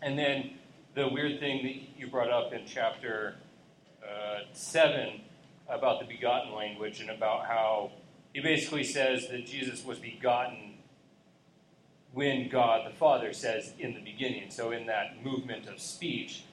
[0.00, 0.52] And then
[0.94, 3.34] the weird thing that you brought up in chapter
[4.02, 5.20] uh, 7
[5.68, 7.92] about the begotten language and about how
[8.32, 10.74] he basically says that Jesus was begotten
[12.12, 14.50] when God the Father says in the beginning.
[14.50, 16.44] So, in that movement of speech,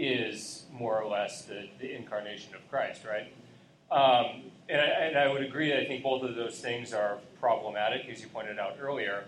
[0.00, 3.32] is more or less the, the incarnation of Christ, right?
[3.90, 8.08] Um, and, I, and I would agree, I think both of those things are problematic,
[8.10, 9.24] as you pointed out earlier,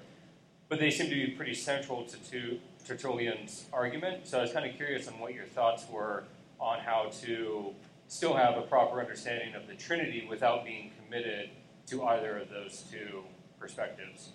[0.70, 4.26] but they seem to be pretty central to, to Tertullian's argument.
[4.26, 6.24] So I was kind of curious on what your thoughts were
[6.58, 7.74] on how to
[8.12, 11.48] still have a proper understanding of the Trinity without being committed
[11.86, 13.22] to either of those two
[13.58, 14.30] perspectives.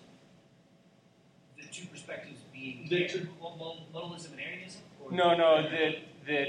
[1.56, 4.82] The two perspectives being The two- modalism and Arianism?
[5.12, 5.94] No, no, that
[6.26, 6.48] that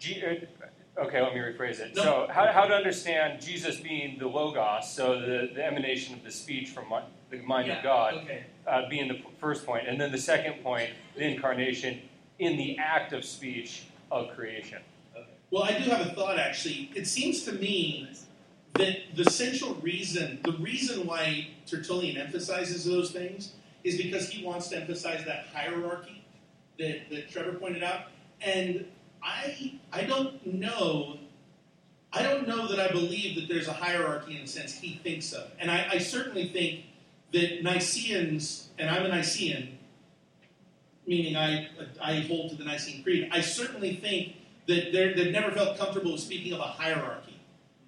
[0.00, 1.94] G, uh, okay, let me rephrase it.
[1.94, 2.02] No.
[2.02, 6.30] So, how, how to understand Jesus being the logos, so the, the emanation of the
[6.32, 6.98] speech from mi-
[7.30, 8.44] the mind Yeah, of God, Okay.
[8.66, 12.00] uh, being the p- first point, and then the second point, the incarnation
[12.40, 14.82] in the act of speech of creation.
[15.50, 16.90] Well, I do have a thought actually.
[16.94, 18.08] It seems to me
[18.74, 23.52] that the central reason, the reason why Tertullian emphasizes those things
[23.84, 26.24] is because he wants to emphasize that hierarchy
[26.78, 28.06] that, that Trevor pointed out.
[28.40, 28.86] And
[29.22, 31.18] I I don't know
[32.14, 35.32] I don't know that I believe that there's a hierarchy in the sense he thinks
[35.32, 35.50] of.
[35.58, 36.84] And I, I certainly think
[37.32, 39.70] that Nicaeans, and I'm a Nicaean,
[41.08, 41.68] meaning I,
[42.00, 46.20] I hold to the Nicene Creed, I certainly think that they've never felt comfortable with
[46.20, 47.40] speaking of a hierarchy,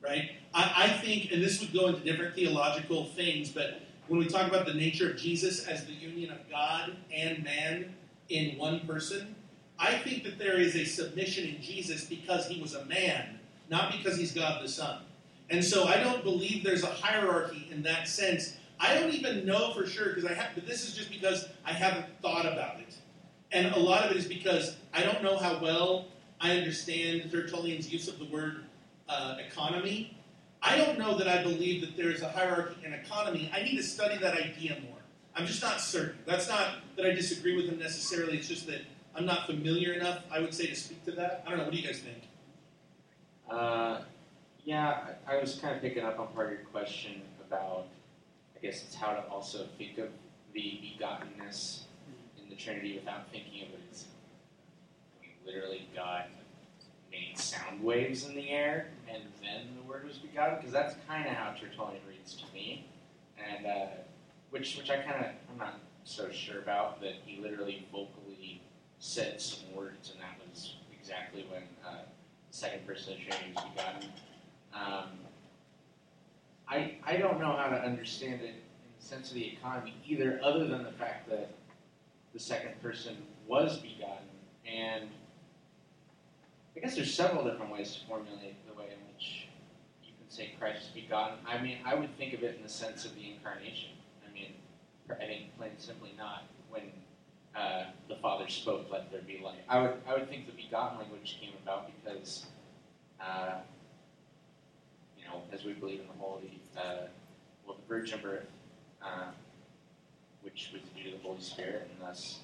[0.02, 0.30] right?
[0.54, 4.48] I, I think, and this would go into different theological things, but when we talk
[4.48, 7.94] about the nature of Jesus as the union of God and man
[8.28, 9.34] in one person,
[9.78, 13.38] I think that there is a submission in Jesus because he was a man,
[13.68, 15.02] not because he's God the Son.
[15.50, 18.56] And so I don't believe there's a hierarchy in that sense.
[18.80, 21.72] I don't even know for sure because I have, but this is just because I
[21.72, 22.96] haven't thought about it.
[23.52, 26.06] And a lot of it is because I don't know how well
[26.40, 28.64] I understand Tertullian's use of the word
[29.08, 30.16] uh, economy.
[30.62, 33.50] I don't know that I believe that there is a hierarchy in economy.
[33.54, 34.98] I need to study that idea more.
[35.34, 36.18] I'm just not certain.
[36.26, 38.38] That's not that I disagree with him necessarily.
[38.38, 38.80] It's just that
[39.14, 41.44] I'm not familiar enough, I would say, to speak to that.
[41.46, 41.64] I don't know.
[41.64, 42.22] What do you guys think?
[43.48, 44.00] Uh,
[44.64, 47.86] yeah, I, was kind of picking up on part of your question about,
[48.56, 50.08] I guess it's how to also think of
[50.52, 51.82] the begottenness
[52.42, 53.85] in the Trinity without thinking of it
[55.46, 56.24] literally God
[57.10, 61.26] made sound waves in the air and then the Word was begotten, because that's kind
[61.26, 62.86] of how Tertullian reads to me,
[63.38, 63.86] and uh,
[64.50, 68.60] which which I kind of I'm not so sure about that he literally vocally
[68.98, 71.62] said some words, and that was exactly when.
[71.86, 72.02] Uh,
[72.56, 74.08] second person of the Trinity was begotten.
[74.72, 75.10] Um,
[76.68, 78.54] I, I don't know how to understand it in
[78.98, 81.50] the sense of the economy either, other than the fact that
[82.32, 83.16] the second person
[83.46, 84.26] was begotten.
[84.66, 85.10] And
[86.76, 89.48] I guess there's several different ways to formulate the way in which
[90.04, 91.38] you can say Christ is begotten.
[91.46, 93.90] I mean, I would think of it in the sense of the incarnation.
[94.28, 94.52] I mean,
[95.10, 96.82] I think plain simply not when
[97.54, 99.60] uh, the Father spoke, let there be light.
[99.68, 102.44] I would, I would think the begotten language came about because,
[103.20, 103.60] uh,
[105.18, 107.06] you know, as we believe in the Holy, uh,
[107.66, 108.44] well, the virgin birth,
[109.02, 109.30] uh,
[110.42, 112.40] which was due to the Holy Spirit, and thus,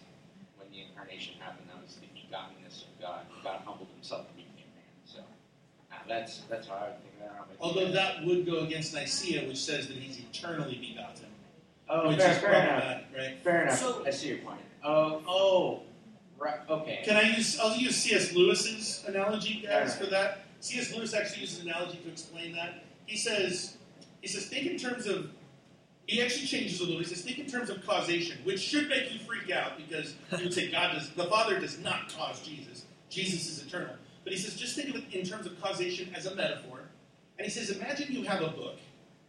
[0.57, 3.21] when the incarnation happened, that was the begottenness of God.
[3.45, 4.85] God humbled himself and became man.
[5.05, 5.19] So
[5.93, 7.31] uh, that's that's how I would think of that.
[7.33, 7.95] I don't know about you Although guys.
[7.95, 11.27] that would go against Nicaea, which says that he's eternally begotten,
[11.89, 12.69] oh, which fair, is fair enough.
[12.69, 13.45] problematic, right?
[13.45, 13.79] Fair enough.
[13.79, 14.61] So- I see your point.
[14.85, 15.83] Oh, oh,
[16.39, 16.59] right.
[16.69, 17.03] Okay.
[17.05, 17.59] Can I use?
[17.61, 18.33] I'll use C.S.
[18.35, 19.93] Lewis's analogy, guys, Alright.
[19.93, 20.39] for that.
[20.61, 20.93] C.S.
[20.95, 22.83] Lewis actually uses an analogy to explain that.
[23.07, 23.77] He says,
[24.21, 25.31] he says, think in terms of.
[26.13, 26.99] He actually changes a little.
[26.99, 30.45] He says, think in terms of causation, which should make you freak out because you
[30.45, 31.09] would say God does.
[31.09, 32.85] The Father does not cause Jesus.
[33.09, 33.95] Jesus is eternal.
[34.23, 36.81] But he says, just think of it in terms of causation as a metaphor.
[37.39, 38.77] And he says, imagine you have a book,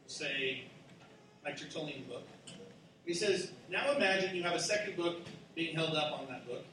[0.08, 0.66] say,
[1.46, 2.28] like Tertullian book.
[3.06, 5.20] He says, now imagine you have a second book
[5.56, 6.66] being held up on that book,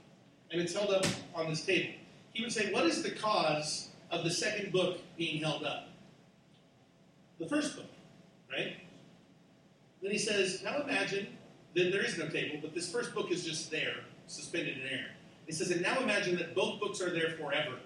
[0.51, 1.07] and it's held up
[1.37, 1.93] on this table.
[2.32, 5.89] He would say, What is the cause of the second book being held up?
[7.39, 7.87] The first book,
[8.51, 8.77] right?
[10.02, 11.27] Then he says, Now imagine
[11.74, 13.97] that there is no table, but this first book is just there,
[14.27, 15.06] suspended in air.
[15.47, 17.77] He says, And now imagine that both books are there forever.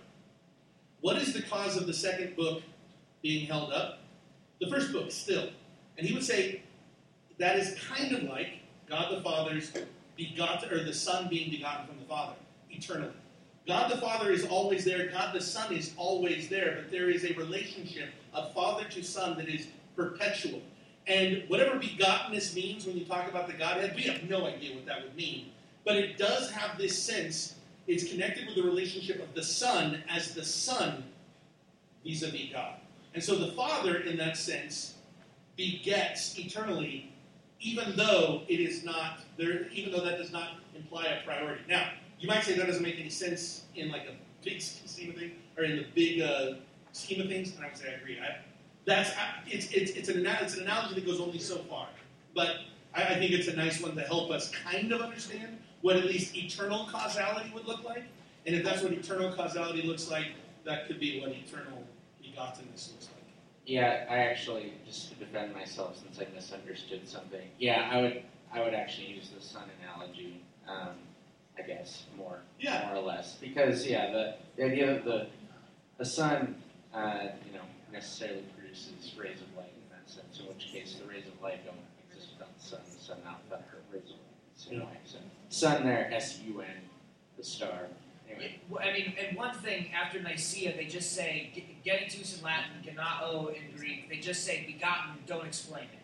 [1.01, 2.63] What is the cause of the second book
[3.23, 4.01] being held up?
[4.61, 5.51] The first book, still.
[5.99, 6.63] And he would say,
[7.39, 9.73] That is kind of like God the Father's
[10.17, 12.37] begotten, or the Son being begotten from the Father,
[12.71, 13.13] eternally.
[13.67, 17.25] God the Father is always there, God the Son is always there, but there is
[17.25, 20.61] a relationship of Father to Son that is perpetual.
[21.07, 24.87] And whatever begottenness means when you talk about the Godhead, we have no idea what
[24.87, 25.51] that would mean.
[25.85, 27.57] But it does have this sense,
[27.87, 31.05] it's connected with the relationship of the Son as the Son
[32.05, 32.77] vis a vis God.
[33.13, 34.95] And so the Father, in that sense,
[35.57, 37.13] begets eternally,
[37.61, 41.63] even though it is not there, even though that does not imply a priority.
[41.69, 45.17] Now, you might say that doesn't make any sense in like a big scheme of
[45.17, 46.55] things, or in the big uh,
[46.93, 48.19] scheme of things, and I would say I agree.
[48.19, 48.39] I,
[48.85, 49.11] that's
[49.47, 51.89] it's, it's, it's, an, it's an analogy that goes only so far,
[52.35, 52.57] but
[52.95, 56.05] I, I think it's a nice one to help us kind of understand what at
[56.05, 58.05] least eternal causality would look like.
[58.47, 60.27] And if that's what eternal causality looks like,
[60.65, 61.83] that could be what eternal
[62.23, 63.25] begottenness looks like.
[63.67, 67.49] Yeah, I actually just to defend myself since I misunderstood something.
[67.59, 70.41] Yeah, I would I would actually use the sun analogy.
[70.69, 70.91] Um,
[71.59, 72.87] I guess more Yeah.
[72.87, 75.29] more or less because yeah the, the idea of the
[75.99, 76.57] the sun
[76.93, 78.43] uh, you know necessarily
[78.75, 80.41] produces rays of light in that sense.
[80.41, 81.77] In which case the rays of light don't
[82.11, 82.81] exist without the sun.
[82.97, 84.57] The sun not without the rays of light.
[84.57, 84.87] Same Yeah.
[84.87, 84.99] way.
[85.05, 85.19] So
[85.49, 86.89] sun there S U N
[87.37, 87.89] the star.
[88.29, 88.61] Anyway.
[88.69, 92.83] Well, I mean, and one thing after Nicaea, they just say "Ge- genitus in Latin,
[92.83, 94.09] genao in Greek.
[94.09, 96.01] They just say begotten, don't explain it.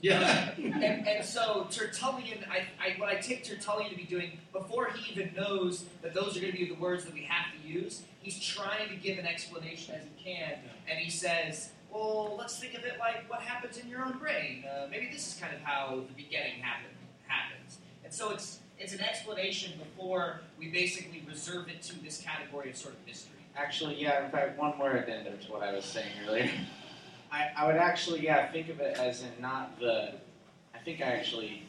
[0.00, 0.50] Yeah.
[0.58, 5.12] and, and so Tertullian, I, I, what I take Tertullian to be doing before he
[5.12, 8.02] even knows that those are going to be the words that we have to use,
[8.20, 10.58] he's trying to give an explanation as he can,
[10.90, 14.64] and he says, "Well, let's think of it like what happens in your own brain.
[14.64, 16.90] Uh, maybe this is kind of how the begetting happen,
[17.26, 22.70] happens." And so it's it's an explanation before we basically reserve it to this category
[22.70, 23.38] of sort of mystery.
[23.56, 24.24] Actually, yeah.
[24.24, 26.50] In fact, one more addendum to what I was saying earlier.
[27.32, 30.14] I, I would actually, yeah, think of it as in not the.
[30.74, 31.62] I think I actually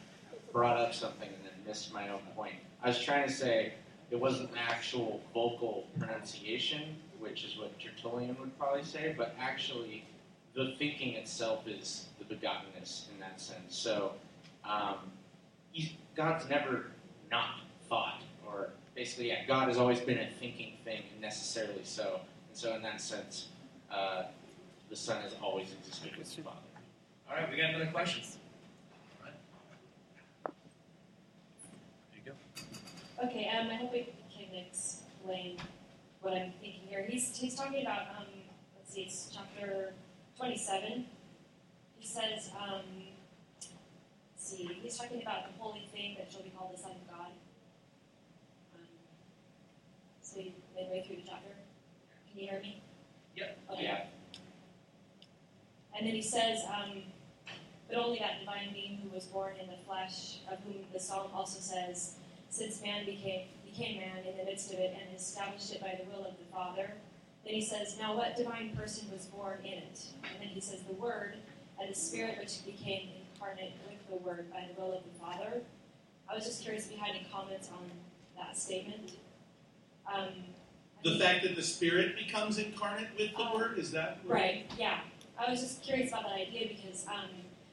[0.51, 2.55] brought up something and then missed my own point.
[2.83, 3.73] I was trying to say
[4.11, 10.05] it wasn't the actual vocal pronunciation, which is what Tertullian would probably say, but actually
[10.55, 13.75] the thinking itself is the begottenness in that sense.
[13.75, 14.13] So
[14.63, 15.11] um,
[15.71, 16.87] he's, God's never
[17.29, 17.59] not
[17.89, 22.21] thought, or basically, yeah, God has always been a thinking thing, and necessarily so.
[22.47, 23.49] And so, in that sense,
[23.91, 24.23] uh,
[24.89, 26.57] the Son has always existed with the Father.
[27.29, 28.23] All right, we got another question.
[29.21, 29.33] Right.
[32.13, 33.27] There you go.
[33.27, 35.57] Okay, um, I hope I can explain
[36.21, 37.05] what I'm thinking here.
[37.07, 38.25] He's, he's talking about, um,
[38.77, 39.93] let's see, it's chapter
[40.37, 41.05] 27.
[41.97, 42.81] He says, um,
[43.61, 43.69] let's
[44.35, 47.31] see, he's talking about the holy thing that shall be called the Son of God.
[48.75, 48.81] Um,
[50.21, 50.41] so
[50.75, 51.55] midway through the chapter.
[52.31, 52.81] Can you hear me?
[53.35, 53.59] Yep.
[53.71, 53.83] Okay.
[53.83, 54.05] Yeah.
[55.97, 57.03] And then he says, um,
[57.87, 61.27] but only that divine being who was born in the flesh, of whom the psalm
[61.33, 62.15] also says,
[62.49, 66.09] since man became became man in the midst of it and established it by the
[66.09, 66.93] will of the Father.
[67.45, 69.99] Then he says, Now what divine person was born in it?
[70.23, 71.35] And then he says, The Word
[71.79, 75.61] and the Spirit which became incarnate with the Word by the will of the Father.
[76.29, 77.89] I was just curious if you had any comments on
[78.37, 79.11] that statement.
[80.11, 80.29] Um,
[81.03, 83.55] The fact that the Spirit becomes incarnate with the Oh.
[83.55, 85.01] Word, is that what- Right, yeah.
[85.37, 87.29] I was just curious about that idea because, um,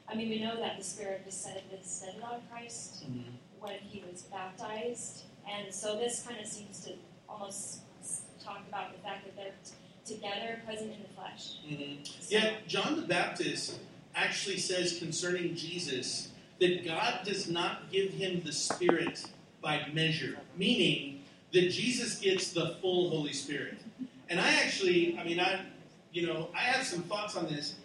[0.07, 3.33] I mean, we know that the Spirit descended, descended on Christ Mhm.
[3.59, 5.23] when he was baptized.
[5.49, 6.93] And so this kind of seems to
[7.27, 7.79] almost
[8.43, 9.53] talk about the fact that they're
[10.05, 11.57] together, present in the flesh.
[11.65, 12.05] Mhm.
[12.05, 13.79] So, Yeah, John the Baptist
[14.15, 16.29] actually says concerning Jesus
[16.59, 19.25] that God does not give him the Spirit
[19.61, 23.77] by measure, meaning that Jesus gets the full Holy Spirit.
[24.29, 25.61] And I actually, I mean, I,
[26.11, 27.75] you know, I have some thoughts on this,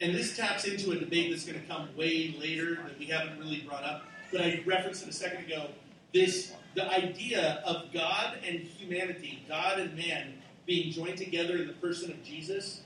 [0.00, 3.38] and this taps into a debate that's going to come way later that we haven't
[3.38, 5.68] really brought up, but I referenced it a second ago.
[6.12, 10.34] This, the idea of God and humanity, God and man,
[10.66, 12.82] being joined together in the person of Jesus.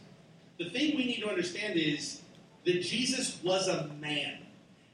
[0.58, 2.22] The thing we need to understand is
[2.64, 4.38] that Jesus was a man.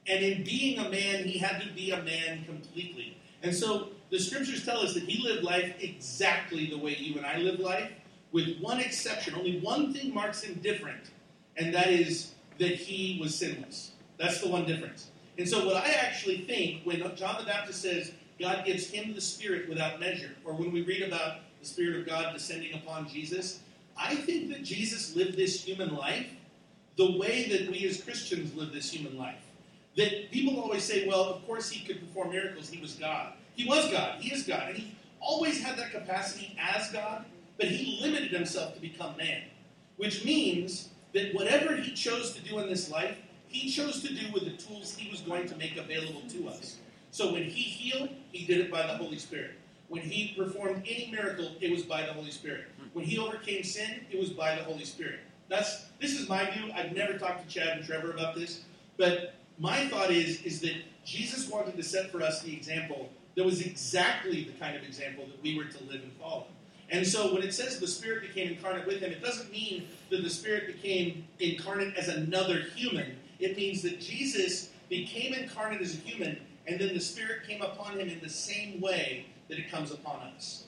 [0.06, 3.16] And in being a man, he had to be a man completely.
[3.42, 7.26] And so the scriptures tell us that he lived life exactly the way you and
[7.26, 7.90] I live life,
[8.32, 9.34] with one exception.
[9.34, 11.10] Only one thing marks him different,
[11.56, 13.92] and that is that he was sinless.
[14.18, 15.08] That's the one difference.
[15.38, 19.20] And so, what I actually think when John the Baptist says God gives him the
[19.20, 23.60] Spirit without measure, or when we read about the Spirit of God descending upon Jesus,
[23.96, 26.26] I think that Jesus lived this human life
[26.96, 29.40] the way that we as Christians live this human life.
[29.96, 33.34] That people always say, well, of course he could perform miracles, he was God.
[33.54, 37.24] He was God, he is God, and he always had that capacity as God,
[37.58, 39.42] but he limited himself to become man.
[39.98, 43.16] Which means that whatever he chose to do in this life,
[43.46, 46.78] he chose to do with the tools he was going to make available to us.
[47.12, 49.52] So when he healed, he did it by the Holy Spirit.
[49.88, 52.64] When he performed any miracle, it was by the Holy Spirit.
[52.94, 55.20] When he overcame sin, it was by the Holy Spirit.
[55.48, 56.72] That's this is my view.
[56.74, 58.62] I've never talked to Chad and Trevor about this,
[58.96, 63.44] but my thought is is that Jesus wanted to set for us the example that
[63.44, 66.46] was exactly the kind of example that we were to live and follow.
[66.90, 70.22] And so when it says the Spirit became incarnate with him, it doesn't mean that
[70.22, 73.16] the Spirit became incarnate as another human.
[73.38, 77.98] It means that Jesus became incarnate as a human, and then the Spirit came upon
[77.98, 80.64] him in the same way that it comes upon us.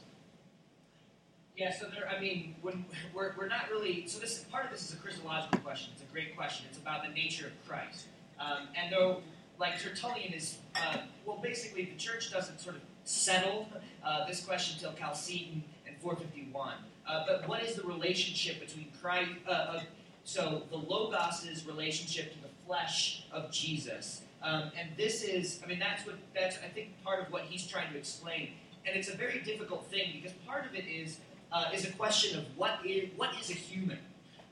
[1.57, 2.09] Yeah, so there.
[2.09, 2.85] I mean, when
[3.15, 4.07] we're, we're not really.
[4.09, 5.93] So this part of this is a Christological question.
[5.95, 6.67] It's a great question.
[6.69, 8.07] It's about the nature of Christ.
[8.41, 9.23] Um, and though,
[9.61, 13.69] like Tertullian is, uh, well, basically the church doesn't sort of settle
[14.05, 16.75] uh, this question until Chalcedon and 451.
[17.07, 19.31] Uh, but what is the relationship between Christ?
[19.49, 19.81] Uh,
[20.25, 24.23] so the Logos's relationship to the flesh of Jesus.
[24.45, 27.67] Um, and this is, I mean, that's what that's I think part of what he's
[27.67, 28.51] trying to explain.
[28.87, 31.19] And it's a very difficult thing because part of it is
[31.51, 33.99] uh, is a question of what is what is a human,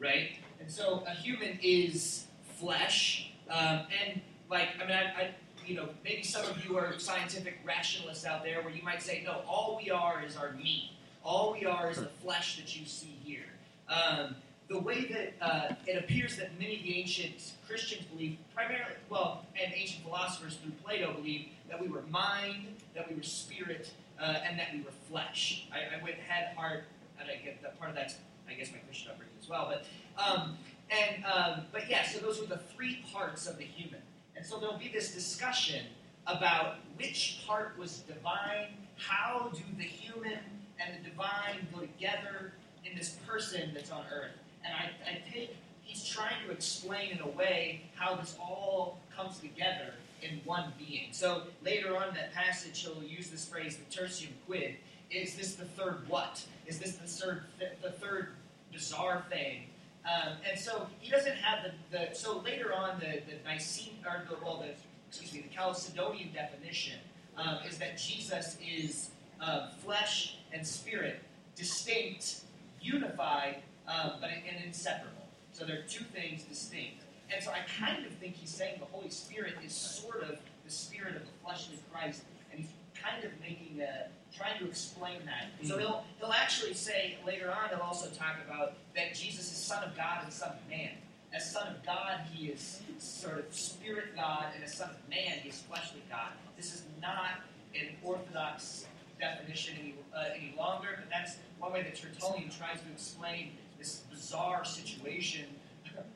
[0.00, 0.30] right?
[0.60, 2.24] And so a human is
[2.58, 5.30] flesh, um, and like I mean, I, I,
[5.66, 9.22] you know maybe some of you are scientific rationalists out there where you might say,
[9.26, 10.92] no, all we are is our meat.
[11.22, 13.44] All we are is the flesh that you see here.
[13.88, 14.36] Um,
[14.72, 19.44] the way that uh, it appears that many of the ancient Christians believe, primarily, well,
[19.62, 23.90] and ancient philosophers through Plato believe that we were mind, that we were spirit,
[24.20, 25.66] uh, and that we were flesh.
[25.70, 26.84] I, I went head, heart,
[27.20, 28.16] and I get that part of that's,
[28.48, 29.70] I guess, my Christian upbringing as well.
[29.70, 30.56] But um,
[30.90, 34.00] and um, but yeah, so those were the three parts of the human,
[34.36, 35.84] and so there'll be this discussion
[36.26, 40.38] about which part was divine, how do the human
[40.80, 42.52] and the divine go together
[42.84, 44.41] in this person that's on earth.
[44.64, 45.50] And I, I think
[45.82, 51.08] he's trying to explain in a way how this all comes together in one being.
[51.12, 54.76] So later on in that passage, he'll use this phrase, the tertium quid.
[55.10, 56.44] Is this the third what?
[56.66, 57.42] Is this the third,
[57.82, 58.28] the third
[58.72, 59.64] bizarre thing?
[60.04, 64.24] Um, and so he doesn't have the, the so later on the, the Nicene, or
[64.28, 64.74] the, well, the,
[65.08, 66.98] excuse me, the Chalcedonian definition
[67.36, 69.10] um, is that Jesus is
[69.40, 71.20] uh, flesh and spirit,
[71.54, 72.42] distinct,
[72.80, 73.62] unified,
[73.92, 75.28] um, but and inseparable.
[75.52, 77.02] So they're two things distinct.
[77.32, 80.70] And so I kind of think he's saying the Holy Spirit is sort of the
[80.70, 85.18] spirit of the flesh fleshly Christ, and he's kind of making a trying to explain
[85.26, 85.66] that.
[85.66, 89.82] So he'll he'll actually say later on he'll also talk about that Jesus is Son
[89.84, 90.92] of God and Son of Man.
[91.34, 95.38] As Son of God, he is sort of spirit God, and as Son of Man,
[95.42, 96.32] he is fleshly God.
[96.56, 97.40] This is not
[97.74, 98.86] an orthodox
[99.18, 103.52] definition any, uh, any longer, but that's one way that Tertullian tries to explain
[103.82, 105.44] this bizarre situation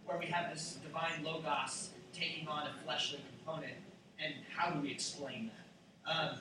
[0.04, 3.74] where we have this divine logos taking on a fleshly component,
[4.24, 6.12] and how do we explain that?
[6.12, 6.38] Um,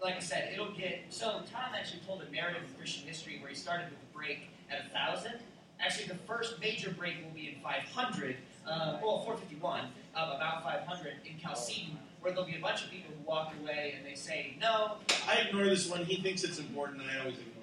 [0.00, 1.00] like I said, it'll get.
[1.10, 4.48] So Tom actually told a narrative of Christian history where he started with a break
[4.70, 5.40] at a thousand.
[5.80, 9.80] Actually, the first major break will be in 500, uh, well, 451,
[10.14, 13.94] uh, about 500 in Chalcedon, where there'll be a bunch of people who walk away
[13.96, 14.98] and they say, no.
[15.26, 16.04] I ignore this one.
[16.04, 17.59] He thinks it's important, I always ignore.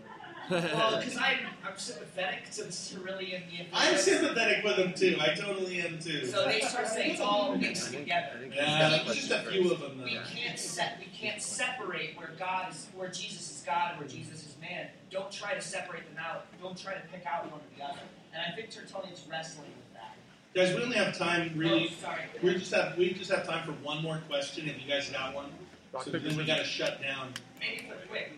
[0.49, 3.43] Well, because I'm, I'm sympathetic to the Cyrillian.
[3.73, 5.17] I'm sympathetic with them too.
[5.19, 6.25] I totally am too.
[6.25, 8.39] So they sort of say it's all mixed together.
[8.53, 9.97] Yeah, just a few of them.
[9.97, 10.05] Though.
[10.05, 10.99] We can't set.
[10.99, 14.87] We can't separate where God is, where Jesus is God, and where Jesus is man.
[15.11, 16.45] Don't try to separate them out.
[16.61, 17.99] Don't try to pick out one or the other.
[18.33, 20.15] And I think Tertullian's wrestling with that.
[20.53, 21.89] Guys, we only have time really.
[21.91, 22.21] Oh, sorry.
[22.41, 24.67] We just have we just have time for one more question.
[24.67, 25.49] If you guys got one,
[26.03, 27.33] so then we got to shut down.
[27.59, 28.31] Maybe for quick.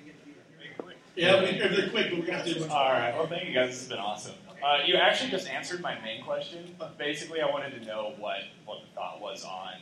[1.19, 2.69] Yeah, we, they're quick, but gonna have to do one.
[2.69, 3.13] All right.
[3.13, 3.71] Well, thank you guys.
[3.71, 4.35] This has been awesome.
[4.63, 6.75] Uh, you actually just answered my main question.
[6.97, 9.73] Basically, I wanted to know what what the thought was on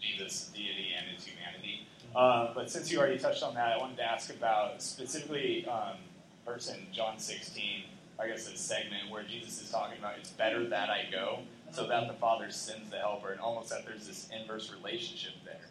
[0.00, 1.86] Jesus' deity and his humanity.
[2.14, 5.96] Uh, but since you already touched on that, I wanted to ask about specifically um,
[6.44, 7.84] verse in John 16.
[8.18, 11.40] I guess this segment where Jesus is talking about it's better that I go,
[11.70, 15.68] so that the Father sends the Helper, and almost that there's this inverse relationship there.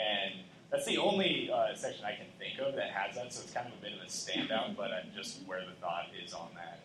[0.00, 0.40] And
[0.72, 3.66] that's the only uh, section I can think of that has that, so it's kind
[3.68, 6.80] of a bit of a standout, but I'm just where the thought is on that.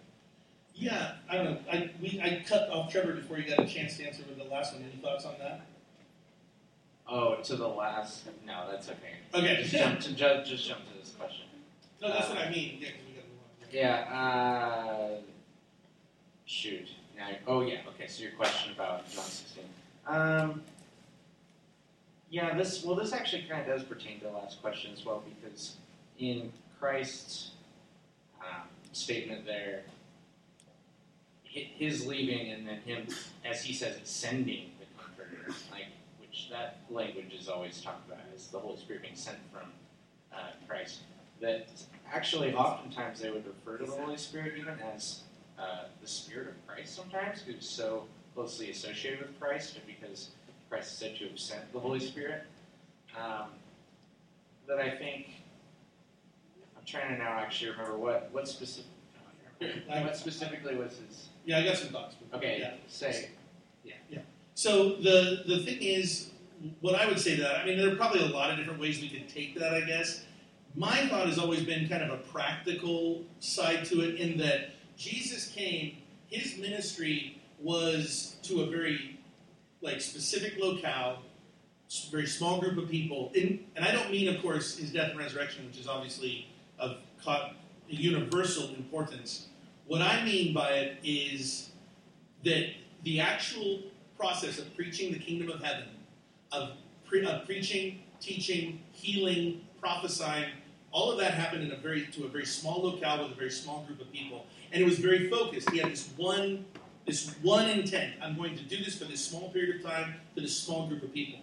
[0.75, 1.57] Yeah, I don't know.
[1.71, 4.43] I we I cut off Trevor before you got a chance to answer with the
[4.53, 4.83] last one.
[4.83, 5.61] Any thoughts on that?
[7.07, 8.25] Oh, to the last.
[8.45, 9.15] No, that's okay.
[9.33, 9.61] Okay.
[9.63, 11.45] Just jump to ju- just jump to this question.
[12.01, 12.77] No, that's what I mean.
[12.79, 13.69] Yeah, 'cause we gotta move on.
[13.71, 15.15] Yeah.
[15.17, 15.21] Uh,
[16.45, 16.89] shoot.
[17.17, 17.79] Now, oh yeah.
[17.95, 18.05] Okay.
[18.07, 19.63] So your question about John 16.
[20.05, 20.61] Um,
[22.29, 22.55] yeah.
[22.57, 25.77] This well, this actually kind of does pertain to the last question as well because
[26.19, 27.51] in Christ's
[28.41, 29.83] um, statement there,
[31.43, 33.07] his leaving and then him,
[33.45, 35.85] as he says, sending the Comforter, like
[36.19, 39.69] which that language is always talked about as the Holy Spirit being sent from
[40.33, 40.99] uh, Christ.
[41.41, 41.67] that
[42.11, 45.21] actually oftentimes they would refer to the Holy Spirit even as
[45.59, 48.05] uh, the Spirit of Christ sometimes, who's so
[48.35, 50.29] closely associated with Christ, because
[50.69, 52.43] Christ is said to have sent the Holy Spirit.
[53.17, 53.49] Um,
[54.67, 55.29] that I think
[56.77, 58.91] I'm trying to now actually remember what what specific
[59.87, 61.29] what specifically was his.
[61.45, 62.15] Yeah, I got some thoughts.
[62.33, 62.73] Okay, Yeah.
[62.87, 63.29] say
[63.83, 63.93] Yeah.
[64.09, 64.19] Yeah.
[64.55, 66.31] So the the thing is,
[66.81, 68.79] what I would say to that, I mean, there are probably a lot of different
[68.79, 69.73] ways we could take that.
[69.73, 70.25] I guess
[70.75, 75.47] my thought has always been kind of a practical side to it, in that Jesus
[75.47, 79.16] came, his ministry was to a very
[79.81, 81.19] like specific locale,
[82.11, 85.19] very small group of people, in, and I don't mean, of course, his death and
[85.19, 86.47] resurrection, which is obviously
[86.79, 86.97] of
[87.87, 89.47] universal importance.
[89.87, 91.69] What I mean by it is
[92.43, 92.67] that
[93.03, 93.81] the actual
[94.17, 95.87] process of preaching the kingdom of heaven,
[96.51, 96.71] of,
[97.05, 100.49] pre- of preaching, teaching, healing, prophesying,
[100.91, 103.51] all of that happened in a very to a very small locale with a very
[103.51, 105.69] small group of people, and it was very focused.
[105.69, 106.65] He had this one
[107.07, 110.41] this one intent: I'm going to do this for this small period of time to
[110.41, 111.39] this small group of people.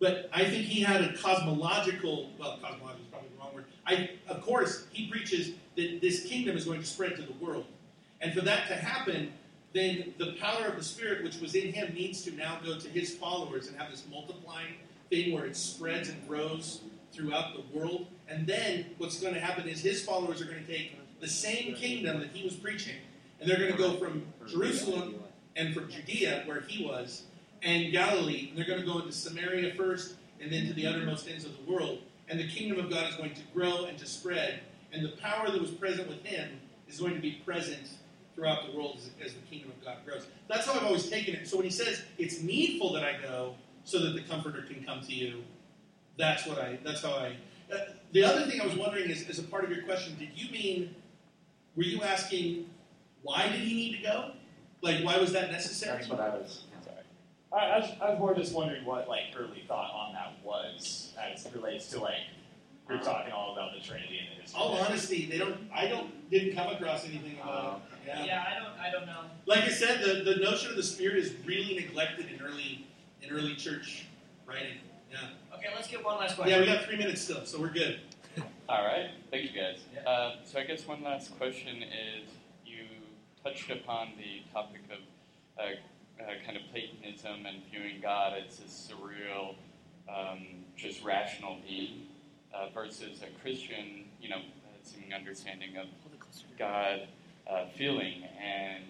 [0.00, 3.64] But I think he had a cosmological well, cosmological is probably the wrong word.
[3.86, 7.66] I of course he preaches that this kingdom is going to spread to the world,
[8.20, 9.32] and for that to happen,
[9.72, 12.88] then the power of the Spirit, which was in him, needs to now go to
[12.88, 14.74] his followers and have this multiplying
[15.10, 16.80] thing where it spreads and grows
[17.12, 18.06] throughout the world.
[18.28, 21.74] And then what's going to happen is his followers are going to take the same
[21.74, 22.96] kingdom that he was preaching,
[23.42, 25.16] and they're going to go from Jerusalem
[25.56, 27.24] and from Judea, where he was,
[27.60, 31.28] and Galilee, and they're going to go into Samaria first, and then to the uttermost
[31.28, 31.98] ends of the world.
[32.28, 34.60] And the kingdom of God is going to grow and to spread,
[34.92, 37.88] and the power that was present with him is going to be present
[38.36, 40.28] throughout the world as, as the kingdom of God grows.
[40.48, 41.48] That's how I've always taken it.
[41.48, 45.00] So when he says it's needful that I go so that the Comforter can come
[45.00, 45.42] to you,
[46.16, 46.78] that's what I.
[46.84, 47.36] That's how I.
[47.72, 47.78] Uh,
[48.12, 50.50] the other thing I was wondering is, as a part of your question, did you
[50.52, 50.94] mean?
[51.74, 52.68] Were you asking
[53.22, 54.30] why did he need to go?
[54.80, 55.98] Like why was that necessary?
[55.98, 56.64] that's what I was.
[57.52, 61.12] I, I, was, I was more just wondering what like early thought on that was
[61.20, 62.22] as it relates to like
[62.88, 64.60] you're talking all about the Trinity and the history.
[64.60, 65.56] All honesty, they don't.
[65.74, 66.30] I don't.
[66.30, 68.06] Didn't come across anything about it.
[68.06, 68.24] Yeah.
[68.24, 69.30] Yeah, I don't, I don't know.
[69.46, 72.86] Like I said, the, the notion of the Spirit is really neglected in early
[73.22, 74.06] in early church
[74.46, 74.78] writing.
[75.10, 75.18] Yeah.
[75.56, 76.52] Okay, let's get one last question.
[76.52, 78.00] Yeah, we got three minutes still, so we're good.
[78.68, 79.78] All right, thank you guys.
[79.94, 80.08] Yeah.
[80.08, 82.41] Uh, so I guess one last question is you
[83.44, 84.98] touched upon the topic of
[85.58, 89.56] uh, uh, kind of Platonism and viewing God as this surreal,
[90.08, 92.06] um, just rational being
[92.54, 94.40] uh, versus a Christian, you know,
[94.82, 95.86] seeming understanding of
[96.58, 97.08] God
[97.48, 98.84] uh, feeling and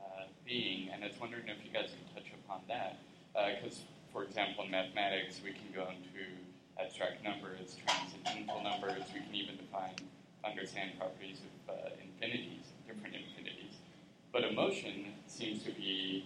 [0.00, 0.90] uh, being.
[0.92, 2.98] And I was wondering if you guys could touch upon that.
[3.32, 6.26] Because, for example, in mathematics, we can go into
[6.80, 9.02] abstract numbers, transcendental numbers.
[9.14, 9.94] We can even define,
[10.44, 13.29] understand properties of uh, infinities, different infinities.
[14.32, 16.24] But emotion seems to be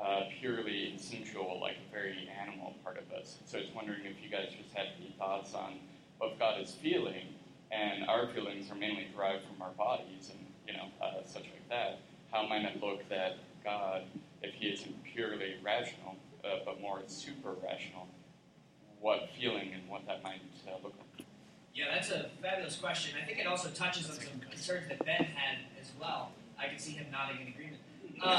[0.00, 3.36] uh, purely instinctual, like a very animal part of us.
[3.46, 5.74] So I was wondering if you guys just had any thoughts on
[6.18, 7.34] what God is feeling,
[7.70, 11.68] and our feelings are mainly derived from our bodies and you know uh, such like
[11.68, 11.98] that.
[12.32, 14.02] How might it look that God,
[14.42, 18.08] if He isn't purely rational, uh, but more super rational,
[19.00, 21.26] what feeling and what that might uh, look like?
[21.74, 23.16] Yeah, that's a fabulous question.
[23.22, 26.30] I think it also touches on some concerns that Ben had as well.
[26.58, 27.82] I can see him nodding in agreement.
[28.22, 28.32] Um,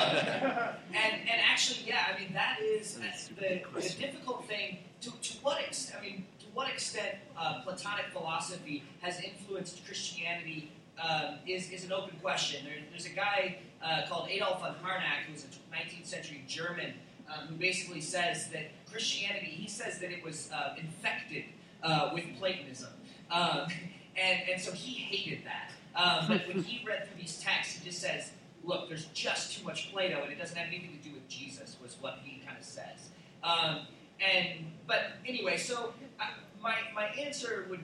[0.94, 4.80] and and actually, yeah, I mean that is the, the difficult thing.
[5.02, 5.99] To, to what extent?
[5.99, 10.72] I mean, to what extent uh, Platonic philosophy has influenced Christianity
[11.02, 12.65] um, is is an open question.
[12.65, 16.94] There, there's a guy uh, called Adolf von Harnack who was a 19th century German
[17.30, 19.48] um, who basically says that Christianity.
[19.48, 21.44] He says that it was uh, infected
[21.84, 22.89] uh, with Platonism,
[23.30, 23.68] um,
[24.15, 25.72] and and so he hated that.
[25.97, 28.31] Um, but when he read through these texts, he just says,
[28.63, 31.75] "Look, there's just too much Plato, and it doesn't have anything to do with Jesus."
[31.81, 33.09] Was what he kind of says.
[33.43, 33.81] Um,
[34.23, 36.25] and but anyway, so uh,
[36.61, 37.81] my my answer would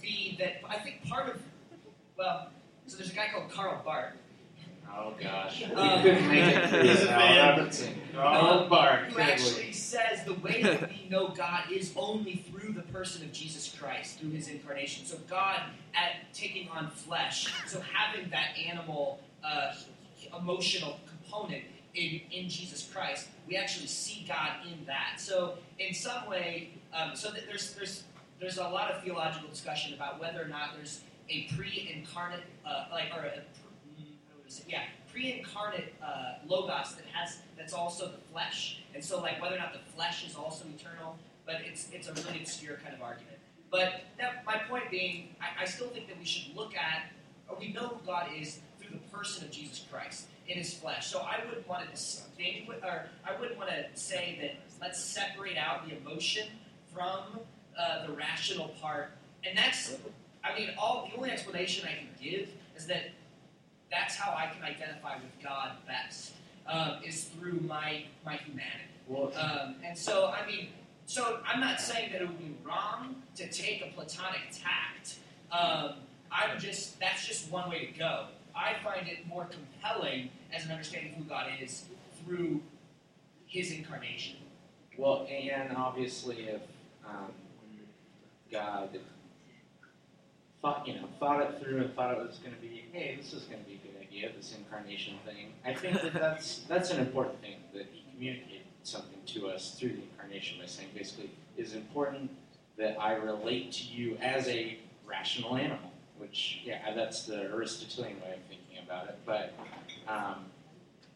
[0.00, 1.42] be that I think part of
[2.16, 2.48] well,
[2.86, 4.14] so there's a guy called Karl Barth
[4.88, 7.58] Oh gosh, we Um, couldn't make it He's a Al fan.
[7.58, 7.94] Robertson.
[8.16, 12.82] Oh, Barth, who actually says the way that we know God is only through the
[12.82, 15.06] person of Jesus Christ, through his incarnation.
[15.06, 15.60] So God
[15.94, 19.74] at taking on flesh, so having that animal uh,
[20.38, 21.64] emotional component
[21.94, 25.14] in, in Jesus Christ, we actually see God in that.
[25.18, 28.04] So in some way, um, so that there's there's
[28.38, 31.00] there's a lot of theological discussion about whether or not there's
[31.30, 33.40] a pre-incarnate, uh, like or a,
[33.98, 34.82] mm, yeah,
[35.16, 39.72] pre-incarnate uh, logos that has that's also the flesh, and so like whether or not
[39.72, 41.16] the flesh is also eternal,
[41.46, 43.38] but it's it's a really obscure kind of argument.
[43.70, 47.10] But that, my point being, I, I still think that we should look at,
[47.48, 51.06] or we know who God is through the person of Jesus Christ in His flesh.
[51.06, 55.56] So I wouldn't want to distinguish, or I wouldn't want to say that let's separate
[55.56, 56.46] out the emotion
[56.94, 57.40] from
[57.78, 59.12] uh, the rational part.
[59.44, 59.96] And that's,
[60.44, 63.10] I mean, all the only explanation I can give is that
[63.90, 66.32] that's how I can identify with God best
[66.66, 68.84] um, is through my my humanity.
[69.36, 70.68] Um, and so, I mean,
[71.06, 75.16] so I'm not saying that it would be wrong to take a platonic tact.
[75.52, 75.98] Um,
[76.32, 78.26] I'm just that's just one way to go.
[78.54, 81.84] I find it more compelling as an understanding of who God is
[82.24, 82.60] through
[83.46, 84.36] His incarnation.
[84.96, 86.62] Well, and obviously, if
[87.06, 87.30] um,
[88.50, 88.98] God
[90.66, 93.32] thought, you know, thought it through and thought it was going to be, hey, this
[93.32, 95.52] is going to be a good idea, this incarnation thing.
[95.64, 99.90] I think that that's that's an important thing that He communicated something to us through
[99.90, 102.30] the incarnation by saying, basically, it is important
[102.78, 105.92] that I relate to you as a rational animal.
[106.18, 109.52] Which, yeah, that's the Aristotelian way of thinking about it, but.
[110.08, 110.46] Um,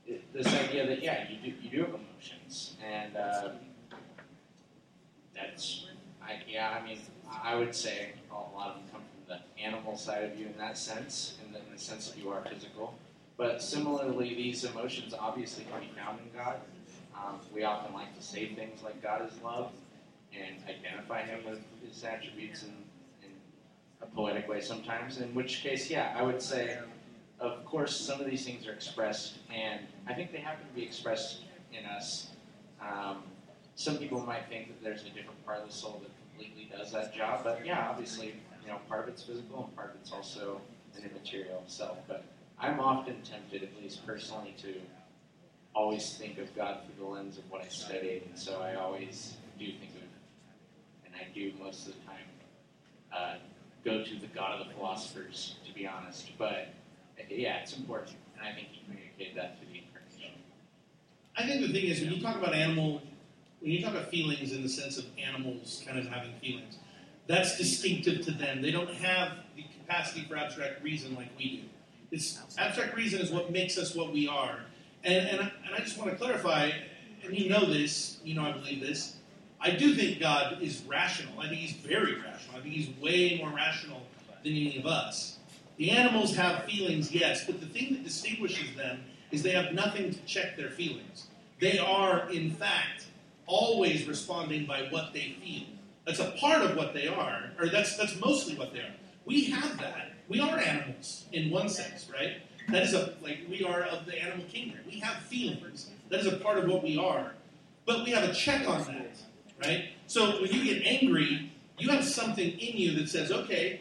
[0.07, 3.51] it- this idea that yeah, you do you do have emotions, and uh,
[5.35, 5.87] that's
[6.21, 6.99] I yeah, I mean
[7.31, 10.77] I would say a lot of them come the animal side of you in that
[10.77, 12.95] sense, in the, in the sense that you are physical.
[13.37, 16.57] But similarly, these emotions obviously can be found in God.
[17.17, 19.73] Um, we often like to say things like God is love
[20.39, 22.75] and identify Him with His attributes in,
[23.23, 23.31] in
[24.03, 25.19] a poetic way sometimes.
[25.19, 26.79] In which case, yeah, I would say
[27.41, 30.83] of course, some of these things are expressed, and I think they happen to be
[30.83, 31.41] expressed
[31.73, 32.29] in us.
[32.81, 33.23] Um,
[33.77, 36.93] some people might think that there's a different part of the soul that completely does
[36.93, 40.13] that job, but yeah, obviously, you know, part of it's physical and part of it's
[40.13, 40.61] also
[40.97, 41.99] an immaterial self.
[42.07, 42.25] But
[42.59, 44.75] I'm often tempted, at least personally, to
[45.75, 49.37] always think of God through the lens of what I studied, and so I always
[49.59, 50.09] do think of, it
[51.07, 52.27] and I do most of the time,
[53.17, 53.35] uh,
[53.85, 56.31] go to the God of the philosophers, to be honest.
[56.39, 56.69] But
[57.29, 60.41] yeah, it's important, and I think he communicated that to the incarnation.
[61.37, 63.01] I think the thing is, when you talk about animal,
[63.61, 66.79] when you talk about feelings in the sense of animals kind of having feelings,
[67.31, 68.63] that's distinctive to them.
[68.63, 71.63] They don't have the capacity for abstract reason like we do.
[72.11, 74.61] It's abstract reason is what makes us what we are.
[75.05, 76.71] And, and, I, and I just want to clarify,
[77.25, 79.17] and you know this, you know I believe this.
[79.61, 81.39] I do think God is rational.
[81.39, 82.57] I think He's very rational.
[82.57, 84.03] I think He's way more rational
[84.43, 85.39] than any of us.
[85.77, 90.13] The animals have feelings, yes, but the thing that distinguishes them is they have nothing
[90.13, 91.29] to check their feelings.
[91.61, 93.07] They are, in fact,
[93.47, 95.65] always responding by what they feel.
[96.07, 98.95] That's a part of what they are, or that's that's mostly what they are.
[99.25, 100.13] We have that.
[100.29, 102.39] We are animals in one sense, right?
[102.69, 104.79] That is a like we are of the animal kingdom.
[104.87, 105.91] We have feelings.
[106.09, 107.35] That is a part of what we are.
[107.87, 109.17] But we have a check on that,
[109.63, 109.91] right?
[110.07, 113.81] So when you get angry, you have something in you that says, okay,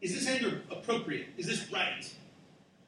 [0.00, 1.28] is this anger appropriate?
[1.36, 2.10] Is this right?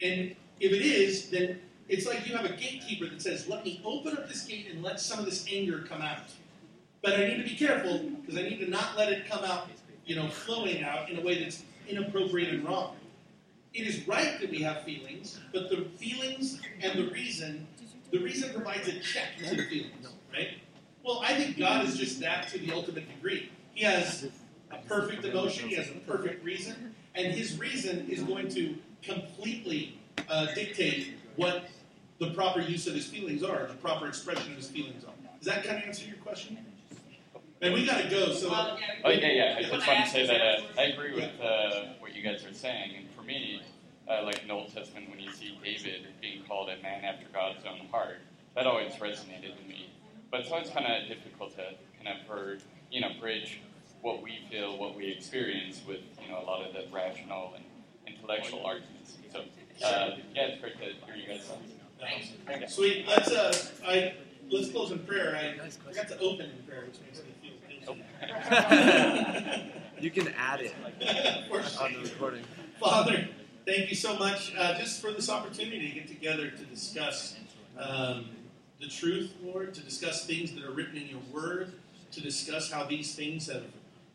[0.00, 3.80] And if it is, then it's like you have a gatekeeper that says, let me
[3.84, 6.32] open up this gate and let some of this anger come out.
[7.04, 9.68] But I need to be careful because I need to not let it come out,
[10.06, 12.96] you know, flowing out in a way that's inappropriate and wrong.
[13.74, 17.66] It is right that we have feelings, but the feelings and the reason,
[18.10, 20.56] the reason provides a check to the feelings, right?
[21.04, 23.50] Well, I think God is just that to the ultimate degree.
[23.74, 24.30] He has
[24.70, 29.98] a perfect emotion, he has a perfect reason, and his reason is going to completely
[30.30, 31.68] uh, dictate what
[32.18, 35.10] the proper use of his feelings are, the proper expression of his feelings are.
[35.38, 36.56] Does that kind of answer your question?
[37.64, 38.32] And we got to go.
[38.32, 39.54] So, Well, yeah, Oh yeah, yeah.
[39.56, 42.22] I When just I want to say that uh, I agree with uh, what you
[42.22, 43.62] guys are saying, and for me,
[44.06, 47.24] uh, like in the Old Testament, when you see David being called a man after
[47.32, 48.18] God's own heart,
[48.54, 49.90] that always resonated with me.
[50.30, 51.64] But it's always kind of difficult to
[52.02, 52.58] kind of for,
[52.90, 53.60] you know bridge
[54.02, 57.64] what we feel, what we experience with you know a lot of the rational and
[58.06, 59.16] intellectual arguments.
[59.32, 59.40] So
[59.82, 61.50] uh, yeah, it's great to hear you guys.
[62.46, 62.74] Thanks.
[62.74, 63.06] Sweet.
[63.08, 64.14] Let's uh, I
[64.50, 65.34] let's close in prayer.
[65.34, 67.33] I forgot to open in prayer, which makes me
[67.84, 69.70] guilty.
[70.04, 70.74] You can add it
[71.80, 72.44] on the recording.
[72.78, 73.26] Father,
[73.64, 77.36] thank you so much uh, just for this opportunity to get together to discuss
[77.78, 78.26] um,
[78.80, 81.72] the truth, Lord, to discuss things that are written in your word,
[82.12, 83.62] to discuss how these things have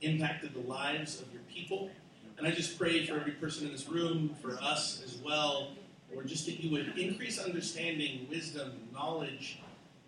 [0.01, 1.89] impacted the lives of your people.
[2.37, 5.71] And I just pray for every person in this room, for us as well,
[6.15, 9.59] or just that you would increase understanding, wisdom, knowledge,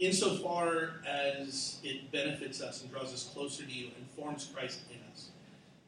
[0.02, 4.98] insofar as it benefits us and draws us closer to you and forms Christ in
[5.14, 5.30] us.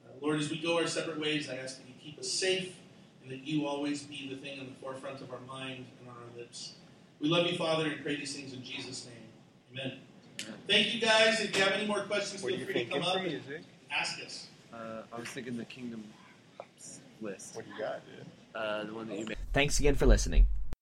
[0.05, 2.77] Uh, Lord, as we go our separate ways, I ask that you keep us safe
[3.23, 6.15] and that you always be the thing on the forefront of our mind and on
[6.15, 6.73] our lips.
[7.19, 9.81] We love you, Father, and pray these things in Jesus' name.
[9.81, 9.97] Amen.
[10.67, 11.41] Thank you, guys.
[11.41, 13.41] If you have any more questions, feel free to come up and
[13.91, 14.47] ask us.
[14.71, 16.03] Uh, I was thinking the kingdom
[17.21, 17.55] list.
[17.55, 18.25] What do you got, dude?
[18.53, 19.37] Uh, the one that you made.
[19.53, 20.45] Thanks again for listening.